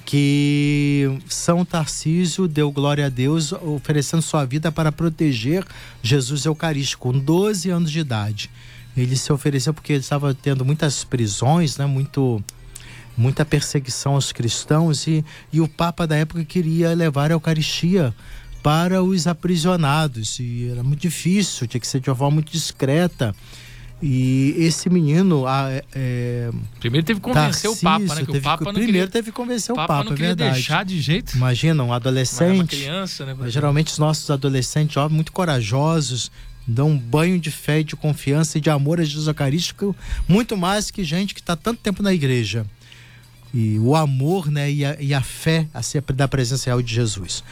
[0.06, 5.66] que São Tarcísio deu glória a Deus, oferecendo sua vida para proteger
[6.02, 8.50] Jesus Eucarístico, com 12 anos de idade.
[8.98, 12.44] Ele se ofereceu porque ele estava tendo muitas prisões, né, muito,
[13.20, 18.16] muita perseguição aos cristãos, e, e o Papa da época queria levar a Eucaristia
[18.64, 23.36] para os aprisionados, e era muito difícil, tinha que ser de uma forma muito discreta.
[24.02, 25.46] E esse menino.
[25.46, 28.26] É, é, primeiro teve que convencer Tarcísio, o Papa, né?
[28.26, 30.54] Que o Papa primeiro queria, teve que convencer o Papa, Papa não é verdade.
[30.54, 31.36] deixar de jeito.
[31.36, 32.56] Imagina, um adolescente.
[32.56, 33.36] Uma criança, né?
[33.50, 36.32] Geralmente os nossos adolescentes jovens, muito corajosos,
[36.66, 39.94] dão um banho de fé, de confiança e de amor a Jesus Eucarístico,
[40.30, 42.66] muito mais que gente que está tanto tempo na igreja.
[43.54, 47.44] E o amor né, e, a, e a fé assim, da presença real de Jesus.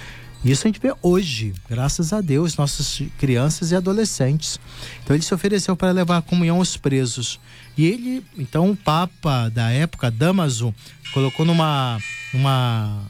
[0.46, 4.60] Isso a gente vê hoje, graças a Deus, nossas crianças e adolescentes.
[5.04, 7.40] Então ele se ofereceu para levar a comunhão aos presos.
[7.78, 10.74] E ele, então, o Papa da época, Damaso,
[11.14, 12.00] colocou numa,
[12.34, 13.04] numa,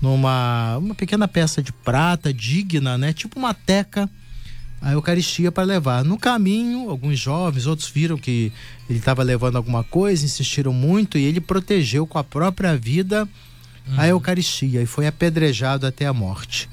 [0.00, 3.12] numa uma pequena peça de prata digna, né?
[3.12, 4.08] Tipo uma teca,
[4.80, 6.04] a Eucaristia para levar.
[6.04, 8.52] No caminho, alguns jovens, outros viram que
[8.88, 13.28] ele estava levando alguma coisa, insistiram muito e ele protegeu com a própria vida
[13.96, 16.68] a Eucaristia e foi apedrejado até a morte.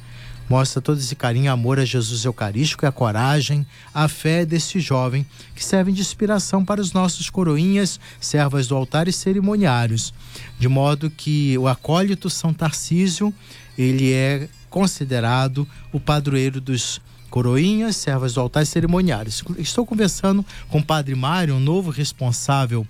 [0.47, 5.25] Mostra todo esse carinho, amor a Jesus Eucarístico e a coragem, a fé desse jovem
[5.55, 10.13] que servem de inspiração para os nossos coroinhas, servas do altar e cerimoniários.
[10.59, 13.33] De modo que o acólito São Tarcísio,
[13.75, 19.43] ele é considerado o padroeiro dos coroinhas, servas do altar e cerimoniários.
[19.57, 22.87] Estou conversando com o Padre Mário, um novo responsável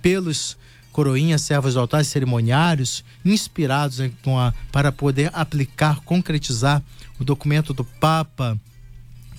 [0.00, 0.56] pelos
[0.92, 6.82] coroinhas, servas do altar e cerimoniários, inspirados a, para poder aplicar, concretizar
[7.18, 8.60] o documento do Papa,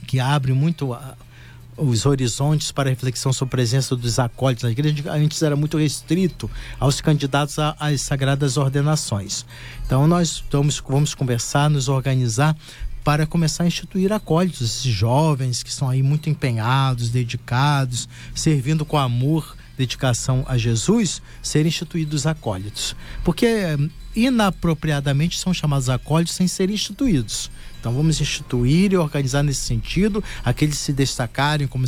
[0.07, 1.15] que abre muito a,
[1.77, 5.11] os horizontes para reflexão sobre a presença dos acólitos na igreja.
[5.11, 6.49] Antes era muito restrito
[6.79, 9.45] aos candidatos às sagradas ordenações.
[9.85, 12.55] Então nós estamos, vamos conversar, nos organizar
[13.03, 18.97] para começar a instituir acólitos, esses jovens que são aí muito empenhados, dedicados, servindo com
[18.97, 22.95] amor dedicação a Jesus, serem instituídos acólitos.
[23.23, 23.77] Porque eh,
[24.15, 27.49] inapropriadamente são chamados acólitos sem serem instituídos.
[27.79, 31.85] Então vamos instituir e organizar nesse sentido, aqueles se destacarem como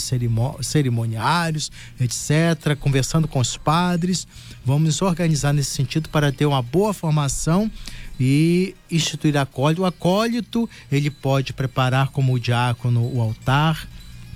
[0.61, 1.71] cerimoniários,
[2.01, 4.27] etc., conversando com os padres.
[4.65, 7.71] Vamos organizar nesse sentido para ter uma boa formação
[8.19, 9.81] e instituir acólito.
[9.81, 13.87] O acólito, ele pode preparar como o diácono o altar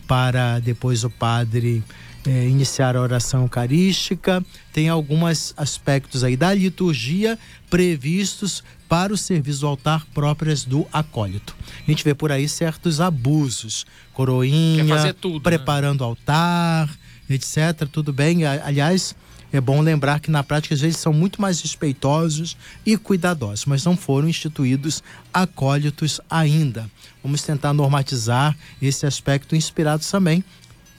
[0.07, 1.83] para depois o padre
[2.25, 4.43] é, iniciar a oração eucarística,
[4.73, 7.39] tem alguns aspectos aí da liturgia
[7.69, 11.55] previstos para o serviço do altar próprias do acólito.
[11.87, 15.41] A gente vê por aí certos abusos, coroinha, tudo, né?
[15.41, 16.07] preparando né?
[16.07, 16.89] altar,
[17.29, 17.87] etc.
[17.91, 19.15] Tudo bem, aliás,
[19.51, 22.55] é bom lembrar que na prática às vezes são muito mais respeitosos
[22.85, 25.03] e cuidadosos, mas não foram instituídos
[25.33, 26.89] acólitos ainda.
[27.23, 30.43] Vamos tentar normatizar esse aspecto inspirados também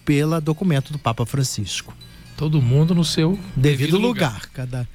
[0.05, 1.95] pelo documento do Papa Francisco.
[2.37, 4.33] Todo mundo no seu devido, devido lugar.
[4.33, 4.51] lugar.
[4.53, 4.89] Cada,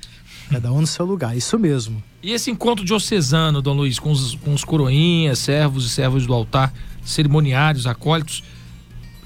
[0.50, 2.04] cada um no seu lugar, isso mesmo.
[2.22, 6.34] E esse encontro diocesano, Dom Luiz, com os, com os coroinhas, servos e servos do
[6.34, 6.74] altar,
[7.04, 8.44] cerimoniários, acólitos,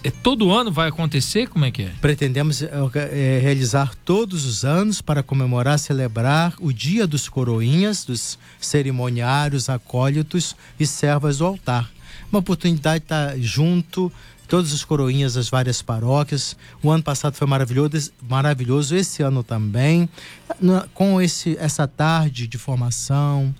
[0.04, 1.48] é, todo ano vai acontecer?
[1.48, 1.92] Como é que é?
[2.02, 9.70] Pretendemos é, realizar todos os anos para comemorar, celebrar o Dia dos Coroinhas, dos cerimoniários,
[9.70, 11.90] acólitos e servas do altar.
[12.32, 14.12] Uma oportunidade de estar junto,
[14.48, 16.56] todos os coroinhas das várias paróquias.
[16.82, 20.08] O ano passado foi maravilhoso, maravilhoso esse ano também,
[20.94, 23.54] com esse, essa tarde de formação,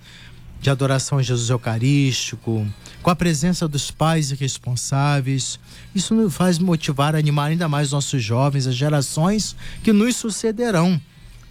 [0.60, 2.66] de adoração a Jesus Eucarístico,
[3.02, 5.58] com a presença dos pais responsáveis.
[5.94, 11.00] Isso nos faz motivar, animar ainda mais nossos jovens, as gerações que nos sucederão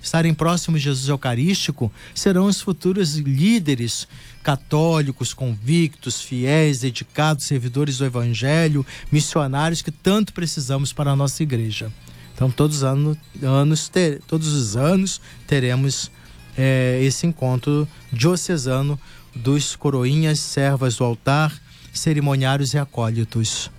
[0.02, 4.08] estarem próximos de Jesus Eucarístico, serão os futuros líderes
[4.42, 11.92] católicos, convictos, fiéis, dedicados, servidores do Evangelho, missionários que tanto precisamos para a nossa igreja.
[12.34, 16.10] Então, todos os anos, anos ter, todos os anos teremos
[16.58, 18.98] é, esse encontro diocesano
[19.40, 21.54] dos coroinhas, servas do altar,
[21.94, 23.72] cerimoniários e acólitos.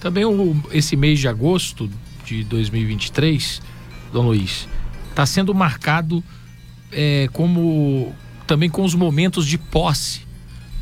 [0.00, 1.90] Também o, esse mês de agosto
[2.24, 3.62] de 2023,
[4.12, 4.68] Dom Luiz,
[5.10, 6.22] está sendo marcado
[6.90, 8.14] é, como
[8.46, 10.22] também com os momentos de posse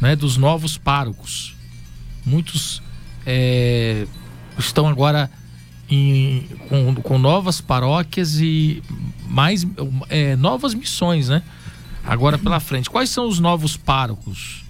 [0.01, 1.55] né, dos novos párocos.
[2.25, 2.83] Muitos
[3.27, 4.07] é,
[4.59, 5.31] estão agora
[5.89, 8.83] em, com, com, novas paróquias e
[9.29, 9.67] mais
[10.09, 11.43] é, novas missões, né?
[12.05, 12.91] Agora pela frente.
[12.91, 14.65] Quais são os novos párocos?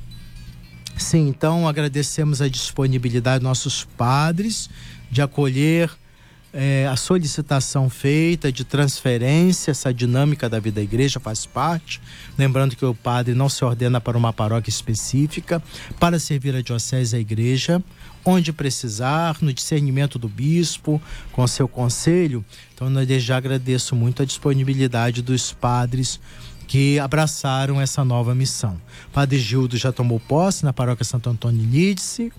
[0.97, 4.69] Sim, então agradecemos a disponibilidade dos nossos padres
[5.11, 5.91] de acolher
[6.53, 12.01] é, a solicitação feita de transferência, essa dinâmica da vida da igreja faz parte.
[12.37, 15.63] Lembrando que o padre não se ordena para uma paróquia específica,
[15.99, 17.83] para servir a diocese e a igreja,
[18.25, 21.01] onde precisar, no discernimento do bispo,
[21.33, 22.45] com seu conselho.
[22.75, 26.21] Então, eu já agradeço muito a disponibilidade dos padres
[26.73, 28.81] que abraçaram essa nova missão.
[29.13, 32.33] Padre Gildo já tomou posse na paróquia Santo Antônio Lídice,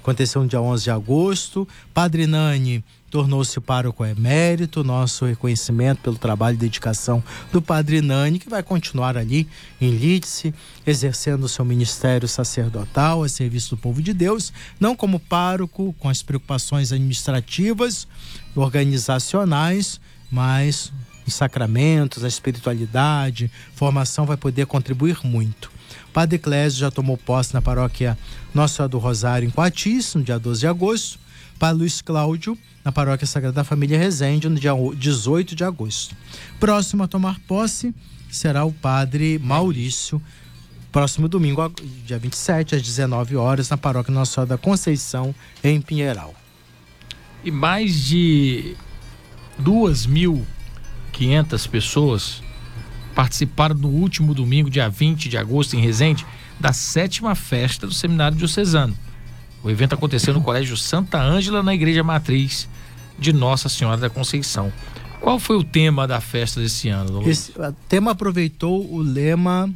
[0.00, 1.68] aconteceu no dia 11 de agosto.
[1.94, 7.22] Padre Nani tornou-se pároco emérito, nosso reconhecimento pelo trabalho e dedicação
[7.52, 9.46] do Padre Nani, que vai continuar ali
[9.80, 10.52] em Lídice,
[10.84, 16.24] exercendo seu ministério sacerdotal a serviço do povo de Deus, não como pároco, com as
[16.24, 18.08] preocupações administrativas,
[18.56, 20.92] organizacionais, mas
[21.26, 25.70] os sacramentos, a espiritualidade, formação vai poder contribuir muito.
[26.12, 28.16] Padre Clésio já tomou posse na paróquia
[28.54, 31.18] Nossa Senhora do Rosário em Coatis, no dia 12 de agosto.
[31.58, 36.14] Padre Luiz Cláudio na Paróquia Sagrada Família Resende, no dia 18 de agosto.
[36.60, 37.92] Próximo a tomar posse
[38.30, 40.22] será o Padre Maurício,
[40.92, 41.68] próximo domingo,
[42.04, 45.34] dia 27, às 19 horas, na Paróquia Nossa Senhora da Conceição,
[45.64, 46.34] em Pinheiral.
[47.42, 48.76] E mais de
[51.16, 52.42] 2.500 pessoas
[53.14, 56.26] participaram no último domingo, dia 20 de agosto, em Resende,
[56.60, 58.96] da sétima festa do Seminário Diocesano.
[59.62, 62.68] O evento aconteceu no Colégio Santa Ângela, na Igreja Matriz
[63.18, 64.72] de Nossa Senhora da Conceição.
[65.20, 67.26] Qual foi o tema da festa desse ano?
[67.28, 69.72] Esse o tema aproveitou o lema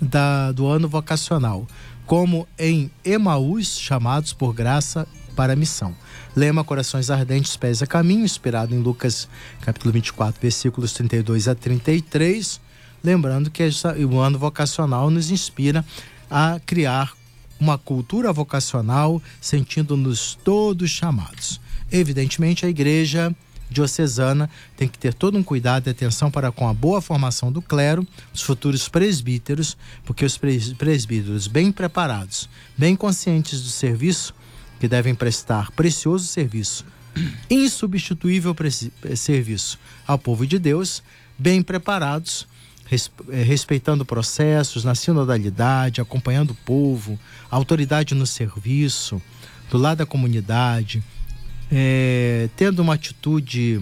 [0.00, 1.66] da, do ano vocacional,
[2.06, 5.94] como em Emaús, chamados por graça para a missão.
[6.36, 9.28] Lema Corações Ardentes, Pés a Caminho, inspirado em Lucas
[9.60, 12.60] capítulo 24, versículos 32 a 33.
[13.04, 15.84] Lembrando que essa, o ano vocacional nos inspira
[16.28, 17.12] a criar
[17.60, 21.60] uma cultura vocacional, sentindo-nos todos chamados.
[21.92, 23.32] Evidentemente, a igreja
[23.70, 27.62] diocesana tem que ter todo um cuidado e atenção para com a boa formação do
[27.62, 34.34] clero, os futuros presbíteros, porque os presbíteros bem preparados, bem conscientes do serviço
[34.80, 36.84] que devem prestar precioso serviço,
[37.48, 38.54] insubstituível
[39.16, 41.02] serviço ao povo de Deus,
[41.38, 42.46] bem preparados,
[42.90, 47.18] eh, respeitando processos na sinodalidade, acompanhando o povo,
[47.50, 49.20] autoridade no serviço,
[49.70, 51.02] do lado da comunidade,
[51.70, 53.80] é, tendo uma atitude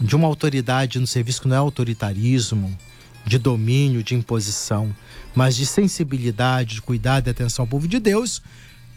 [0.00, 2.76] de uma autoridade no serviço que não é autoritarismo,
[3.24, 4.94] de domínio, de imposição,
[5.34, 8.40] mas de sensibilidade, de cuidado e atenção ao povo de Deus,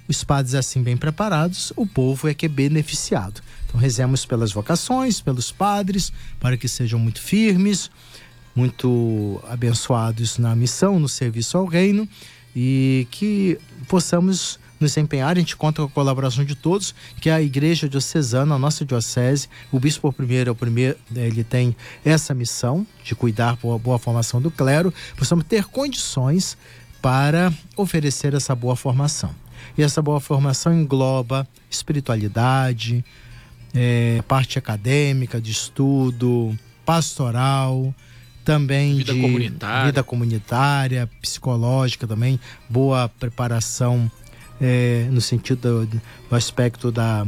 [0.09, 3.41] os padres assim bem preparados, o povo é que é beneficiado.
[3.67, 7.91] Então rezemos pelas vocações, pelos padres, para que sejam muito firmes,
[8.55, 12.09] muito abençoados na missão, no serviço ao reino
[12.55, 15.35] e que possamos nos empenhar.
[15.37, 18.83] A gente conta com a colaboração de todos, que é a Igreja Diocesana, a nossa
[18.83, 19.47] diocese.
[19.71, 24.41] O bispo primeiro é o primeiro, ele tem essa missão de cuidar por boa formação
[24.41, 24.91] do clero.
[25.15, 26.57] Possamos ter condições
[26.99, 29.33] para oferecer essa boa formação.
[29.79, 33.01] E essa boa formação engloba espiritualidade,
[33.73, 36.53] é, parte acadêmica, de estudo,
[36.85, 37.95] pastoral,
[38.43, 39.85] também vida de comunitária.
[39.85, 42.37] vida comunitária, psicológica também,
[42.67, 44.11] boa preparação
[44.59, 47.25] é, no sentido do, do aspecto da,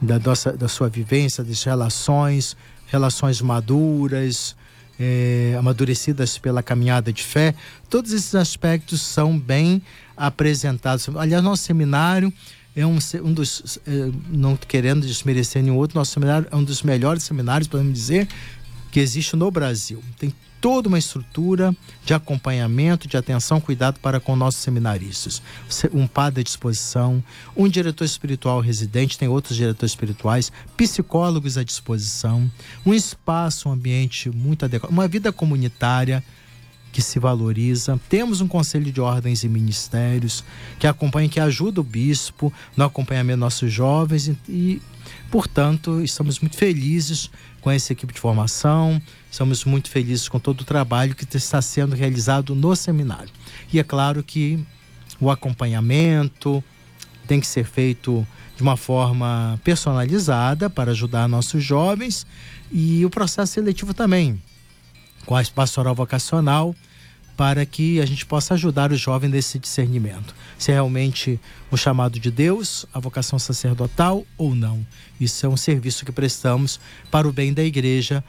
[0.00, 2.56] da, nossa, da sua vivência, das relações,
[2.86, 4.56] relações maduras,
[4.98, 7.54] é, amadurecidas pela caminhada de fé.
[7.90, 9.82] Todos esses aspectos são bem
[10.16, 11.08] apresentados.
[11.16, 12.32] Aliás, nosso seminário
[12.74, 16.82] é um, um dos, é, não querendo desmerecer nenhum outro, nosso seminário é um dos
[16.82, 18.28] melhores seminários, podemos dizer,
[18.90, 20.02] que existe no Brasil.
[20.18, 20.32] Tem
[20.62, 21.74] toda uma estrutura
[22.04, 25.42] de acompanhamento, de atenção, cuidado para com nossos seminaristas.
[25.92, 27.22] Um padre à disposição,
[27.56, 32.48] um diretor espiritual residente, tem outros diretores espirituais, psicólogos à disposição,
[32.86, 36.22] um espaço, um ambiente muito adequado, uma vida comunitária
[36.92, 37.98] que se valoriza.
[38.08, 40.44] Temos um conselho de ordens e ministérios
[40.78, 44.80] que acompanha, que ajuda o bispo no acompanhamento dos nossos jovens e,
[45.30, 49.00] Portanto, estamos muito felizes com essa equipe de formação,
[49.30, 53.30] estamos muito felizes com todo o trabalho que está sendo realizado no seminário.
[53.72, 54.62] E é claro que
[55.20, 56.62] o acompanhamento
[57.26, 62.26] tem que ser feito de uma forma personalizada para ajudar nossos jovens
[62.70, 64.40] e o processo seletivo também,
[65.26, 66.74] com a pastoral vocacional,
[67.36, 70.34] para que a gente possa ajudar o jovem nesse discernimento.
[70.58, 71.40] Se é realmente
[71.70, 74.86] o chamado de Deus, a vocação sacerdotal ou não.
[75.20, 76.78] Isso é um serviço que prestamos
[77.10, 78.22] para o bem da igreja,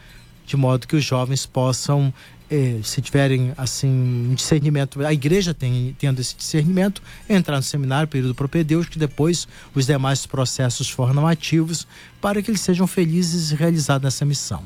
[0.46, 2.14] de modo que os jovens possam
[2.50, 8.08] eh, se tiverem assim um discernimento, a igreja tem, tendo esse discernimento, entrar no seminário,
[8.08, 11.88] período propedêutico, que depois os demais processos formativos,
[12.22, 14.64] para que eles sejam felizes e realizados nessa missão.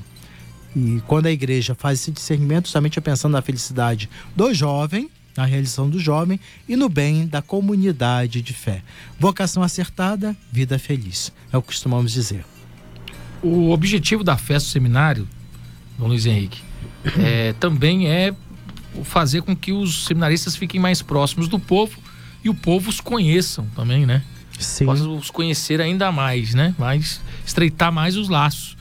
[0.78, 5.44] E quando a igreja faz esse discernimento, justamente é pensando na felicidade do jovem, na
[5.44, 6.40] realização do jovem
[6.70, 8.84] e no bem da comunidade de fé.
[9.20, 11.34] Vocação acertada, vida feliz.
[11.52, 12.46] É o que costumamos dizer.
[13.42, 15.28] O objetivo da festa do seminário,
[15.98, 16.62] Dom Luiz Henrique,
[17.18, 18.36] é, também é
[19.04, 21.98] fazer com que os seminaristas fiquem mais próximos do povo
[22.44, 24.22] e o povo os conheçam também, né?
[24.60, 24.86] Sim.
[24.86, 26.76] Possa os conhecer ainda mais, né?
[26.78, 28.77] Mais, estreitar mais os laços.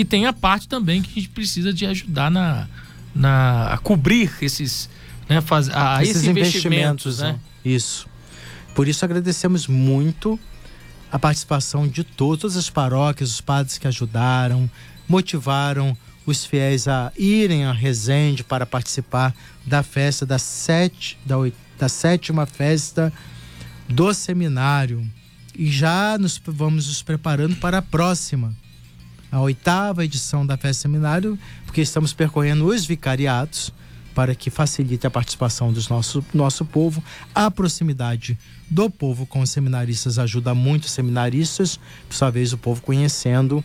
[0.00, 2.66] E tem a parte também que a gente precisa de ajudar na,
[3.14, 4.88] na a cobrir esses,
[5.28, 7.38] né, faz, a, esses, esses investimentos, investimentos, né?
[7.62, 8.08] Isso.
[8.74, 10.40] Por isso agradecemos muito
[11.12, 14.70] a participação de todas as paróquias, os padres que ajudaram,
[15.06, 15.94] motivaram
[16.24, 19.34] os fiéis a irem a Resende para participar
[19.66, 21.36] da festa da, sete, da,
[21.78, 23.12] da sétima festa
[23.86, 25.06] do seminário.
[25.54, 28.56] E já nos vamos nos preparando para a próxima,
[29.30, 33.72] a oitava edição da festa seminário, porque estamos percorrendo os vicariatos
[34.14, 37.02] para que facilite a participação do nosso, nosso povo.
[37.34, 38.38] A proximidade
[38.68, 41.78] do povo com os seminaristas ajuda muito os seminaristas,
[42.08, 43.64] por sua vez, o povo conhecendo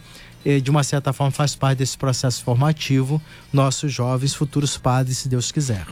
[0.62, 3.20] de uma certa forma faz parte desse processo formativo,
[3.52, 5.88] nossos jovens futuros padres, se Deus quiser.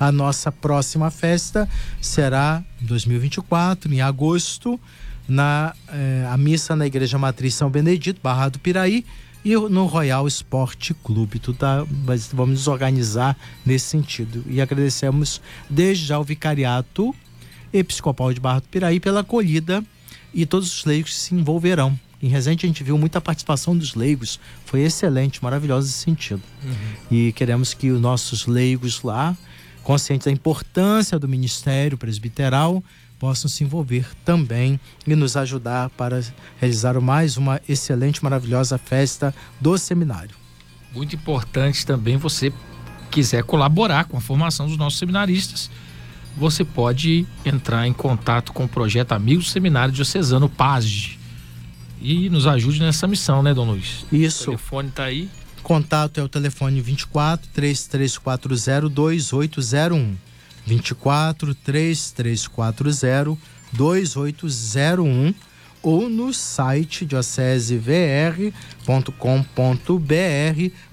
[0.00, 1.68] A nossa próxima festa
[2.00, 4.80] será em 2024, em agosto,
[5.28, 9.04] na eh, a missa na Igreja Matriz São Benedito, Barra do Piraí,
[9.44, 11.38] e no Royal Esporte Clube.
[11.38, 14.42] Tudo tá, mas vamos nos organizar nesse sentido.
[14.48, 17.14] E agradecemos desde já o Vicariato
[17.72, 19.84] Episcopal de Barra do Piraí pela acolhida
[20.32, 23.94] e todos os leigos que se envolverão em Resende a gente viu muita participação dos
[23.94, 26.40] leigos, foi excelente, maravilhoso esse sentido.
[26.62, 26.72] Uhum.
[27.10, 29.36] E queremos que os nossos leigos lá,
[29.82, 32.82] conscientes da importância do ministério presbiteral,
[33.18, 36.22] possam se envolver também e nos ajudar para
[36.58, 40.36] realizar mais uma excelente, maravilhosa festa do seminário.
[40.92, 42.52] Muito importante também você
[43.10, 45.70] quiser colaborar com a formação dos nossos seminaristas,
[46.36, 51.18] você pode entrar em contato com o projeto Amigos Seminário Diocesano PASD
[52.00, 54.04] e nos ajude nessa missão, né, Dom Luiz?
[54.12, 54.42] Isso.
[54.42, 55.30] O telefone tá aí.
[55.62, 60.16] Contato é o telefone 24 3340 2801.
[60.66, 63.38] 24 3340
[63.72, 65.34] 2801
[65.82, 68.52] ou no site diocesevr.com.br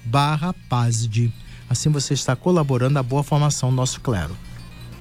[0.04, 0.56] barra.
[1.70, 4.36] Assim você está colaborando à boa formação do nosso clero.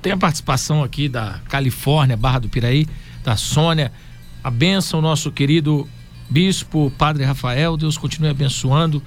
[0.01, 2.86] Tem a participação aqui da Califórnia, Barra do Piraí,
[3.24, 3.92] da Sônia.
[4.42, 5.86] A benção, nosso querido
[6.30, 9.02] Bispo, Padre Rafael, Deus continue abençoando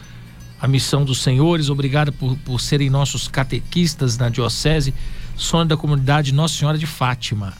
[0.61, 1.69] a missão dos senhores.
[1.69, 4.93] Obrigado por, por serem nossos catequistas na Diocese.
[5.35, 7.53] Sônia da comunidade Nossa Senhora de Fátima.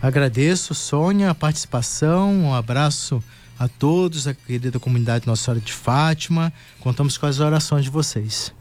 [0.00, 2.32] Agradeço, Sônia, a participação.
[2.32, 3.22] Um abraço
[3.58, 6.52] a todos, a querida comunidade Nossa Senhora de Fátima.
[6.80, 8.52] Contamos com as orações de vocês.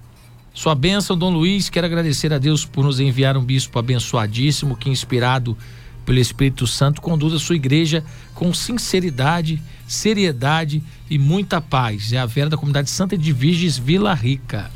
[0.53, 1.69] Sua bênção, Dom Luiz.
[1.69, 5.57] Quero agradecer a Deus por nos enviar um bispo abençoadíssimo que, inspirado
[6.05, 8.03] pelo Espírito Santo, conduz a sua igreja
[8.33, 12.13] com sinceridade, seriedade e muita paz.
[12.13, 14.71] É a Vera da comunidade Santa de Virges Vila Rica.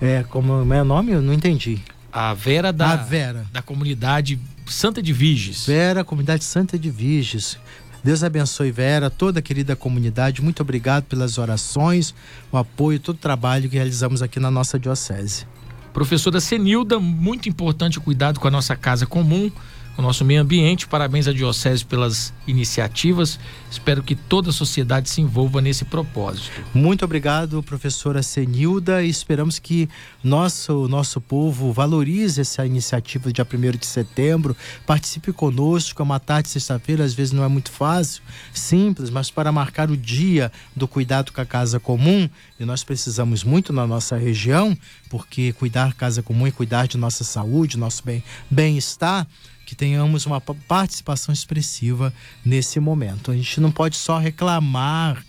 [0.00, 1.12] É, como é o nome?
[1.12, 1.80] Eu não entendi.
[2.18, 3.44] A Vera da, a Vera.
[3.52, 5.66] da comunidade Santa de Virges.
[5.66, 7.58] Vera, comunidade Santa de Virges.
[8.02, 10.40] Deus abençoe Vera, toda a querida comunidade.
[10.40, 12.14] Muito obrigado pelas orações,
[12.50, 15.46] o apoio, todo o trabalho que realizamos aqui na nossa diocese.
[15.92, 19.52] Professora Senilda, muito importante o cuidado com a nossa casa comum
[19.96, 20.86] o nosso meio ambiente.
[20.86, 23.38] Parabéns à Diocese pelas iniciativas.
[23.70, 26.50] Espero que toda a sociedade se envolva nesse propósito.
[26.74, 29.88] Muito obrigado, professora Senilda, e esperamos que
[30.22, 34.56] nosso, nosso povo valorize essa iniciativa do dia 1 de setembro.
[34.86, 39.50] Participe conosco, é uma tarde sexta-feira, às vezes não é muito fácil, simples, mas para
[39.50, 42.28] marcar o dia do cuidado com a casa comum,
[42.58, 44.76] e nós precisamos muito na nossa região,
[45.08, 48.02] porque cuidar casa comum é cuidar de nossa saúde, nosso
[48.50, 49.24] bem-estar.
[49.24, 52.14] Bem que tenhamos uma participação expressiva
[52.44, 53.32] nesse momento.
[53.32, 55.22] A gente não pode só reclamar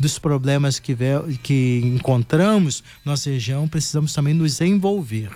[0.00, 0.96] dos problemas que,
[1.42, 5.30] que encontramos na nossa região, precisamos também nos envolver.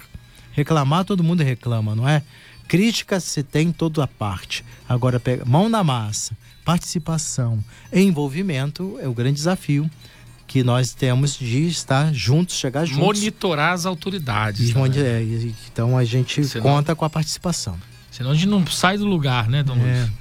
[0.53, 2.23] Reclamar, todo mundo reclama, não é?
[2.67, 4.65] Crítica se tem toda a parte.
[4.89, 7.63] Agora, pega, mão na massa, participação,
[7.93, 9.89] envolvimento é o grande desafio
[10.47, 13.21] que nós temos de estar juntos, chegar juntos.
[13.21, 14.73] Monitorar as autoridades.
[14.73, 14.81] Né?
[14.97, 15.23] É,
[15.71, 17.77] então a gente senão, conta com a participação.
[18.17, 19.83] Senão a gente não sai do lugar, né, Dom é.
[19.83, 20.13] Luiz?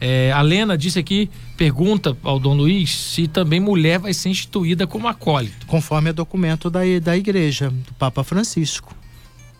[0.00, 4.88] É, a Lena disse aqui, pergunta ao Dom Luiz se também mulher vai ser instituída
[4.88, 5.64] como acólito.
[5.66, 8.92] Conforme o documento da, da igreja, do Papa Francisco.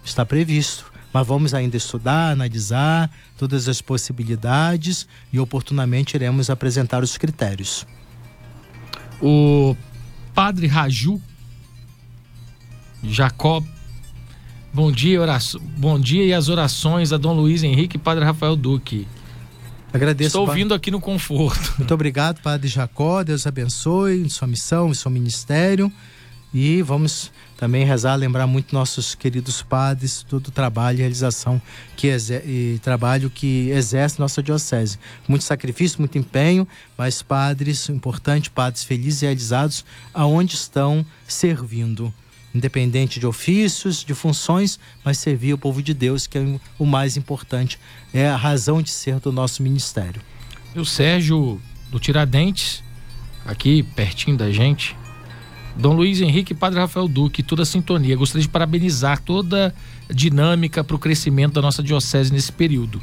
[0.05, 0.93] Está previsto.
[1.13, 3.09] Mas vamos ainda estudar, analisar
[3.39, 7.87] todas as possibilidades e oportunamente iremos apresentar os critérios.
[9.23, 9.77] O
[10.35, 11.23] Padre Raju
[13.05, 13.65] Jacob.
[14.75, 15.21] Bom dia,
[15.79, 19.07] bom dia e as orações a Dom Luiz Henrique e Padre Rafael Duque.
[19.93, 20.31] Agradeço.
[20.31, 21.75] Estou ouvindo aqui no conforto.
[21.79, 23.23] Muito obrigado, Padre Jacó.
[23.23, 25.93] Deus abençoe em sua missão, em seu ministério.
[26.53, 31.63] E vamos também rezar, lembrar muito nossos queridos padres, todo o trabalho e realização
[31.97, 32.09] que
[32.45, 34.99] e trabalho que exerce nossa diocese.
[35.29, 36.67] Muito sacrifício, muito empenho,
[36.99, 42.13] mas padres importante, padres felizes e realizados aonde estão servindo.
[42.55, 47.17] Independente de ofícios, de funções, mas servir o povo de Deus, que é o mais
[47.17, 47.79] importante,
[48.13, 50.23] é a razão de ser do nosso ministério.
[50.75, 51.61] E o Sérgio
[51.91, 52.83] do Tiradentes,
[53.45, 54.97] aqui pertinho da gente,
[55.77, 58.17] Dom Luiz Henrique e Padre Rafael Duque, toda a sintonia.
[58.17, 59.75] Gostaria de parabenizar toda
[60.09, 63.03] a dinâmica para o crescimento da nossa diocese nesse período.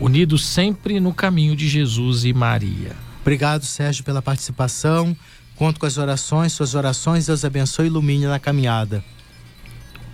[0.00, 2.96] Unidos sempre no caminho de Jesus e Maria.
[3.20, 5.14] Obrigado, Sérgio, pela participação.
[5.58, 9.04] Conto com as orações, suas orações, Deus abençoe e ilumine na caminhada.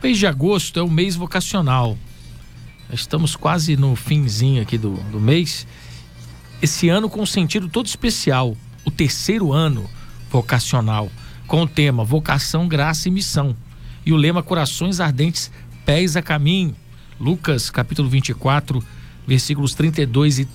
[0.00, 1.98] O mês de agosto é o mês vocacional.
[2.90, 5.66] Estamos quase no finzinho aqui do, do mês.
[6.62, 8.56] Esse ano com um sentido todo especial,
[8.86, 9.88] o terceiro ano
[10.30, 11.10] vocacional
[11.46, 13.54] com o tema Vocação, Graça e Missão.
[14.06, 15.50] E o lema Corações Ardentes,
[15.84, 16.74] Pés a Caminho.
[17.20, 18.82] Lucas, capítulo 24,
[19.26, 20.46] versículos 32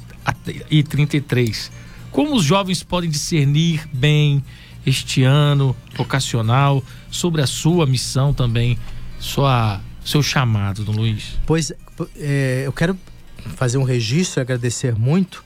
[0.72, 1.72] e 33.
[2.10, 4.44] Como os jovens podem discernir bem
[4.90, 8.78] este ano vocacional sobre a sua missão também,
[9.20, 11.38] sua, seu chamado, Dom Luiz?
[11.46, 11.72] Pois
[12.18, 12.98] é, eu quero
[13.56, 15.44] fazer um registro e agradecer muito,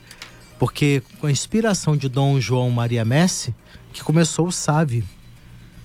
[0.57, 3.53] porque com a inspiração de Dom João Maria Messi,
[3.91, 5.03] que começou o SAVE,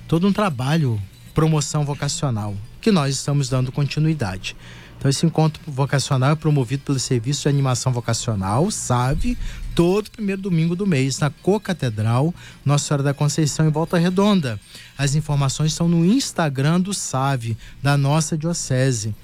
[0.06, 1.00] todo um trabalho,
[1.34, 4.56] promoção vocacional, que nós estamos dando continuidade.
[4.98, 9.38] Então, esse encontro vocacional é promovido pelo Serviço de Animação Vocacional, SAVE,
[9.78, 12.34] todo primeiro domingo do mês, na Co-Catedral,
[12.64, 14.58] Nossa Senhora da Conceição, em Volta Redonda.
[14.98, 19.14] As informações estão no Instagram do SAVE, da nossa Diocese.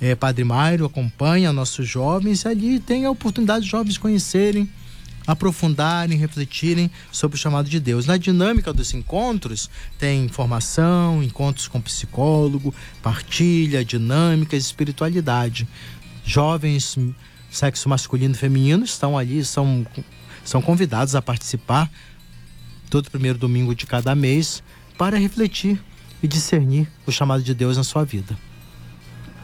[0.00, 4.68] É, Padre Mairo acompanha nossos jovens e ali tem a oportunidade de jovens conhecerem
[5.28, 8.04] aprofundarem, refletirem sobre o chamado de Deus.
[8.04, 15.68] Na dinâmica dos encontros, tem formação, encontros com psicólogo, partilha, dinâmicas, espiritualidade.
[16.24, 16.98] Jovens,
[17.50, 19.86] sexo masculino e feminino, estão ali, são,
[20.44, 21.90] são convidados a participar
[22.88, 24.62] todo primeiro domingo de cada mês
[24.96, 25.80] para refletir
[26.22, 28.36] e discernir o chamado de Deus na sua vida.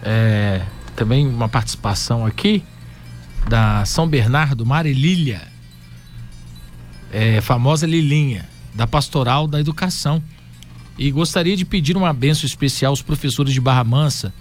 [0.02, 0.62] É,
[0.94, 2.62] também uma participação aqui
[3.48, 5.56] da São Bernardo Marilília
[7.12, 10.22] é, famosa Lilinha, da Pastoral da Educação.
[10.98, 14.32] E gostaria de pedir uma benção especial aos professores de Barra Mansa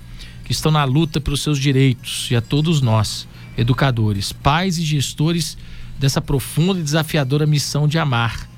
[0.43, 5.57] que estão na luta pelos seus direitos e a todos nós, educadores, pais e gestores
[5.97, 8.49] dessa profunda e desafiadora missão de amar,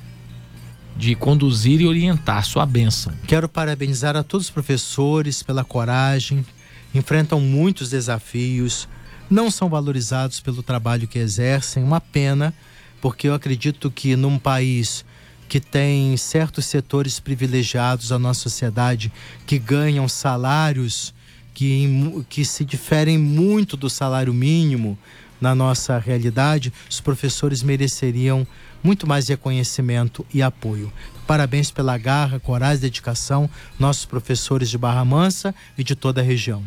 [0.95, 2.45] de conduzir e orientar.
[2.45, 3.14] Sua benção.
[3.28, 6.45] Quero parabenizar a todos os professores pela coragem,
[6.94, 8.88] enfrentam muitos desafios,
[9.30, 12.53] não são valorizados pelo trabalho que exercem, uma pena
[13.02, 15.06] porque eu acredito que num país
[15.48, 19.11] que tem certos setores privilegiados da nossa sociedade
[19.45, 21.14] que ganham salários
[21.58, 24.96] que, que se diferem muito do salário mínimo
[25.42, 28.46] na nossa realidade, os professores mereceriam
[28.84, 30.94] muito mais reconhecimento e apoio.
[31.26, 36.24] Parabéns pela garra, coragem e dedicação, nossos professores de Barra Mansa e de toda a
[36.24, 36.64] região.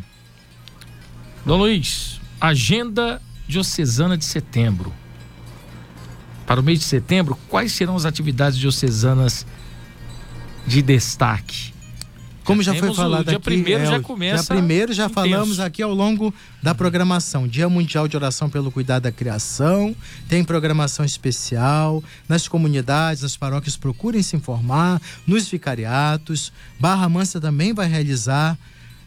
[1.45, 4.93] Dom Luiz, agenda diocesana de setembro
[6.45, 9.45] para o mês de setembro, quais serão as atividades diocesanas
[10.67, 11.70] de destaque?
[12.51, 14.43] Como já, já foi falado o dia aqui, primeiro é, já começa.
[14.43, 15.13] Dia primeiro já intenso.
[15.13, 17.47] falamos aqui ao longo da programação.
[17.47, 19.95] Dia Mundial de Oração pelo Cuidado da Criação.
[20.27, 23.77] Tem programação especial nas comunidades, nas paróquias.
[23.77, 25.01] Procurem se informar.
[25.25, 26.51] Nos vicariatos.
[26.79, 28.57] Barra Mansa também vai realizar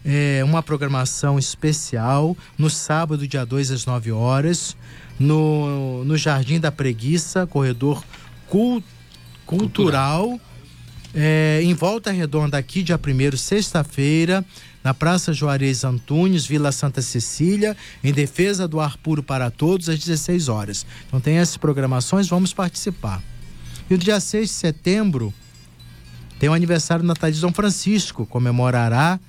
[0.05, 4.77] é, uma programação especial no sábado, dia 2 às 9 horas,
[5.19, 8.03] no, no Jardim da Preguiça, corredor
[8.47, 8.85] cult,
[9.45, 10.39] cultural,
[11.15, 14.45] é, em Volta Redonda, aqui, dia 1 sexta-feira,
[14.83, 19.97] na Praça Juarez Antunes, Vila Santa Cecília, em defesa do ar puro para todos, às
[19.97, 20.85] 16 horas.
[21.07, 23.23] Então tem essas programações, vamos participar.
[23.89, 25.33] E no dia 6 de setembro,
[26.37, 29.19] tem o aniversário natalício de São Francisco, comemorará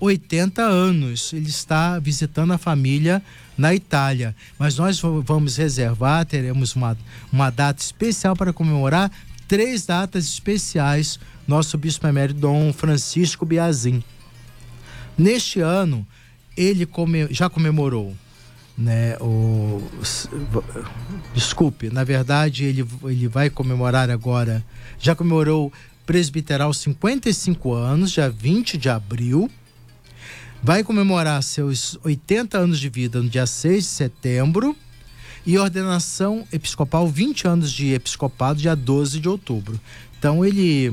[0.00, 1.32] 80 anos.
[1.32, 3.22] Ele está visitando a família
[3.56, 4.34] na Itália.
[4.58, 6.96] Mas nós vamos reservar, teremos uma,
[7.30, 9.10] uma data especial para comemorar
[9.46, 11.18] três datas especiais.
[11.46, 14.02] Nosso bispo emérito Dom Francisco Biazin.
[15.16, 16.06] Neste ano,
[16.56, 18.14] ele come, já comemorou,
[18.76, 19.16] né?
[19.20, 19.82] O,
[21.34, 24.64] desculpe, na verdade ele, ele vai comemorar agora,
[24.98, 25.72] já comemorou
[26.06, 29.50] presbiteral 55 anos, dia 20 de abril.
[30.62, 34.76] Vai comemorar seus 80 anos de vida no dia 6 de setembro.
[35.46, 39.78] E ordenação episcopal, 20 anos de episcopado, dia 12 de outubro.
[40.18, 40.90] Então ele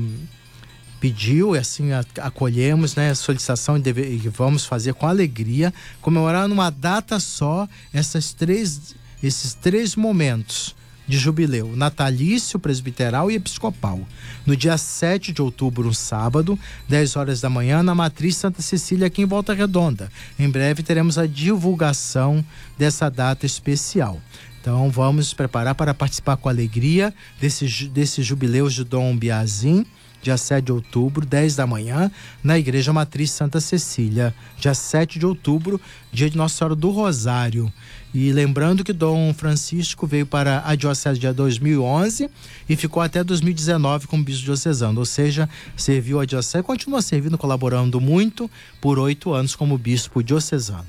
[1.02, 1.88] pediu, e assim
[2.22, 7.68] acolhemos né, a solicitação e, deve, e vamos fazer com alegria, comemorar numa data só
[7.92, 14.00] essas três, esses três momentos de jubileu, natalício, presbiteral e episcopal.
[14.46, 16.56] No dia 7 de outubro, um sábado,
[16.88, 20.08] 10 horas da manhã, na Matriz Santa Cecília, aqui em Volta Redonda.
[20.38, 22.44] Em breve teremos a divulgação
[22.78, 24.20] dessa data especial.
[24.60, 29.84] Então vamos nos preparar para participar com alegria desse, desse jubileu de Dom Biazin
[30.22, 32.10] dia 7 de outubro, 10 da manhã,
[32.42, 34.32] na Igreja Matriz Santa Cecília.
[34.56, 35.80] Dia 7 de outubro,
[36.12, 37.70] dia de Nossa Senhora do Rosário.
[38.14, 42.30] E lembrando que Dom Francisco veio para a Diocese dia 2011
[42.68, 48.00] e ficou até 2019 como bispo diocesano, ou seja, serviu a Diocese, continua servindo, colaborando
[48.00, 48.50] muito
[48.80, 50.86] por oito anos como bispo diocesano.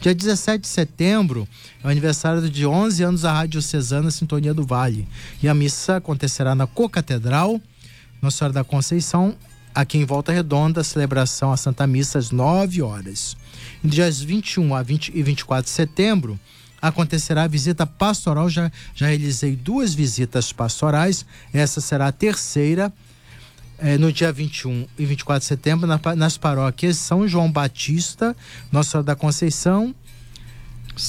[0.00, 1.46] Dia 17 de setembro
[1.82, 5.06] é o aniversário de 11 anos da Rádio Diocesana Sintonia do Vale.
[5.42, 7.60] E a missa acontecerá na Co-Catedral,
[8.20, 9.34] nossa Senhora da Conceição,
[9.74, 13.36] aqui em Volta Redonda, celebração à Santa Missa às 9 horas.
[13.82, 16.38] Em dias 21 a 20 e 24 de setembro,
[16.80, 18.48] acontecerá a visita pastoral.
[18.48, 22.92] Já, já realizei duas visitas pastorais, essa será a terceira.
[23.82, 28.36] É, no dia 21 e 24 de setembro, na, nas paróquias São João Batista,
[28.70, 29.94] Nossa Senhora da Conceição,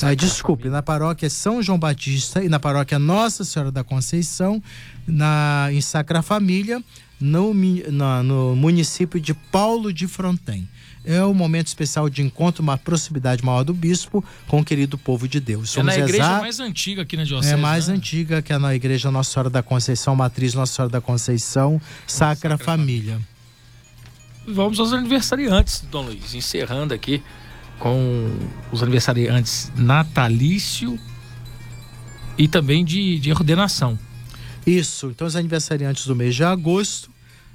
[0.03, 4.61] ah, desculpe, na paróquia São João Batista e na paróquia Nossa Senhora da Conceição,
[5.05, 6.81] na, em Sacra Família,
[7.19, 7.53] no,
[7.91, 10.68] na, no município de Paulo de Fronten.
[11.03, 15.27] É um momento especial de encontro, uma proximidade maior do bispo com o querido povo
[15.27, 15.72] de Deus.
[15.72, 17.53] Somos é na igreja mais antiga aqui na Diocese.
[17.53, 17.95] É mais né?
[17.95, 22.51] antiga que é na igreja Nossa Senhora da Conceição, Matriz Nossa Senhora da Conceição, Sacra,
[22.51, 23.19] Sacra Família.
[24.47, 27.23] Vamos aos aniversariantes, Dom Luiz, encerrando aqui
[27.82, 28.32] com
[28.72, 30.99] os aniversariantes natalício
[32.38, 33.98] e também de, de ordenação.
[34.66, 37.10] Isso, então os aniversariantes do mês de agosto,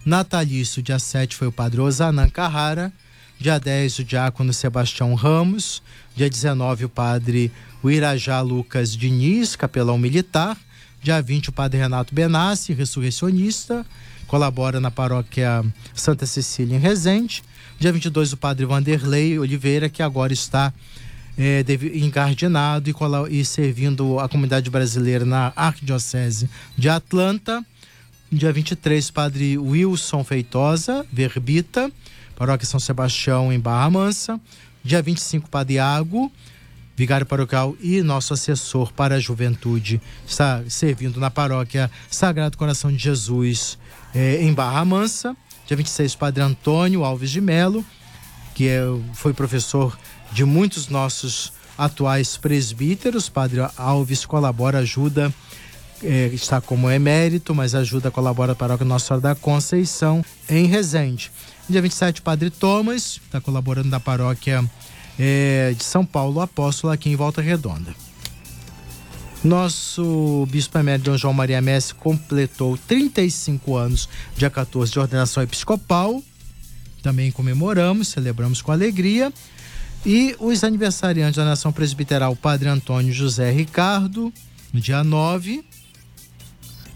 [0.04, 2.92] natalício, dia 7 foi o padre Osanan Carrara,
[3.38, 5.80] dia 10 o diácono Sebastião Ramos,
[6.16, 7.52] dia 19 o padre
[7.84, 10.58] Uirajá Lucas Diniz, capelão militar,
[11.00, 13.86] dia 20 o padre Renato Benassi, ressurrecionista,
[14.26, 17.44] colabora na paróquia Santa Cecília em Resende,
[17.78, 20.72] Dia 22, o padre Vanderlei Oliveira, que agora está
[21.36, 21.62] é,
[21.94, 22.94] encardinado e,
[23.38, 27.62] e servindo a comunidade brasileira na Arquidiocese de Atlanta.
[28.32, 31.92] Dia 23, padre Wilson Feitosa, Verbita,
[32.34, 34.40] paróquia São Sebastião, em Barra Mansa.
[34.82, 36.32] Dia 25, padre Iago,
[36.96, 42.96] vigário paroquial e nosso assessor para a juventude, está servindo na paróquia Sagrado Coração de
[42.96, 43.78] Jesus,
[44.14, 45.36] é, em Barra Mansa.
[45.66, 47.84] Dia 26, Padre Antônio Alves de Melo,
[48.54, 48.82] que é,
[49.14, 49.98] foi professor
[50.32, 53.28] de muitos nossos atuais presbíteros.
[53.28, 55.34] Padre Alves colabora, ajuda,
[56.02, 61.32] é, está como emérito, mas ajuda, colabora para a Nossa Senhora da Conceição, em Resende.
[61.68, 64.64] Dia 27, Padre Thomas, está colaborando na paróquia
[65.18, 67.92] é, de São Paulo Apóstolo, aqui em Volta Redonda.
[69.46, 76.20] Nosso bispo emérito Dom João Maria Messi completou 35 anos, dia 14, de ordenação episcopal.
[77.00, 79.32] Também comemoramos, celebramos com alegria.
[80.04, 84.32] E os aniversariantes da Nação Presbiteral, Padre Antônio José Ricardo,
[84.72, 85.64] no dia 9.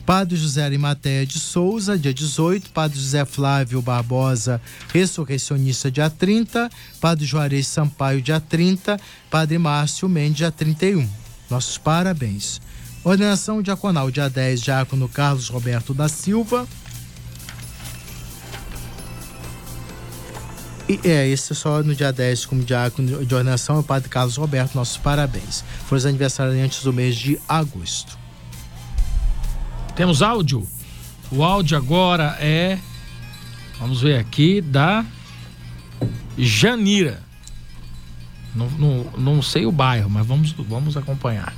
[0.05, 2.71] Padre José Arimateia de Souza, dia 18.
[2.71, 4.61] Padre José Flávio Barbosa,
[4.93, 6.69] ressurreicionista, dia 30.
[7.01, 8.99] Padre Juarez Sampaio, dia 30.
[9.31, 11.20] Padre Márcio Mendes, dia 31.
[11.51, 12.61] Nossos parabéns.
[13.03, 16.67] Ordenação diaconal, dia 10, diácono Carlos Roberto da Silva.
[20.89, 24.09] E, é, esse é só no dia 10, como diácono de ordenação, é o Padre
[24.09, 24.75] Carlos Roberto.
[24.75, 25.65] Nossos parabéns.
[25.87, 28.19] Foram os aniversariantes do mês de agosto.
[29.97, 30.67] Temos áudio?
[31.31, 32.79] O áudio agora é.
[33.79, 35.05] Vamos ver aqui, da
[36.37, 37.23] Janira.
[38.55, 41.55] Não, não, não sei o bairro, mas vamos, vamos acompanhar.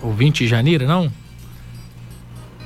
[0.00, 1.10] Ouvinte Janira, não?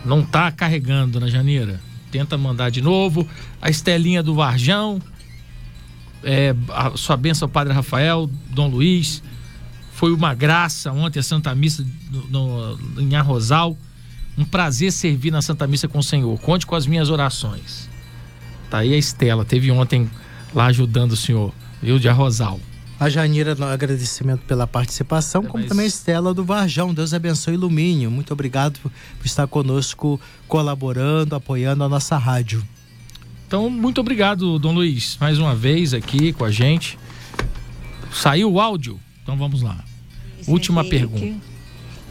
[0.05, 1.81] Não tá carregando na Janira.
[2.11, 3.27] Tenta mandar de novo.
[3.61, 5.01] A Estelinha do Varjão.
[6.23, 9.23] É, a sua benção, Padre Rafael, Dom Luiz.
[9.93, 13.77] Foi uma graça ontem a Santa Missa no, no, em Arrozal.
[14.37, 16.39] Um prazer servir na Santa Missa com o Senhor.
[16.41, 17.89] Conte com as minhas orações.
[18.71, 19.45] Tá aí a Estela.
[19.45, 20.11] Teve ontem
[20.55, 21.53] lá ajudando o senhor,
[21.83, 21.99] viu?
[21.99, 22.61] De Arrozal.
[22.99, 25.69] A Janira, agradecimento pela participação, é, como mas...
[25.69, 26.93] também a Estela do Varjão.
[26.93, 28.07] Deus abençoe e ilumine.
[28.09, 28.93] Muito obrigado por
[29.25, 32.63] estar conosco, colaborando, apoiando a nossa rádio.
[33.47, 36.99] Então, muito obrigado, Dom Luiz, mais uma vez aqui com a gente.
[38.13, 39.01] Saiu o áudio?
[39.23, 39.83] Então vamos lá.
[40.47, 41.41] Última pergunta.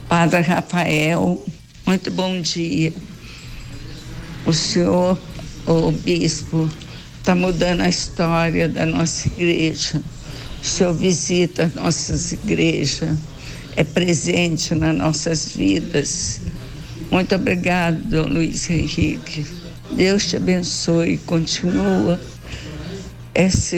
[0.08, 1.46] Padre Rafael,
[1.86, 2.92] muito bom dia.
[4.44, 5.18] O senhor,
[5.66, 6.68] o bispo,
[7.20, 10.02] está mudando a história da nossa igreja
[10.60, 13.18] o Senhor visita nossas igrejas,
[13.76, 16.42] é presente nas nossas vidas.
[17.10, 19.46] Muito obrigado, Dom Luiz Henrique.
[19.92, 22.20] Deus te abençoe e continua
[23.34, 23.76] essa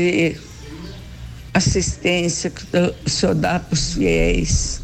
[1.54, 2.64] assistência que
[3.06, 4.82] o Senhor dá para os fiéis.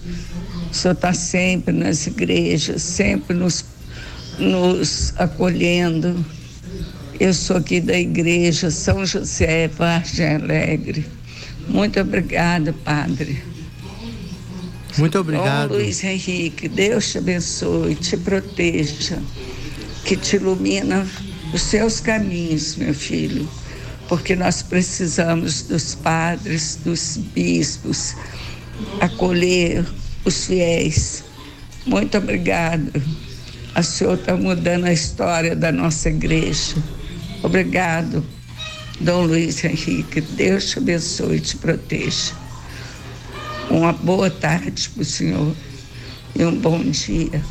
[0.71, 3.65] O Senhor está sempre nas igrejas, sempre nos,
[4.39, 6.25] nos acolhendo.
[7.21, 11.05] Eu sou aqui da igreja São José Vargem Alegre.
[11.67, 13.43] Muito obrigada, Padre.
[14.97, 15.71] Muito obrigado.
[15.71, 19.19] Bom, Luiz Henrique, Deus te abençoe, te proteja,
[20.05, 21.05] que te ilumina
[21.53, 23.49] os seus caminhos, meu filho,
[24.09, 28.15] porque nós precisamos dos padres, dos bispos,
[29.01, 29.85] acolher
[30.25, 31.25] os fiéis.
[31.85, 32.93] Muito obrigada.
[33.75, 36.77] A senhora está mudando a história da nossa igreja.
[37.43, 38.25] Obrigado
[39.01, 42.33] Dom Luiz Henrique, Deus te abençoe e te proteja.
[43.71, 45.55] Uma boa tarde para o senhor
[46.35, 47.45] e um bom dia.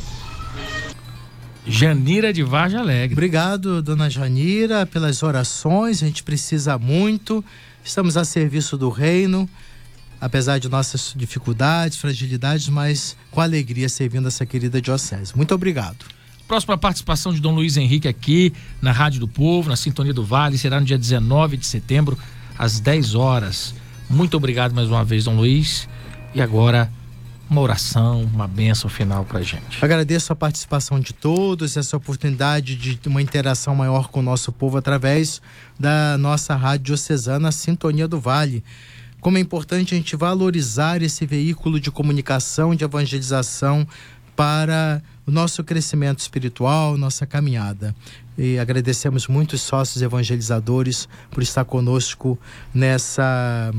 [1.66, 3.14] Janira de Vargem Alegre.
[3.14, 6.02] Obrigado, dona Janira, pelas orações.
[6.02, 7.42] A gente precisa muito.
[7.82, 9.48] Estamos a serviço do reino,
[10.20, 15.34] apesar de nossas dificuldades, fragilidades, mas com alegria servindo essa querida diocese.
[15.34, 16.17] Muito obrigado.
[16.48, 20.56] Próxima participação de Dom Luiz Henrique aqui na Rádio do Povo, na Sintonia do Vale,
[20.56, 22.18] será no dia 19 de setembro,
[22.58, 23.74] às 10 horas.
[24.08, 25.86] Muito obrigado mais uma vez, Dom Luiz.
[26.34, 26.90] E agora,
[27.50, 29.84] uma oração, uma bênção final para gente.
[29.84, 34.78] Agradeço a participação de todos, essa oportunidade de uma interação maior com o nosso povo
[34.78, 35.42] através
[35.78, 38.64] da nossa Rádio Diocesana Sintonia do Vale
[39.20, 43.86] como é importante a gente valorizar esse veículo de comunicação, de evangelização
[44.36, 47.94] para o nosso crescimento espiritual, nossa caminhada.
[48.36, 52.38] E agradecemos muito os sócios evangelizadores por estar conosco
[52.72, 53.70] nessa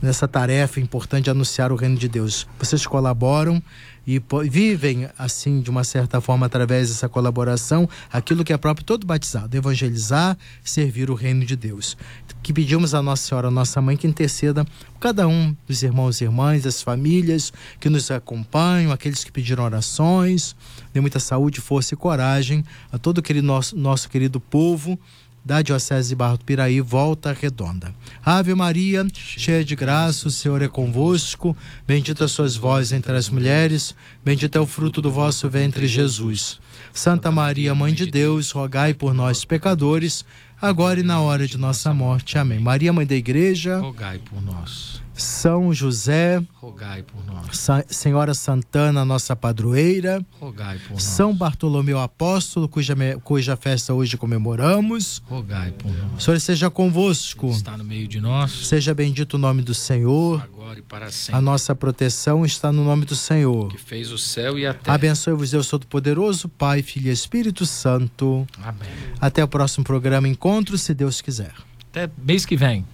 [0.00, 2.46] nessa tarefa importante de anunciar o reino de Deus.
[2.58, 3.60] Vocês colaboram
[4.06, 9.06] e vivem assim de uma certa forma através dessa colaboração aquilo que é próprio todo
[9.06, 11.96] batizado, evangelizar, servir o reino de Deus.
[12.42, 16.20] Que pedimos a Nossa Senhora, a nossa mãe, que interceda por cada um dos irmãos
[16.20, 20.56] e irmãs, das famílias que nos acompanham, aqueles que pediram orações,
[20.92, 24.98] dê muita saúde, força e coragem a todo aquele nosso, nosso querido povo
[25.44, 27.94] da Diocese de Barro do Piraí, Volta Redonda.
[28.22, 31.56] Ave Maria, cheia de graça, o Senhor é convosco.
[31.86, 36.60] Bendita sois vós entre as mulheres, bendito é o fruto do vosso ventre, Jesus.
[36.92, 40.22] Santa Maria, Mãe de Deus, rogai por nós, pecadores,
[40.60, 42.36] agora e na hora de nossa morte.
[42.36, 42.58] Amém.
[42.58, 45.00] Maria, Mãe da Igreja, rogai por nós.
[45.18, 47.58] São José, rogai por nós.
[47.58, 51.02] Sa Senhora Santana, nossa padroeira, rogai por nós.
[51.02, 56.18] São Bartolomeu Apóstolo, cuja, cuja festa hoje comemoramos, rogai por nós.
[56.18, 57.46] O Senhor seja convosco.
[57.46, 58.66] Ele está no meio de nós.
[58.68, 60.40] Seja bendito o nome do Senhor.
[60.42, 61.34] Agora e para sempre.
[61.34, 63.68] A nossa proteção está no nome do Senhor.
[63.68, 64.94] Que fez o céu e a terra.
[64.94, 68.46] Abençoe-vos Deus Todo-Poderoso, Pai, Filho e Espírito Santo.
[68.62, 68.88] Amém.
[69.20, 71.52] Até o próximo programa Encontro, se Deus quiser.
[71.90, 72.84] Até mês que vem.